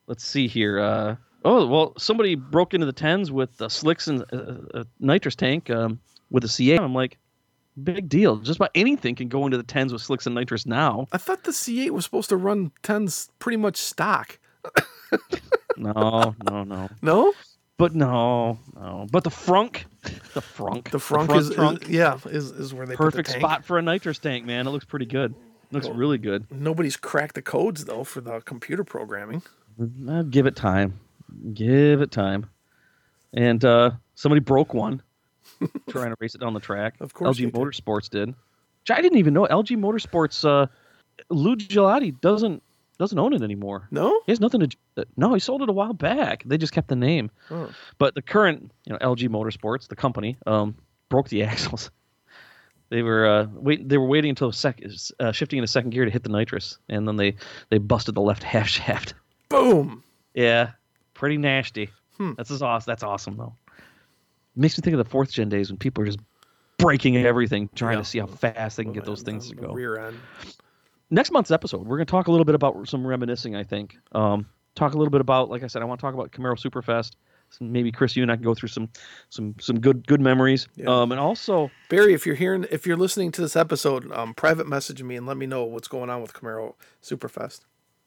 let's 0.07 0.25
see 0.25 0.47
here. 0.47 0.79
Uh, 0.79 1.15
oh 1.43 1.67
well, 1.67 1.93
somebody 1.97 2.35
broke 2.35 2.73
into 2.73 2.85
the 2.85 2.93
tens 2.93 3.31
with 3.31 3.61
uh, 3.61 3.69
slicks 3.69 4.07
and 4.07 4.21
uh, 4.33 4.81
a 4.81 4.85
nitrous 4.99 5.35
tank 5.35 5.69
um, 5.69 5.99
with 6.31 6.43
a 6.43 6.47
C8. 6.47 6.79
I'm 6.79 6.93
like, 6.93 7.17
big 7.83 8.07
deal. 8.09 8.37
Just 8.37 8.57
about 8.57 8.71
anything 8.75 9.15
can 9.15 9.27
go 9.27 9.45
into 9.45 9.57
the 9.57 9.63
tens 9.63 9.91
with 9.91 10.01
slicks 10.01 10.25
and 10.25 10.35
nitrous 10.35 10.65
now. 10.65 11.07
I 11.11 11.17
thought 11.17 11.43
the 11.43 11.51
C8 11.51 11.91
was 11.91 12.05
supposed 12.05 12.29
to 12.29 12.37
run 12.37 12.71
10s 12.83 13.29
pretty 13.39 13.57
much 13.57 13.77
stock. 13.77 14.39
No, 15.77 16.35
no, 16.49 16.63
no. 16.63 16.89
No? 17.01 17.33
But 17.77 17.93
no, 17.93 18.57
no. 18.75 19.05
But 19.11 19.23
the 19.25 19.29
frunk, 19.29 19.83
the 20.33 20.39
frunk, 20.41 20.91
The 20.91 20.97
frunk, 20.97 21.25
front 21.27 21.31
is, 21.33 21.49
is- 21.49 21.55
trunk. 21.55 21.85
yeah, 21.89 22.17
is, 22.25 22.51
is 22.51 22.73
where 22.73 22.85
they 22.85 22.95
perfect 22.95 23.15
put 23.17 23.25
the 23.27 23.31
tank. 23.33 23.41
spot 23.41 23.65
for 23.65 23.77
a 23.77 23.81
nitrous 23.81 24.17
tank, 24.19 24.45
man. 24.45 24.65
It 24.65 24.69
looks 24.69 24.85
pretty 24.85 25.05
good. 25.05 25.35
looks 25.71 25.87
really 25.89 26.17
good. 26.17 26.45
Nobody's 26.51 26.95
cracked 26.95 27.35
the 27.35 27.41
codes 27.41 27.83
though 27.85 28.03
for 28.05 28.21
the 28.21 28.39
computer 28.41 28.83
programming. 28.85 29.41
Uh, 30.07 30.21
give 30.23 30.45
it 30.45 30.55
time. 30.55 30.99
Give 31.53 31.99
it 32.01 32.11
time. 32.11 32.49
And 33.33 33.65
uh, 33.65 33.91
somebody 34.15 34.39
broke 34.39 34.73
one 34.73 35.01
trying 35.89 36.11
to 36.11 36.15
race 36.21 36.33
it 36.33 36.39
down 36.39 36.53
the 36.53 36.61
track. 36.61 36.95
Of 37.01 37.13
course 37.13 37.35
LG 37.37 37.41
did. 37.41 37.53
Motorsports 37.53 38.09
did. 38.09 38.29
Which 38.29 38.91
I 38.91 39.01
didn't 39.01 39.17
even 39.17 39.33
know 39.33 39.45
LG 39.51 39.77
Motorsports. 39.77 40.47
Uh, 40.47 40.67
Lou 41.29 41.57
Gigliotti 41.57 42.21
doesn't 42.21 42.63
doesn't 42.97 43.17
own 43.19 43.33
it 43.33 43.41
anymore. 43.41 43.87
No? 43.91 44.21
He 44.25 44.31
has 44.31 44.39
nothing 44.39 44.61
to. 44.61 44.67
do 44.67 45.03
No, 45.17 45.33
he 45.33 45.39
sold 45.39 45.61
it 45.61 45.69
a 45.69 45.73
while 45.73 45.93
back. 45.93 46.43
They 46.45 46.57
just 46.57 46.73
kept 46.73 46.87
the 46.87 46.95
name. 46.95 47.29
Oh. 47.51 47.69
But 47.97 48.15
the 48.15 48.21
current, 48.21 48.71
you 48.85 48.93
know, 48.93 48.99
LG 48.99 49.29
Motorsports, 49.29 49.87
the 49.87 49.95
company, 49.95 50.37
um, 50.45 50.75
broke 51.09 51.29
the 51.29 51.43
axles. 51.51 51.91
They 52.89 53.01
were 53.01 53.25
uh, 53.27 53.47
wait. 53.51 53.87
They 53.89 53.97
were 53.97 54.05
waiting 54.07 54.29
until 54.29 54.51
sec- 54.51 54.81
uh, 55.19 55.31
shifting 55.31 55.57
into 55.57 55.67
second 55.67 55.89
gear 55.89 56.05
to 56.05 56.11
hit 56.11 56.23
the 56.23 56.29
nitrous, 56.29 56.77
and 56.87 57.07
then 57.07 57.15
they 57.15 57.35
they 57.69 57.77
busted 57.79 58.15
the 58.15 58.21
left 58.21 58.43
half 58.53 58.67
shaft. 58.67 59.15
Boom. 59.49 60.03
Yeah, 60.33 60.71
pretty 61.13 61.37
nasty. 61.37 61.89
Hmm. 62.17 62.33
That's 62.37 62.51
awesome. 62.61 62.89
That's 62.91 63.03
awesome 63.03 63.37
though. 63.37 63.55
Makes 64.55 64.77
me 64.77 64.83
think 64.83 64.93
of 64.93 64.99
the 65.03 65.09
fourth 65.09 65.31
gen 65.31 65.49
days 65.49 65.69
when 65.69 65.77
people 65.77 66.03
are 66.03 66.05
just 66.05 66.19
breaking 66.77 67.17
everything, 67.17 67.69
trying 67.75 67.93
Yeah. 67.97 68.03
to 68.03 68.05
see 68.05 68.19
how 68.19 68.27
fast 68.27 68.77
they 68.77 68.83
can 68.83 68.93
get 68.93 69.03
those 69.05 69.21
things 69.21 69.49
to 69.49 69.55
go 69.55 69.73
Rear 69.73 69.97
end. 69.97 70.17
Next 71.09 71.31
month's 71.31 71.51
episode, 71.51 71.81
we're 71.87 71.97
going 71.97 72.07
to 72.07 72.11
talk 72.11 72.27
a 72.27 72.31
little 72.31 72.45
bit 72.45 72.55
about 72.55 72.87
some 72.87 73.05
reminiscing. 73.05 73.55
I 73.55 73.63
think. 73.63 73.97
Um, 74.11 74.47
talk 74.75 74.93
a 74.93 74.97
little 74.97 75.11
bit 75.11 75.21
about, 75.21 75.49
like 75.49 75.63
I 75.63 75.67
said, 75.67 75.81
I 75.81 75.85
want 75.85 75.99
to 75.99 76.05
talk 76.05 76.13
about 76.13 76.31
Camaro 76.31 76.59
Superfest, 76.59 77.11
maybe 77.61 77.91
Chris, 77.91 78.15
you 78.15 78.23
and 78.23 78.31
I 78.31 78.35
can 78.35 78.43
go 78.43 78.53
through 78.53 78.69
some 78.69 78.89
some 79.29 79.55
some 79.59 79.79
good 79.79 80.05
good 80.07 80.21
memories. 80.21 80.67
Yeah. 80.75 80.87
Um, 80.87 81.11
and 81.11 81.19
also, 81.19 81.71
Barry, 81.89 82.13
if 82.13 82.25
you're 82.25 82.35
hearing, 82.35 82.65
if 82.71 82.85
you're 82.85 82.97
listening 82.97 83.31
to 83.33 83.41
this 83.41 83.55
episode, 83.55 84.11
um, 84.11 84.33
private 84.33 84.67
message 84.67 85.01
me 85.01 85.15
and 85.15 85.25
let 85.25 85.37
me 85.37 85.45
know 85.45 85.63
what's 85.63 85.87
going 85.87 86.09
on 86.09 86.21
with 86.21 86.33
Camaro 86.33 86.73
Superfest. 87.01 87.61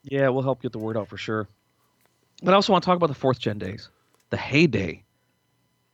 yeah, 0.04 0.28
we'll 0.28 0.42
help 0.42 0.62
get 0.62 0.72
the 0.72 0.78
word 0.78 0.96
out 0.96 1.08
for 1.08 1.16
sure. 1.16 1.48
But 2.42 2.52
I 2.52 2.54
also 2.54 2.72
want 2.72 2.84
to 2.84 2.86
talk 2.86 2.96
about 2.96 3.08
the 3.08 3.14
fourth 3.14 3.38
gen 3.40 3.58
days, 3.58 3.88
the 4.30 4.36
heyday 4.36 5.02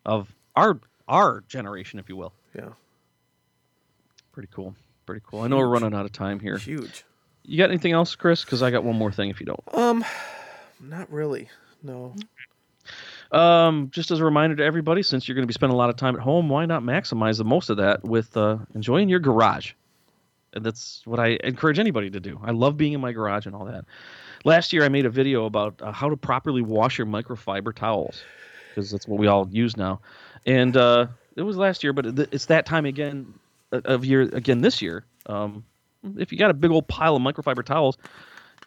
of 0.05 0.35
our 0.57 0.81
our 1.09 1.43
generation, 1.49 1.99
if 1.99 2.09
you 2.09 2.17
will. 2.17 2.33
Yeah, 2.55 2.71
Pretty 4.33 4.49
cool. 4.53 4.75
Pretty 5.07 5.23
cool. 5.27 5.41
I 5.41 5.49
know 5.49 5.59
we're 5.59 5.69
running 5.69 5.95
out 5.95 6.05
of 6.05 6.13
time 6.13 6.41
here. 6.41 6.57
huge. 6.57 7.05
You 7.45 7.59
got 7.59 7.69
anything 7.71 7.93
else, 7.93 8.15
Chris? 8.15 8.45
Because 8.45 8.63
I 8.63 8.71
got 8.71 8.85
one 8.85 8.97
more 8.97 9.13
thing. 9.13 9.29
If 9.29 9.41
you 9.41 9.47
don't. 9.47 9.63
Um, 9.75 10.05
not 10.81 11.11
really. 11.13 11.51
No. 11.83 12.15
Um, 13.31 13.91
just 13.91 14.11
as 14.11 14.21
a 14.21 14.25
reminder 14.25 14.57
to 14.57 14.65
everybody, 14.65 15.03
since 15.03 15.29
you're 15.29 15.35
going 15.35 15.43
to 15.43 15.47
be 15.47 15.55
spending 15.55 15.75
a 15.75 15.79
lot 15.79 15.91
of 15.91 15.97
time 15.97 16.15
at 16.15 16.23
home, 16.23 16.49
why 16.49 16.67
not 16.67 16.83
maximize 16.83 17.37
the 17.37 17.45
most 17.45 17.69
of 17.69 17.79
that 17.79 18.05
with 18.05 18.37
uh, 18.37 18.59
enjoying 18.75 19.09
your 19.09 19.19
garage? 19.19 19.73
And 20.53 20.65
that's 20.65 21.03
what 21.05 21.19
I 21.19 21.39
encourage 21.43 21.79
anybody 21.79 22.11
to 22.11 22.21
do. 22.21 22.41
I 22.43 22.53
love 22.53 22.77
being 22.77 22.93
in 22.93 23.01
my 23.01 23.13
garage 23.13 23.47
and 23.47 23.55
all 23.55 23.65
that. 23.65 23.85
Last 24.45 24.73
year, 24.73 24.85
I 24.85 24.89
made 24.89 25.05
a 25.05 25.11
video 25.11 25.47
about 25.47 25.83
uh, 25.83 25.91
how 25.91 26.09
to 26.09 26.17
properly 26.17 26.63
wash 26.63 26.97
your 26.97 27.07
microfiber 27.07 27.75
towels 27.75 28.23
because 28.69 28.91
that's 28.91 29.09
what 29.09 29.19
we 29.19 29.27
all 29.27 29.49
use 29.51 29.77
now. 29.77 30.01
And 30.47 30.77
uh, 30.77 31.09
it 31.35 31.43
was 31.43 31.57
last 31.57 31.83
year, 31.83 31.93
but 31.93 32.07
it's 32.33 32.47
that 32.47 32.67
time 32.67 32.87
again 32.87 33.35
of 33.85 34.05
year 34.05 34.23
again 34.23 34.61
this 34.61 34.81
year. 34.83 35.05
Um, 35.27 35.65
if 36.17 36.33
you 36.33 36.39
got 36.39 36.51
a 36.51 36.55
big 36.55 36.71
old 36.71 36.87
pile 36.89 37.17
of 37.17 37.23
microfiber 37.23 37.65
towels 37.65 37.97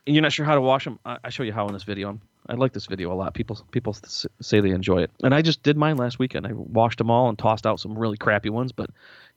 and 0.06 0.16
you're 0.16 0.24
not 0.24 0.32
sure 0.34 0.46
how 0.46 0.56
to 0.56 0.62
wash 0.62 0.86
them, 0.86 1.00
I, 1.06 1.18
I 1.26 1.30
show 1.30 1.44
you 1.44 1.54
how 1.54 1.68
in 1.68 1.74
this 1.74 1.84
video. 1.84 2.20
I 2.50 2.54
like 2.54 2.72
this 2.72 2.86
video 2.86 3.12
a 3.12 3.16
lot. 3.16 3.34
People 3.34 3.60
people 3.72 3.94
s- 4.06 4.26
say 4.42 4.62
they 4.62 4.70
enjoy 4.72 5.02
it, 5.02 5.12
and 5.22 5.36
I 5.36 5.42
just 5.42 5.64
did 5.64 5.76
mine 5.76 5.98
last 5.98 6.18
weekend. 6.18 6.48
I 6.48 6.54
washed 6.54 6.98
them 6.98 7.12
all 7.12 7.28
and 7.28 7.38
tossed 7.38 7.68
out 7.68 7.80
some 7.82 7.98
really 7.98 8.16
crappy 8.16 8.50
ones, 8.50 8.72
but 8.72 8.90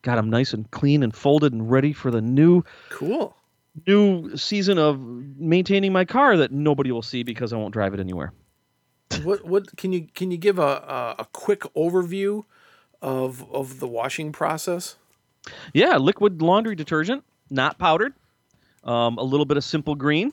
got 0.03 0.15
them 0.15 0.31
nice 0.31 0.53
and 0.53 0.71
clean 0.71 1.03
and 1.03 1.13
folded 1.15 1.53
and 1.53 1.69
ready 1.69 1.93
for 1.93 2.13
the 2.13 2.21
new 2.21 2.63
Cool. 2.89 3.37
new 3.87 4.37
season 4.37 4.79
of 4.79 5.01
maintaining 5.01 5.93
my 5.93 6.05
car 6.05 6.37
that 6.37 6.53
nobody 6.53 6.93
will 6.93 7.03
see 7.03 7.25
because 7.25 7.53
I 7.53 7.57
won't 7.57 7.73
drive 7.73 7.95
it 7.95 8.01
anywhere. 8.01 8.33
What 9.25 9.45
what 9.45 9.77
can 9.77 9.93
you 9.93 10.07
can 10.15 10.31
you 10.31 10.37
give 10.39 10.61
a 10.61 10.63
a, 10.63 11.15
a 11.19 11.27
quick 11.33 11.63
overview 11.75 12.45
of 13.03 13.45
of 13.53 13.81
the 13.81 13.89
washing 13.89 14.31
process? 14.31 14.95
Yeah, 15.75 15.97
liquid 15.97 16.43
laundry 16.43 16.75
detergent, 16.77 17.25
not 17.51 17.79
powdered. 17.79 18.15
Um, 18.85 19.19
a 19.19 19.23
little 19.23 19.47
bit 19.47 19.57
of 19.57 19.65
simple 19.65 19.95
green. 19.95 20.33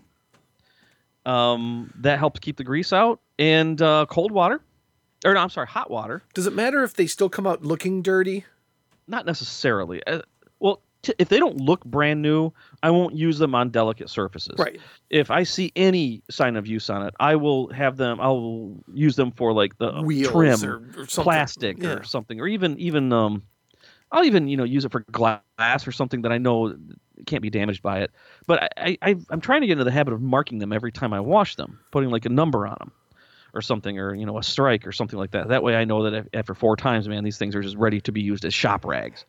Um, 1.26 1.92
that 2.00 2.20
helps 2.20 2.40
keep 2.40 2.56
the 2.56 2.64
grease 2.64 2.94
out, 2.94 3.20
and 3.38 3.82
uh, 3.82 4.06
cold 4.10 4.32
water, 4.32 4.62
or 5.26 5.34
no, 5.34 5.42
I'm 5.42 5.50
sorry, 5.50 5.68
hot 5.68 5.92
water. 5.92 6.24
Does 6.34 6.48
it 6.48 6.54
matter 6.54 6.84
if 6.84 6.94
they 6.94 7.06
still 7.06 7.28
come 7.28 7.46
out 7.46 7.64
looking 7.66 8.02
dirty? 8.02 8.46
Not 9.10 9.26
necessarily. 9.26 10.02
Uh, 10.08 10.22
well, 10.60 10.82
t- 11.02 11.14
if 11.20 11.28
they 11.28 11.40
don't 11.40 11.58
look 11.58 11.84
brand 11.84 12.22
new, 12.22 12.54
I 12.82 12.92
won't 12.92 13.14
use 13.14 13.40
them 13.40 13.56
on 13.56 13.72
delicate 13.72 14.10
surfaces. 14.10 14.56
Right. 14.58 14.80
If 15.10 15.30
I 15.30 15.44
see 15.44 15.74
any 15.76 16.22
sign 16.30 16.56
of 16.56 16.66
use 16.66 16.90
on 16.90 17.06
it, 17.06 17.14
I 17.20 17.36
will 17.36 17.74
have 17.74 17.98
them. 17.98 18.22
I'll 18.22 18.78
use 18.94 19.18
them 19.18 19.32
for 19.34 19.52
like 19.52 19.78
the 19.78 20.02
Wheels 20.02 20.32
trim, 20.32 20.64
or, 20.64 21.02
or 21.02 21.06
plastic 21.08 21.84
Yeah. 21.84 21.90
or 21.96 22.04
something, 22.04 22.40
or 22.40 22.48
even 22.48 22.80
even 22.80 23.12
um, 23.12 23.44
I'll 24.12 24.24
even 24.24 24.48
you 24.48 24.58
know 24.58 24.64
use 24.64 24.86
it 24.86 24.92
for 24.92 25.02
glass 25.12 25.88
or 25.88 25.92
something 25.92 26.22
that 26.22 26.32
I 26.32 26.38
know 26.38 26.76
can't 27.26 27.42
be 27.42 27.50
damaged 27.50 27.82
by 27.82 28.02
it. 28.02 28.12
But 28.46 28.72
I, 28.78 28.98
I 29.02 29.16
I'm 29.30 29.42
trying 29.42 29.62
to 29.62 29.68
get 29.68 29.74
into 29.74 29.84
the 29.84 29.92
habit 29.92 30.14
of 30.14 30.22
marking 30.22 30.60
them 30.60 30.72
every 30.72 30.92
time 30.92 31.14
I 31.14 31.20
wash 31.20 31.56
them, 31.56 31.80
putting 31.92 32.10
like 32.10 32.26
a 32.26 32.30
number 32.30 32.66
on 32.66 32.78
them 32.80 32.92
or 33.54 33.62
something, 33.62 34.00
or 34.00 34.14
you 34.16 34.26
know 34.26 34.38
a 34.38 34.44
strike 34.44 34.88
or 34.88 34.92
something 34.92 35.20
like 35.20 35.32
that. 35.32 35.50
That 35.50 35.64
way 35.64 35.76
I 35.76 35.86
know 35.86 36.10
that 36.10 36.28
after 36.34 36.54
four 36.54 36.76
times, 36.76 37.08
man, 37.08 37.24
these 37.24 37.38
things 37.38 37.56
are 37.56 37.62
just 37.62 37.76
ready 37.76 38.00
to 38.02 38.12
be 38.12 38.22
used 38.22 38.46
as 38.46 38.54
shop 38.54 38.86
rags. 38.86 39.26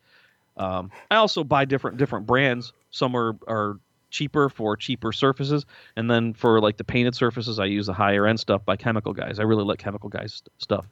Um, 0.57 0.91
I 1.09 1.15
also 1.15 1.43
buy 1.43 1.65
different 1.65 1.97
different 1.97 2.25
brands. 2.25 2.73
Some 2.91 3.15
are 3.15 3.35
are 3.47 3.79
cheaper 4.11 4.49
for 4.49 4.75
cheaper 4.75 5.11
surfaces, 5.11 5.65
and 5.95 6.09
then 6.09 6.33
for 6.33 6.59
like 6.61 6.77
the 6.77 6.83
painted 6.83 7.15
surfaces, 7.15 7.59
I 7.59 7.65
use 7.65 7.87
the 7.87 7.93
higher 7.93 8.25
end 8.27 8.39
stuff 8.39 8.63
by 8.65 8.75
Chemical 8.75 9.13
Guys. 9.13 9.39
I 9.39 9.43
really 9.43 9.63
like 9.63 9.79
Chemical 9.79 10.09
Guys 10.09 10.35
st- 10.35 10.49
stuff. 10.57 10.85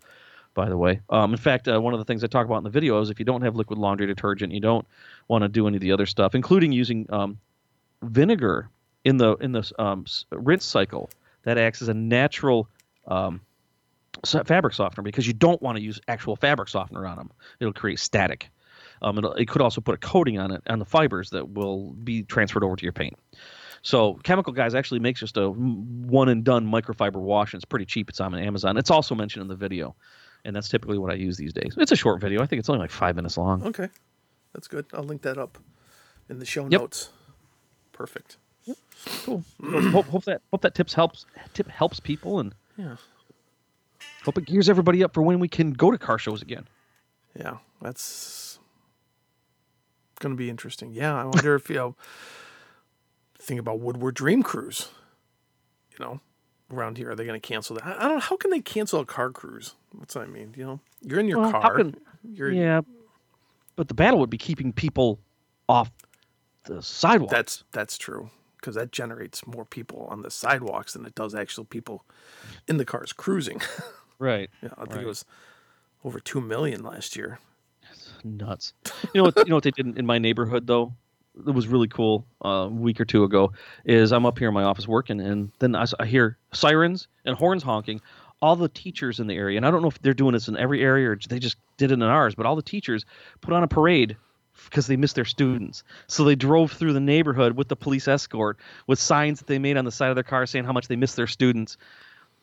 By 0.57 0.69
the 0.69 0.77
way, 0.77 1.01
um, 1.11 1.33
in 1.33 1.37
fact, 1.37 1.67
uh, 1.67 1.79
one 1.79 1.93
of 1.93 1.99
the 1.99 2.03
things 2.03 2.23
I 2.23 2.27
talk 2.27 2.47
about 2.47 2.57
in 2.57 2.63
the 2.63 2.71
video 2.71 2.99
is 2.99 3.11
if 3.11 3.19
you 3.19 3.25
don't 3.25 3.43
have 3.43 3.55
liquid 3.55 3.77
laundry 3.77 4.07
detergent, 4.07 4.51
you 4.51 4.59
don't 4.59 4.87
want 5.27 5.43
to 5.43 5.49
do 5.49 5.67
any 5.67 5.77
of 5.77 5.81
the 5.81 5.91
other 5.91 6.07
stuff, 6.07 6.33
including 6.33 6.71
using 6.71 7.05
um, 7.13 7.37
vinegar 8.01 8.67
in 9.05 9.17
the 9.17 9.35
in 9.35 9.51
the 9.51 9.71
um, 9.77 10.05
rinse 10.31 10.65
cycle. 10.65 11.11
That 11.43 11.59
acts 11.59 11.83
as 11.83 11.89
a 11.89 11.93
natural 11.93 12.67
um, 13.05 13.41
fabric 14.25 14.73
softener 14.73 15.03
because 15.03 15.27
you 15.27 15.33
don't 15.33 15.61
want 15.61 15.77
to 15.77 15.83
use 15.83 16.01
actual 16.07 16.35
fabric 16.35 16.69
softener 16.69 17.05
on 17.05 17.17
them. 17.17 17.31
It'll 17.59 17.71
create 17.71 17.99
static. 17.99 18.49
Um, 19.03 19.23
it 19.37 19.47
could 19.47 19.61
also 19.61 19.79
put 19.79 19.93
a 19.93 19.99
coating 19.99 20.39
on 20.39 20.51
it 20.51 20.63
on 20.67 20.79
the 20.79 20.85
fibers 20.85 21.29
that 21.29 21.49
will 21.49 21.91
be 21.91 22.23
transferred 22.23 22.63
over 22.63 22.75
to 22.75 22.83
your 22.83 22.93
paint. 22.93 23.15
So 23.83 24.15
Chemical 24.23 24.53
Guys 24.53 24.73
actually 24.73 25.01
makes 25.01 25.19
just 25.19 25.37
a 25.37 25.51
one 25.51 26.29
and 26.29 26.43
done 26.43 26.65
microfiber 26.65 27.21
wash, 27.21 27.53
and 27.53 27.59
it's 27.59 27.65
pretty 27.65 27.85
cheap. 27.85 28.09
It's 28.09 28.19
on 28.19 28.33
Amazon. 28.33 28.75
It's 28.75 28.89
also 28.89 29.13
mentioned 29.13 29.43
in 29.43 29.49
the 29.49 29.55
video, 29.55 29.95
and 30.47 30.55
that's 30.55 30.69
typically 30.69 30.97
what 30.97 31.11
I 31.11 31.15
use 31.15 31.35
these 31.37 31.51
days. 31.53 31.75
It's 31.77 31.91
a 31.91 31.95
short 31.95 32.21
video. 32.21 32.41
I 32.41 32.45
think 32.47 32.61
it's 32.61 32.69
only 32.69 32.79
like 32.79 32.89
five 32.89 33.15
minutes 33.17 33.37
long. 33.37 33.61
Okay, 33.63 33.89
that's 34.53 34.67
good. 34.69 34.85
I'll 34.93 35.03
link 35.03 35.21
that 35.23 35.37
up 35.37 35.57
in 36.29 36.39
the 36.39 36.45
show 36.45 36.63
Yep. 36.67 36.81
notes. 36.81 37.09
Perfect. 37.91 38.37
Cool. 39.25 39.43
hope, 39.91 40.07
hope 40.07 40.23
that 40.23 40.41
hope 40.51 40.61
that 40.61 40.73
tips 40.73 40.93
helps 40.93 41.25
tip 41.53 41.67
helps 41.67 41.99
people, 41.99 42.39
and 42.39 42.55
Yeah. 42.77 42.95
hope 44.23 44.37
it 44.37 44.45
gears 44.45 44.69
everybody 44.69 45.03
up 45.03 45.13
for 45.13 45.21
when 45.21 45.39
we 45.39 45.49
can 45.49 45.73
go 45.73 45.91
to 45.91 45.97
car 45.97 46.17
shows 46.17 46.41
again. 46.41 46.65
Yeah, 47.37 47.57
that's 47.81 48.57
going 50.19 50.33
to 50.33 50.37
be 50.37 50.49
interesting. 50.49 50.93
Yeah, 50.93 51.13
I 51.13 51.25
wonder 51.25 51.55
if 51.59 51.69
you 51.69 51.75
know. 51.75 51.95
Think 53.39 53.59
about 53.59 53.79
Woodward 53.79 54.15
Dream 54.15 54.43
Cruise. 54.43 54.89
You 55.97 56.05
know, 56.05 56.19
around 56.71 56.97
here, 56.97 57.11
are 57.11 57.15
they 57.15 57.25
going 57.25 57.39
to 57.39 57.45
cancel 57.47 57.75
that? 57.77 57.85
I 57.85 58.05
I 58.05 58.07
don't. 58.07 58.21
How 58.23 58.37
can 58.37 58.51
they 58.51 58.59
cancel 58.61 58.99
a 58.99 59.05
car 59.05 59.29
cruise? 59.31 59.73
What's 59.91 60.13
that 60.15 60.29
mean? 60.29 60.53
You 60.57 60.65
know, 60.65 60.79
you're 61.01 61.19
in 61.19 61.27
your 61.27 61.39
Well, 61.39 61.51
car. 61.51 61.75
can- 61.77 61.95
you're, 62.23 62.51
Yeah, 62.51 62.81
but 63.75 63.87
the 63.87 63.93
battle 63.93 64.19
would 64.19 64.29
be 64.29 64.37
keeping 64.37 64.73
people 64.73 65.19
off 65.69 65.91
the 66.65 66.81
sidewalk. 66.81 67.31
That's 67.31 67.63
that's 67.71 67.97
true 67.97 68.29
because 68.59 68.75
that 68.75 68.91
generates 68.91 69.45
more 69.47 69.63
people 69.65 70.07
on 70.09 70.21
the 70.23 70.31
sidewalks 70.31 70.93
than 70.93 71.05
it 71.05 71.15
does 71.15 71.33
actual 71.35 71.63
people 71.63 72.03
in 72.67 72.77
the 72.77 72.85
cars 72.85 73.13
cruising. 73.13 73.61
right. 74.19 74.49
yeah, 74.61 74.69
I 74.77 74.81
think 74.81 74.95
Right. 74.95 75.03
it 75.03 75.07
was 75.07 75.23
over 76.03 76.19
two 76.19 76.41
million 76.41 76.83
last 76.83 77.15
year. 77.15 77.39
That's 77.83 78.11
nuts. 78.25 78.73
You 79.13 79.21
know 79.21 79.23
what? 79.25 79.37
You 79.37 79.45
know 79.45 79.55
what 79.55 79.63
they 79.63 79.71
did 79.71 79.97
in 79.97 80.05
my 80.05 80.17
neighborhood 80.17 80.67
though. 80.67 80.93
It 81.45 81.51
was 81.51 81.67
really 81.67 81.87
cool. 81.87 82.25
Uh, 82.43 82.47
a 82.47 82.69
week 82.69 82.99
or 82.99 83.05
two 83.05 83.23
ago, 83.23 83.51
is 83.85 84.11
I'm 84.11 84.25
up 84.25 84.39
here 84.39 84.47
in 84.47 84.53
my 84.53 84.63
office 84.63 84.87
working, 84.87 85.19
and 85.19 85.51
then 85.59 85.75
I 85.75 86.05
hear 86.05 86.37
sirens 86.53 87.07
and 87.25 87.35
horns 87.35 87.63
honking. 87.63 88.01
All 88.41 88.55
the 88.55 88.69
teachers 88.69 89.19
in 89.19 89.25
the 89.27 89.33
area, 89.35 89.57
and 89.57 89.65
I 89.65 89.71
don't 89.71 89.81
know 89.81 89.87
if 89.87 89.99
they're 90.01 90.13
doing 90.13 90.33
this 90.33 90.47
in 90.47 90.57
every 90.57 90.83
area 90.83 91.09
or 91.09 91.17
they 91.27 91.39
just 91.39 91.57
did 91.77 91.91
it 91.91 91.95
in 91.95 92.03
ours, 92.03 92.35
but 92.35 92.45
all 92.45 92.55
the 92.55 92.61
teachers 92.61 93.03
put 93.41 93.51
on 93.53 93.63
a 93.63 93.67
parade 93.67 94.15
because 94.65 94.85
they 94.85 94.95
missed 94.95 95.15
their 95.15 95.25
students. 95.25 95.83
So 96.05 96.23
they 96.23 96.35
drove 96.35 96.71
through 96.71 96.93
the 96.93 96.99
neighborhood 96.99 97.53
with 97.57 97.67
the 97.67 97.75
police 97.75 98.07
escort 98.07 98.57
with 98.85 98.99
signs 98.99 99.39
that 99.39 99.47
they 99.47 99.57
made 99.57 99.75
on 99.75 99.85
the 99.85 99.91
side 99.91 100.09
of 100.09 100.15
their 100.15 100.23
car 100.23 100.45
saying 100.45 100.65
how 100.65 100.71
much 100.71 100.87
they 100.87 100.95
missed 100.95 101.15
their 101.15 101.25
students. 101.27 101.77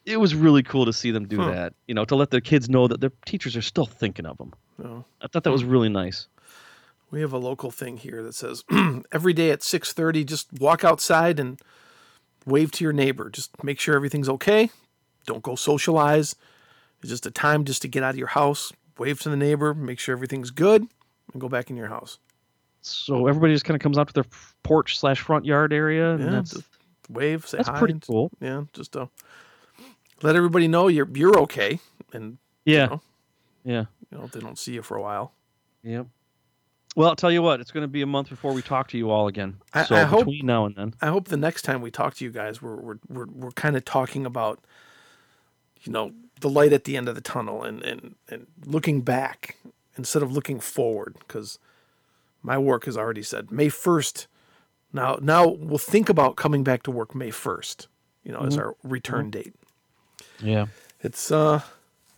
It 0.05 0.18
was 0.18 0.34
really 0.34 0.62
cool 0.64 0.84
to 0.86 0.92
see 0.92 1.12
them 1.12 1.28
do 1.28 1.38
Huh. 1.38 1.51
that. 1.53 1.74
You 1.86 1.95
know, 1.95 2.05
to 2.07 2.16
let 2.16 2.30
the 2.30 2.40
kids 2.40 2.68
know 2.68 2.88
that 2.88 3.01
their 3.01 3.12
teachers 3.24 3.57
are 3.57 3.62
still 3.62 3.86
thinking 3.86 4.26
of 4.26 4.36
them. 4.38 4.53
No. 4.78 5.05
I 5.22 5.28
thought 5.28 5.45
that 5.45 5.53
was 5.53 5.64
really 5.64 5.88
nice. 5.90 6.26
We 7.14 7.20
have 7.20 7.32
a 7.32 7.38
local 7.38 7.70
thing 7.70 7.98
here 7.98 8.24
that 8.24 8.34
says 8.34 8.64
every 9.12 9.32
day 9.32 9.52
at 9.52 9.62
six 9.62 9.92
thirty, 9.92 10.24
just 10.24 10.52
walk 10.54 10.82
outside 10.82 11.38
and 11.38 11.60
wave 12.44 12.72
to 12.72 12.82
your 12.82 12.92
neighbor. 12.92 13.30
Just 13.30 13.62
make 13.62 13.78
sure 13.78 13.94
everything's 13.94 14.28
okay. 14.28 14.70
Don't 15.24 15.40
go 15.40 15.54
socialize. 15.54 16.34
It's 17.02 17.10
just 17.10 17.24
a 17.24 17.30
time 17.30 17.64
just 17.64 17.82
to 17.82 17.88
get 17.88 18.02
out 18.02 18.10
of 18.14 18.18
your 18.18 18.26
house, 18.26 18.72
wave 18.98 19.20
to 19.20 19.28
the 19.28 19.36
neighbor, 19.36 19.74
make 19.74 20.00
sure 20.00 20.12
everything's 20.12 20.50
good, 20.50 20.88
and 21.32 21.40
go 21.40 21.48
back 21.48 21.70
in 21.70 21.76
your 21.76 21.86
house. 21.86 22.18
So 22.80 23.28
everybody 23.28 23.52
just 23.54 23.64
kind 23.64 23.76
of 23.76 23.80
comes 23.80 23.96
out 23.96 24.08
to 24.08 24.12
their 24.12 24.26
porch 24.64 24.98
slash 24.98 25.20
front 25.20 25.44
yard 25.44 25.72
area, 25.72 26.14
and 26.14 26.24
Yeah, 26.24 26.30
that's 26.30 26.60
wave, 27.08 27.46
say 27.46 27.58
that's 27.58 27.68
hi. 27.68 27.78
pretty 27.78 28.00
cool. 28.04 28.32
Yeah, 28.40 28.64
just 28.72 28.90
to 28.94 29.08
let 30.20 30.34
everybody 30.34 30.66
know 30.66 30.88
you're 30.88 31.08
you're 31.14 31.38
okay, 31.42 31.78
and 32.12 32.38
Yeah, 32.64 32.86
know. 32.86 33.02
yeah, 33.62 33.84
you 34.10 34.18
know 34.18 34.26
they 34.32 34.40
don't 34.40 34.58
see 34.58 34.72
you 34.72 34.82
for 34.82 34.96
a 34.96 35.00
while. 35.00 35.32
yep. 35.84 36.08
Well, 36.97 37.09
I'll 37.09 37.16
tell 37.16 37.32
you 37.32 37.42
what, 37.42 37.61
it's 37.61 37.72
going 37.72 37.82
to 37.82 37.88
be 37.88 38.03
a 38.03 38.07
month 38.07 38.28
before 38.30 38.53
we 38.53 38.62
talk 38.62 38.88
to 38.88 38.99
you 38.99 39.11
all 39.11 39.26
again. 39.26 39.57
I- 39.72 39.84
so 39.84 39.97
I 39.97 40.03
hope- 40.05 40.26
between 40.26 40.47
now 40.47 40.64
and 40.66 40.76
then, 40.76 40.95
I 41.01 41.09
hope 41.09 41.28
the 41.28 41.36
next 41.36 41.62
time 41.62 41.80
we 41.82 41.90
talk 41.90 42.14
to 42.14 42.24
you 42.24 42.30
guys, 42.30 42.62
we're 42.62 42.76
we're 42.76 42.99
we're, 43.09 43.26
we're 43.26 43.51
kind 43.53 43.76
of 43.76 43.84
talking 43.84 44.24
about, 44.24 44.61
you 45.82 45.92
know, 45.92 46.12
the 46.40 46.49
light 46.49 46.72
at 46.72 46.84
the 46.84 46.97
end 46.97 47.09
of 47.09 47.14
the 47.16 47.20
tunnel 47.20 47.62
and 47.62 47.82
and 47.82 48.14
and 48.30 48.47
looking 48.64 49.01
back 49.01 49.57
instead 49.97 50.22
of 50.22 50.32
looking 50.32 50.61
forward. 50.61 51.16
Because 51.18 51.59
my 52.42 52.59
work 52.59 52.84
has 52.84 52.97
already 52.97 53.22
said 53.22 53.51
May 53.51 53.68
first. 53.68 54.26
Now 54.92 55.18
now 55.20 55.49
we'll 55.49 55.78
think 55.78 56.09
about 56.09 56.36
coming 56.36 56.62
back 56.62 56.84
to 56.84 56.92
work 56.92 57.12
May 57.14 57.30
first. 57.30 57.88
You 58.22 58.32
know, 58.32 58.40
as 58.40 58.57
our 58.57 58.74
return 58.82 59.30
date. 59.30 59.53
yeah, 60.40 60.66
It's 61.03 61.30
uh, 61.30 61.61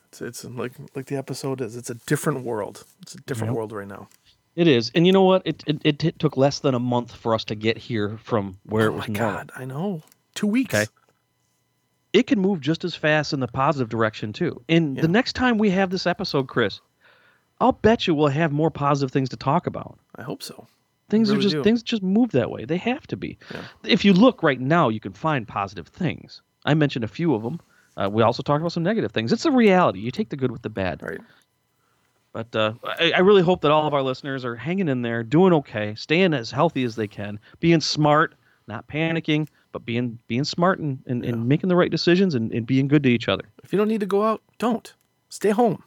It's, 0.08 0.20
it's 0.20 0.44
like 0.44 0.72
like 0.94 1.06
the 1.06 1.16
episode 1.16 1.60
is. 1.62 1.74
It's 1.76 1.90
a 1.90 1.94
different 1.94 2.44
world. 2.44 2.84
It's 3.02 3.14
a 3.14 3.18
different 3.22 3.50
Yep. 3.52 3.56
world 3.56 3.72
right 3.72 3.88
now. 3.88 4.08
It 4.56 4.66
is, 4.66 4.90
and 4.94 5.06
you 5.06 5.12
know 5.12 5.22
what? 5.22 5.42
It, 5.44 5.62
it 5.66 5.78
it 5.84 5.98
t- 5.98 6.12
took 6.12 6.36
less 6.36 6.60
than 6.60 6.74
a 6.74 6.78
month 6.78 7.14
for 7.14 7.34
us 7.34 7.44
to 7.44 7.54
get 7.54 7.76
here 7.76 8.18
from 8.24 8.56
where 8.64 8.84
oh 8.90 8.94
it 8.94 8.96
was 8.96 9.08
my 9.08 9.14
normal. 9.14 9.36
god, 9.36 9.50
I 9.54 9.64
know. 9.66 10.02
Two 10.34 10.46
weeks. 10.46 10.74
Okay. 10.74 10.86
It 12.12 12.26
can 12.26 12.40
move 12.40 12.60
just 12.60 12.82
as 12.84 12.94
fast 12.94 13.32
in 13.34 13.40
the 13.40 13.48
positive 13.48 13.88
direction 13.90 14.32
too. 14.32 14.62
And 14.68 14.96
Yeah. 14.96 15.02
the 15.02 15.08
next 15.08 15.34
time 15.34 15.58
we 15.58 15.68
have 15.70 15.90
this 15.90 16.06
episode, 16.06 16.48
Chris, 16.48 16.80
I'll 17.60 17.72
bet 17.72 18.06
you 18.06 18.14
we'll 18.14 18.28
have 18.28 18.52
more 18.52 18.70
positive 18.70 19.12
things 19.12 19.28
to 19.30 19.36
talk 19.36 19.66
about. 19.66 19.98
I 20.14 20.22
hope 20.22 20.42
so. 20.42 20.66
Things 21.10 21.28
Really 21.28 21.40
are 21.40 21.42
just 21.42 21.54
do. 21.56 21.62
things 21.62 21.82
just 21.82 22.02
move 22.02 22.30
that 22.32 22.50
way. 22.50 22.64
They 22.64 22.78
have 22.78 23.06
to 23.08 23.16
be. 23.16 23.38
Yeah. 23.52 23.60
If 23.84 24.04
you 24.04 24.12
look 24.14 24.42
right 24.42 24.60
now, 24.60 24.88
you 24.88 25.00
can 25.00 25.12
find 25.12 25.46
positive 25.46 25.88
things. 25.88 26.40
I 26.64 26.72
mentioned 26.74 27.04
a 27.04 27.08
few 27.08 27.34
of 27.34 27.42
them. 27.42 27.60
Uh, 27.96 28.08
we 28.10 28.22
also 28.22 28.42
talked 28.42 28.60
about 28.60 28.72
some 28.72 28.82
negative 28.82 29.12
things. 29.12 29.32
It's 29.32 29.44
a 29.44 29.50
reality. 29.50 30.00
You 30.00 30.10
take 30.10 30.30
the 30.30 30.36
good 30.36 30.50
with 30.50 30.62
the 30.62 30.70
bad. 30.70 31.02
Right. 31.02 31.20
But 32.36 32.54
uh, 32.54 32.74
I, 32.84 33.12
I 33.16 33.20
really 33.20 33.40
hope 33.40 33.62
that 33.62 33.70
all 33.70 33.86
of 33.86 33.94
our 33.94 34.02
listeners 34.02 34.44
are 34.44 34.56
hanging 34.56 34.90
in 34.90 35.00
there, 35.00 35.22
doing 35.22 35.54
okay, 35.54 35.94
staying 35.94 36.34
as 36.34 36.50
healthy 36.50 36.84
as 36.84 36.94
they 36.94 37.08
can, 37.08 37.40
being 37.60 37.80
smart, 37.80 38.34
not 38.66 38.86
panicking, 38.88 39.48
but 39.72 39.86
being 39.86 40.18
being 40.26 40.44
smart 40.44 40.78
and, 40.78 41.02
and, 41.06 41.24
and 41.24 41.48
making 41.48 41.70
the 41.70 41.76
right 41.76 41.90
decisions 41.90 42.34
and, 42.34 42.52
and 42.52 42.66
being 42.66 42.88
good 42.88 43.02
to 43.04 43.08
each 43.08 43.26
other. 43.26 43.44
If 43.64 43.72
you 43.72 43.78
don't 43.78 43.88
need 43.88 44.00
to 44.00 44.06
go 44.06 44.22
out, 44.22 44.42
don't. 44.58 44.92
Stay 45.30 45.48
home. 45.48 45.82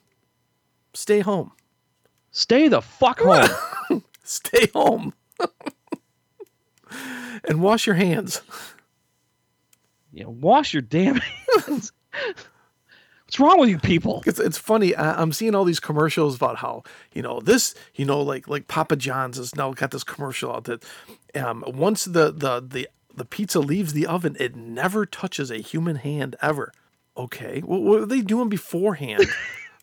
Stay 0.96 1.20
home. 1.20 1.52
Stay 2.32 2.68
the 2.68 2.82
fuck 2.82 3.20
home. 3.20 4.04
Stay 4.24 4.66
home. 4.74 5.14
and 7.48 7.62
wash 7.62 7.86
your 7.86 7.96
hands. 7.96 8.42
yeah, 10.12 10.26
wash 10.26 10.74
your 10.74 10.82
damn 10.82 11.18
hands. 11.68 11.92
What's 13.30 13.40
wrong 13.40 13.60
with 13.60 13.70
you 13.70 13.78
people? 13.78 14.24
It's 14.26 14.40
it's 14.40 14.58
funny. 14.58 14.96
I, 14.96 15.22
I'm 15.22 15.32
seeing 15.32 15.54
all 15.54 15.64
these 15.64 15.80
commercials 15.80 16.36
about 16.36 16.56
how 16.56 16.82
you 17.14 17.22
know 17.22 17.40
this. 17.40 17.76
You 17.94 18.06
know, 18.06 18.22
like 18.22 18.48
like 18.48 18.68
Papa 18.68 18.96
John's 18.96 19.38
has 19.38 19.54
now 19.56 19.72
got 19.72 19.92
this 19.92 20.04
commercial 20.04 20.52
out 20.52 20.64
that 20.64 20.84
um, 21.36 21.64
once 21.68 22.06
the 22.06 22.32
the 22.32 22.60
the 22.60 22.90
the 23.14 23.26
pizza 23.26 23.60
leaves 23.60 23.94
the 23.94 24.08
oven, 24.08 24.36
it 24.40 24.56
never 24.56 25.06
touches 25.06 25.52
a 25.52 25.58
human 25.58 25.98
hand 25.98 26.38
ever. 26.42 26.74
Okay, 27.16 27.62
well, 27.64 27.84
what 27.84 28.02
are 28.02 28.06
they 28.08 28.22
doing 28.22 28.50
beforehand? 28.50 29.26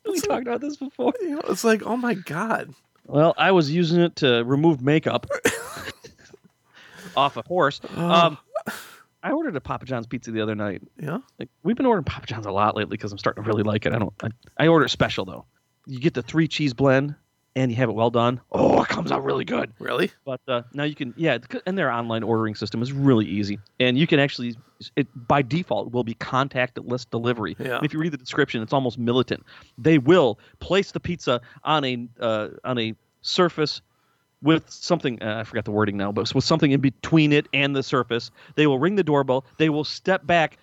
We 0.09 0.21
talked 0.21 0.43
about 0.43 0.61
this 0.61 0.77
before. 0.77 1.13
you 1.21 1.31
know, 1.31 1.41
it's 1.49 1.65
like, 1.65 1.83
oh 1.85 1.97
my 1.97 2.15
god. 2.15 2.73
Well, 3.07 3.35
I 3.37 3.51
was 3.51 3.73
using 3.73 4.01
it 4.01 4.15
to 4.17 4.45
remove 4.45 4.81
makeup 4.81 5.27
off 7.17 7.37
a 7.37 7.43
horse. 7.43 7.81
Um, 7.97 8.39
I 9.27 9.33
ordered 9.33 9.57
a 9.57 9.61
Papa 9.61 9.85
John's 9.87 10.07
pizza 10.07 10.31
the 10.31 10.41
other 10.41 10.55
night. 10.55 10.83
Yeah. 11.01 11.19
Like 11.41 11.49
we've 11.65 11.77
been 11.77 11.87
ordering 11.87 12.05
Papa 12.05 12.27
John's 12.27 12.47
a 12.47 12.53
lot 12.53 12.77
lately 12.77 12.97
because 12.97 13.11
I'm 13.11 13.19
starting 13.19 13.43
to 13.43 13.49
really 13.49 13.65
like 13.65 13.85
it. 13.85 13.93
I 13.93 13.99
don't. 13.99 14.13
I, 14.23 14.29
I 14.57 14.69
order 14.69 14.87
special 14.87 15.25
though. 15.25 15.45
You 15.87 15.99
get 15.99 16.15
the 16.15 16.23
three 16.23 16.47
cheese 16.47 16.75
blend 16.75 17.17
and 17.57 17.71
you 17.71 17.77
have 17.79 17.89
it 17.89 17.95
well 17.95 18.11
done. 18.11 18.41
Oh, 18.53 18.83
it 18.83 18.89
comes 18.89 19.11
out 19.11 19.25
really 19.25 19.45
good. 19.45 19.73
Really? 19.81 20.13
But 20.25 20.43
uh, 20.47 20.63
now 20.75 20.85
you 20.85 20.95
can, 20.95 21.13
yeah, 21.17 21.39
and 21.65 21.77
their 21.77 21.91
online 21.91 22.23
ordering 22.23 22.55
system 22.55 22.83
is 22.83 22.93
really 22.93 23.25
easy, 23.25 23.59
and 23.81 23.99
you 23.99 24.07
can 24.07 24.21
actually, 24.21 24.55
it 24.95 25.09
by 25.27 25.43
default 25.43 25.91
will 25.91 26.05
be 26.05 26.15
contactless 26.15 27.09
delivery. 27.09 27.57
Yeah. 27.59 27.79
And 27.79 27.87
if 27.87 27.93
you 27.93 27.99
read 27.99 28.13
the 28.13 28.19
description, 28.19 28.63
it's 28.63 28.73
almost 28.73 28.99
militant. 28.99 29.45
They 29.79 29.99
will 29.99 30.39
place 30.61 30.93
the 30.93 31.01
pizza 31.01 31.41
on 31.65 31.85
a 31.85 32.09
uh, 32.21 32.49
on 32.65 32.79
a 32.79 32.95
surface 33.23 33.81
with 34.47 34.71
something 34.71 35.23
uh, 35.23 35.39
I 35.41 35.45
forgot 35.45 35.65
the 35.67 35.71
wording 35.73 35.97
now, 35.99 36.13
but 36.13 36.33
with 36.35 36.45
something 36.45 36.71
in 36.73 36.81
between 36.81 37.33
it 37.33 37.47
and 37.53 37.77
the 37.77 37.83
surface. 37.83 38.31
They 38.55 38.67
will 38.67 38.79
ring 38.79 38.95
the 38.97 39.05
doorbell. 39.05 39.45
They 39.59 39.69
will 39.69 39.85
step 39.85 40.27
back. 40.27 40.57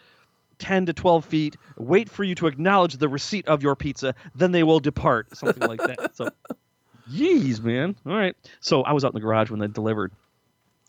10 0.59 0.85
to 0.85 0.93
12 0.93 1.25
feet, 1.25 1.57
wait 1.77 2.07
for 2.09 2.23
you 2.23 2.35
to 2.35 2.47
acknowledge 2.47 2.95
the 2.97 3.09
receipt 3.09 3.45
of 3.47 3.61
your 3.63 3.75
pizza, 3.75 4.15
then 4.35 4.51
they 4.53 4.63
will 4.63 4.79
depart. 4.79 5.35
Something 5.35 5.67
like 5.67 5.79
that. 5.81 6.15
So 6.15 6.29
Yeez, 7.11 7.61
man. 7.61 7.95
All 8.05 8.15
right. 8.15 8.35
So 8.61 8.81
I 8.83 8.93
was 8.93 9.03
out 9.03 9.09
in 9.09 9.15
the 9.15 9.19
garage 9.19 9.49
when 9.49 9.59
they 9.59 9.67
delivered, 9.67 10.13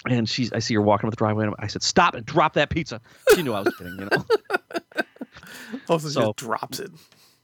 and 0.09 0.29
she's. 0.29 0.53
I 0.53 0.61
see 0.61 0.75
her 0.75 0.83
walking 0.83 1.09
up 1.09 1.13
the 1.13 1.17
driveway, 1.17 1.47
and 1.47 1.55
I 1.59 1.67
said, 1.67 1.83
"Stop 1.83 2.15
and 2.15 2.25
drop 2.25 2.53
that 2.55 2.71
pizza." 2.71 3.01
She 3.35 3.43
knew 3.43 3.53
I 3.53 3.63
was 3.63 3.75
kidding. 3.77 3.99
You 3.99 4.09
know. 4.13 4.25
Oh, 5.89 5.99
so, 5.99 6.09
she 6.09 6.15
So- 6.15 6.21
just 6.27 6.37
drops 6.37 6.79
it. 6.79 6.91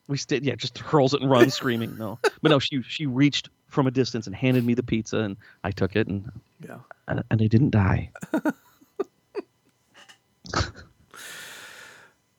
We 0.07 0.17
stayed. 0.17 0.45
Yeah, 0.45 0.55
just 0.55 0.79
hurls 0.79 1.15
it 1.15 1.23
and 1.23 1.31
runs 1.31 1.55
screaming. 1.55 1.97
No, 1.97 2.19
but 2.43 2.51
no. 2.51 2.59
She 2.61 2.83
she 2.83 3.07
reached 3.07 3.49
from 3.71 3.87
a 3.87 3.91
distance 3.91 4.27
and 4.27 4.37
handed 4.37 4.65
me 4.67 4.75
the 4.75 4.83
pizza, 4.83 5.19
and 5.19 5.37
I 5.65 5.71
took 5.71 5.97
it, 5.97 6.07
and 6.09 6.31
Yeah. 6.63 6.79
and, 7.09 7.23
and 7.31 7.41
I 7.43 7.47
didn't 7.47 7.71
die. 7.71 8.11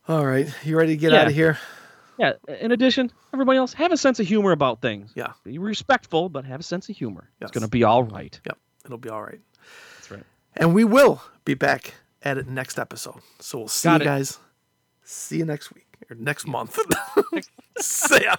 All 0.08 0.26
right. 0.26 0.48
You 0.64 0.78
ready 0.78 0.94
to 0.94 0.98
get 0.98 1.12
Yeah. 1.14 1.22
out 1.22 1.28
of 1.28 1.34
here? 1.34 1.58
Yeah. 2.18 2.34
In 2.60 2.72
addition, 2.72 3.12
everybody 3.34 3.58
else 3.58 3.74
have 3.74 3.92
a 3.92 3.98
sense 3.98 4.20
of 4.20 4.28
humor 4.28 4.52
about 4.52 4.82
things. 4.82 5.12
Yeah. 5.16 5.34
Be 5.44 5.58
respectful, 5.58 6.28
but 6.30 6.46
have 6.46 6.60
a 6.60 6.64
sense 6.64 6.90
of 6.90 6.98
humor. 6.98 7.30
Yes. 7.40 7.50
It's 7.50 7.52
gonna 7.58 7.68
be 7.68 7.84
all 7.84 8.04
right. 8.04 8.38
Yep. 8.46 8.58
It'll 8.86 8.98
be 8.98 9.10
all 9.10 9.22
right. 9.24 9.40
That's 9.98 10.12
right. 10.12 10.24
And 10.56 10.74
we 10.74 10.84
will 10.84 11.22
be 11.46 11.54
back 11.54 11.94
at 12.24 12.38
it 12.38 12.48
next 12.48 12.78
episode. 12.80 13.22
So 13.40 13.60
we'll 13.60 13.68
see 13.68 13.88
Got 13.88 14.02
you 14.02 14.06
it. 14.06 14.06
guys. 14.06 14.40
See 15.04 15.38
you 15.38 15.46
next 15.46 15.74
week 15.74 15.88
or 16.10 16.16
next 16.16 16.48
month. 16.48 16.78
see 17.80 18.24
ya. 18.24 18.36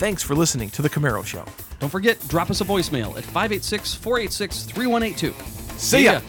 Thanks 0.00 0.22
for 0.22 0.34
listening 0.34 0.70
to 0.70 0.80
The 0.80 0.88
Camaro 0.88 1.22
Show. 1.22 1.44
Don't 1.78 1.90
forget, 1.90 2.18
drop 2.26 2.48
us 2.50 2.62
a 2.62 2.64
voicemail 2.64 3.18
at 3.18 3.24
586 3.24 3.96
486 3.96 4.62
3182. 4.62 5.34
See 5.76 6.04
ya. 6.04 6.22